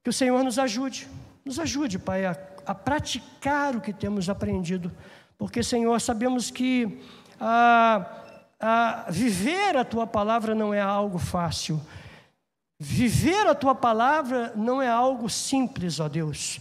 que 0.01 0.09
o 0.09 0.13
Senhor 0.13 0.41
nos 0.41 0.57
ajude. 0.57 1.05
Nos 1.43 1.59
ajude, 1.59 1.99
Pai, 1.99 2.25
a 2.25 2.33
a 2.65 2.73
praticar 2.73 3.75
o 3.75 3.81
que 3.81 3.93
temos 3.93 4.29
aprendido, 4.29 4.91
porque, 5.37 5.61
Senhor, 5.61 5.99
sabemos 6.01 6.49
que 6.49 7.01
a, 7.39 8.05
a 8.59 9.05
viver 9.09 9.77
a 9.77 9.85
tua 9.85 10.07
palavra 10.07 10.55
não 10.55 10.73
é 10.73 10.81
algo 10.81 11.19
fácil. 11.19 11.79
Viver 12.79 13.47
a 13.47 13.55
tua 13.55 13.75
palavra 13.75 14.51
não 14.55 14.81
é 14.81 14.89
algo 14.89 15.29
simples, 15.29 15.99
ó 15.99 16.07
Deus. 16.09 16.59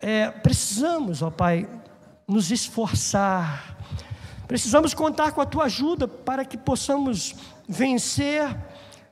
É, 0.00 0.30
precisamos, 0.30 1.20
ó 1.20 1.30
Pai, 1.30 1.68
nos 2.26 2.50
esforçar. 2.50 3.76
Precisamos 4.48 4.94
contar 4.94 5.32
com 5.32 5.42
a 5.42 5.46
tua 5.46 5.64
ajuda 5.64 6.08
para 6.08 6.44
que 6.44 6.56
possamos 6.56 7.34
vencer 7.68 8.48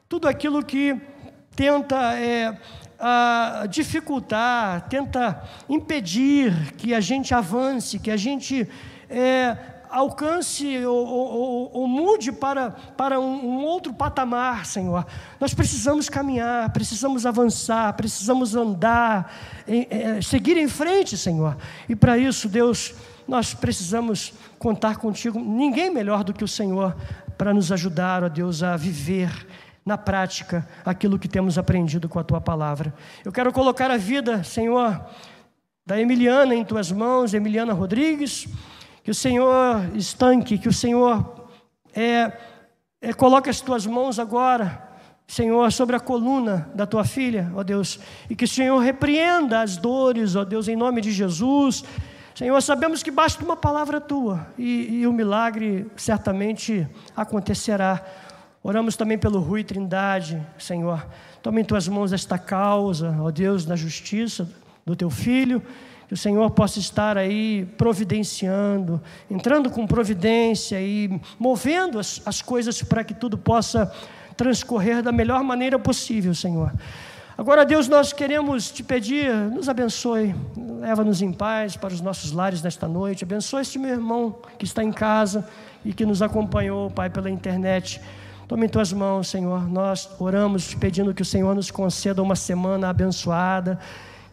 tudo 0.09 0.27
aquilo 0.27 0.65
que 0.65 0.99
tenta 1.55 2.15
é, 2.19 2.59
dificultar, 3.69 4.89
tenta 4.89 5.43
impedir 5.69 6.73
que 6.75 6.95
a 6.95 7.01
gente 7.01 7.35
avance, 7.35 7.99
que 7.99 8.11
a 8.11 8.17
gente 8.17 8.67
é, 9.11 9.57
alcance 9.91 10.85
ou, 10.85 11.07
ou, 11.07 11.71
ou, 11.73 11.89
mude 11.89 12.33
para, 12.33 12.71
para 12.71 13.19
um, 13.19 13.47
um, 13.47 13.65
outro 13.65 13.93
patamar, 13.93 14.67
Senhor. 14.67 15.07
Nós 15.41 15.55
precisamos 15.55 16.09
caminhar, 16.09 16.71
precisamos 16.71 17.27
avançar, 17.27 17.93
precisamos 17.95 18.55
andar, 18.55 19.33
é, 19.67 20.21
seguir 20.23 20.57
em 20.57 20.69
frente, 20.69 21.17
Senhor. 21.17 21.57
E 21.89 21.97
para 21.97 22.19
isso, 22.19 22.49
Deus, 22.49 22.95
nós 23.27 23.55
precisamos 23.55 24.33
contar 24.59 24.97
contigo. 24.97 25.39
Ninguém 25.39 25.91
melhor 25.91 26.25
do 26.25 26.33
que 26.33 26.45
o 26.45 26.49
Senhor 26.49 26.97
para 27.37 27.55
nos 27.55 27.71
ajudar, 27.71 28.25
ó 28.25 28.29
Deus, 28.29 28.63
a 28.63 28.77
viver 28.77 29.47
na 29.85 29.97
prática 29.97 30.69
aquilo 30.85 31.19
que 31.19 31.29
temos 31.29 31.57
aprendido 31.57 32.09
com 32.09 32.19
a 32.19 32.25
tua 32.25 32.41
palavra. 32.41 32.93
Eu 33.25 33.33
quero 33.33 33.53
colocar 33.53 33.91
a 33.91 33.97
vida, 33.97 34.45
Senhor, 34.45 35.01
da 35.87 35.99
Emiliana 35.99 36.55
em 36.55 36.63
tuas 36.63 36.93
mãos, 36.93 37.33
Emiliana 37.33 37.73
Rodrigues, 37.73 38.47
que 39.09 39.13
o 39.13 39.15
Senhor 39.15 39.97
estanque, 39.97 40.59
que 40.59 40.69
o 40.69 40.73
Senhor 40.73 41.49
é, 41.95 42.31
é, 43.01 43.11
coloque 43.15 43.49
as 43.49 43.59
tuas 43.59 43.87
mãos 43.87 44.19
agora, 44.19 44.87
Senhor, 45.27 45.73
sobre 45.73 45.97
a 45.97 45.99
coluna 45.99 46.71
da 46.75 46.85
tua 46.85 47.05
filha, 47.05 47.51
ó 47.57 47.63
Deus, 47.63 47.99
e 48.29 48.37
que 48.37 48.45
o 48.45 48.49
Senhor 48.49 48.77
repreenda 48.81 49.63
as 49.63 49.79
dores, 49.79 50.37
ó 50.37 50.45
Deus, 50.45 50.69
em 50.69 50.77
nome 50.77 51.01
de 51.01 51.11
Jesus. 51.11 51.85
Senhor, 52.35 52.61
sabemos 52.61 53.03
que 53.03 53.11
basta 53.11 53.43
uma 53.43 53.57
palavra 53.57 53.99
tua 53.99 54.47
e, 54.59 54.99
e 55.01 55.07
o 55.07 55.13
milagre 55.15 55.91
certamente 55.97 56.87
acontecerá. 57.17 58.05
Oramos 58.63 58.95
também 58.95 59.17
pelo 59.17 59.41
Rui 59.41 59.65
Trindade, 59.65 60.47
Senhor. 60.59 61.03
Toma 61.43 61.63
em 61.63 61.65
tuas 61.65 61.89
mãos 61.89 62.13
esta 62.13 62.39
causa, 62.39 63.17
ó 63.23 63.31
Deus, 63.31 63.65
da 63.65 63.75
justiça 63.75 64.47
do 64.85 64.95
teu 64.95 65.09
filho. 65.09 65.63
Que 66.09 66.15
o 66.15 66.17
Senhor 66.17 66.51
possa 66.51 66.79
estar 66.79 67.17
aí 67.17 67.67
providenciando, 67.77 69.01
entrando 69.31 69.71
com 69.71 69.87
providência 69.87 70.81
e 70.81 71.21
movendo 71.39 71.99
as, 71.99 72.21
as 72.25 72.43
coisas 72.43 72.83
para 72.83 73.05
que 73.05 73.15
tudo 73.15 73.39
possa 73.39 73.93
transcorrer 74.37 75.03
da 75.03 75.13
melhor 75.13 75.43
maneira 75.45 75.79
possível, 75.79 76.35
Senhor. 76.35 76.73
Agora, 77.37 77.65
Deus, 77.65 77.87
nós 77.87 78.13
queremos 78.13 78.69
te 78.69 78.83
pedir, 78.83 79.33
nos 79.33 79.69
abençoe, 79.69 80.35
leva-nos 80.81 81.23
em 81.23 81.33
paz 81.33 81.77
para 81.77 81.95
os 81.95 82.01
nossos 82.01 82.33
lares 82.33 82.61
nesta 82.63 82.89
noite. 82.89 83.23
Abençoe 83.23 83.63
este 83.63 83.79
meu 83.79 83.91
irmão 83.91 84.41
que 84.59 84.65
está 84.65 84.83
em 84.83 84.91
casa 84.91 85.49
e 85.85 85.93
que 85.93 86.05
nos 86.05 86.21
acompanhou, 86.21 86.91
Pai, 86.91 87.09
pela 87.09 87.31
internet. 87.31 88.01
Tome 88.49 88.67
em 88.67 88.69
tuas 88.69 88.93
mãos, 88.93 89.29
Senhor. 89.29 89.69
Nós 89.69 90.11
oramos 90.19 90.75
pedindo 90.75 91.15
que 91.15 91.23
o 91.23 91.25
Senhor 91.25 91.55
nos 91.55 91.71
conceda 91.71 92.23
uma 92.23 92.35
semana 92.35 92.89
abençoada, 92.89 93.79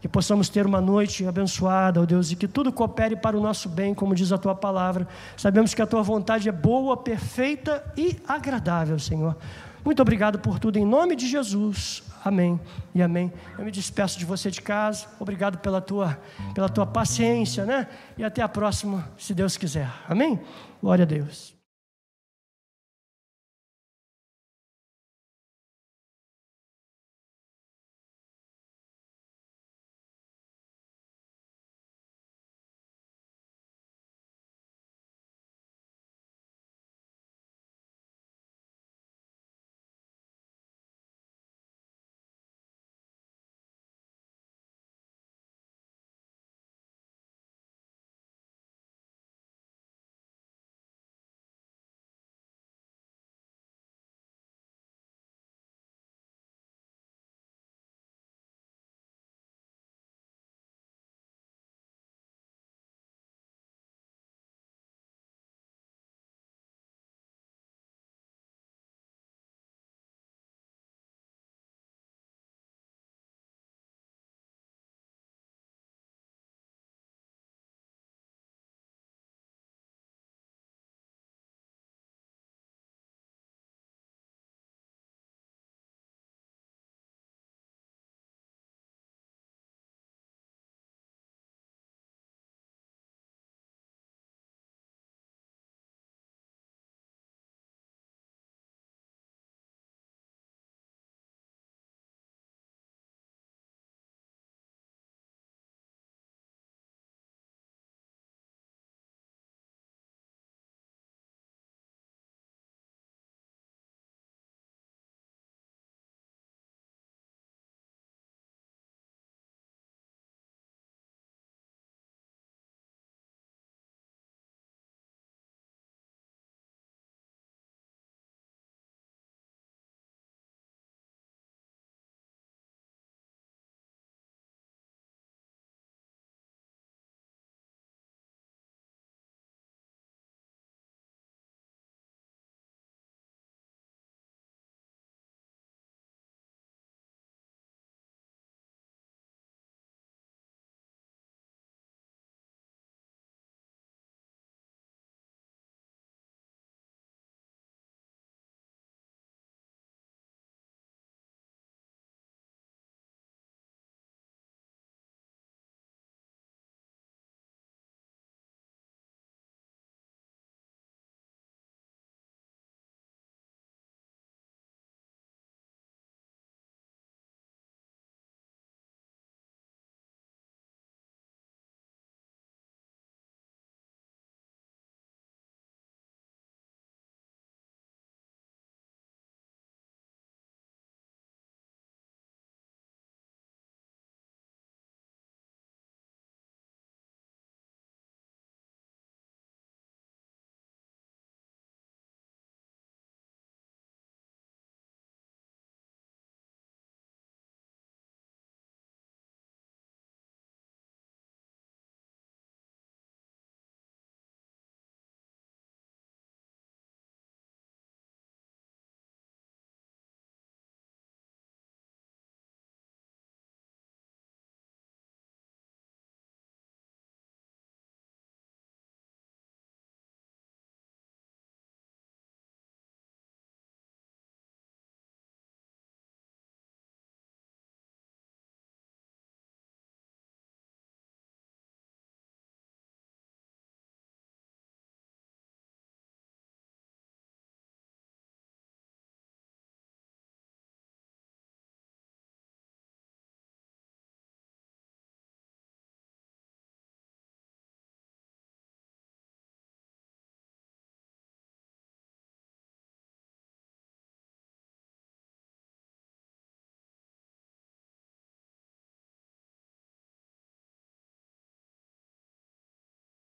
que 0.05 0.09
possamos 0.09 0.49
ter 0.49 0.67
uma 0.67 0.79
noite 0.79 1.25
abençoada, 1.25 1.99
ó 1.99 2.05
Deus, 2.05 2.31
e 2.31 2.35
que 2.35 2.47
tudo 2.47 2.71
coopere 2.71 3.15
para 3.15 3.35
o 3.35 3.41
nosso 3.41 3.67
bem, 3.67 3.91
como 3.91 4.13
diz 4.13 4.31
a 4.31 4.37
tua 4.37 4.53
palavra. 4.53 5.07
Sabemos 5.35 5.73
que 5.73 5.81
a 5.81 5.87
tua 5.87 6.03
vontade 6.03 6.47
é 6.47 6.51
boa, 6.51 6.95
perfeita 6.95 7.83
e 7.97 8.15
agradável, 8.27 8.99
Senhor. 8.99 9.35
Muito 9.83 10.03
obrigado 10.03 10.37
por 10.37 10.59
tudo, 10.59 10.77
em 10.77 10.85
nome 10.85 11.15
de 11.15 11.27
Jesus. 11.27 12.03
Amém 12.23 12.59
e 12.93 13.01
amém. 13.01 13.33
Eu 13.57 13.65
me 13.65 13.71
despeço 13.71 14.19
de 14.19 14.25
você 14.25 14.51
de 14.51 14.61
casa. 14.61 15.07
Obrigado 15.19 15.57
pela 15.57 15.81
tua, 15.81 16.19
pela 16.53 16.69
tua 16.69 16.85
paciência, 16.85 17.65
né? 17.65 17.87
E 18.15 18.23
até 18.23 18.43
a 18.43 18.47
próxima, 18.47 19.09
se 19.17 19.33
Deus 19.33 19.57
quiser. 19.57 19.89
Amém? 20.07 20.39
Glória 20.83 21.01
a 21.01 21.07
Deus. 21.07 21.54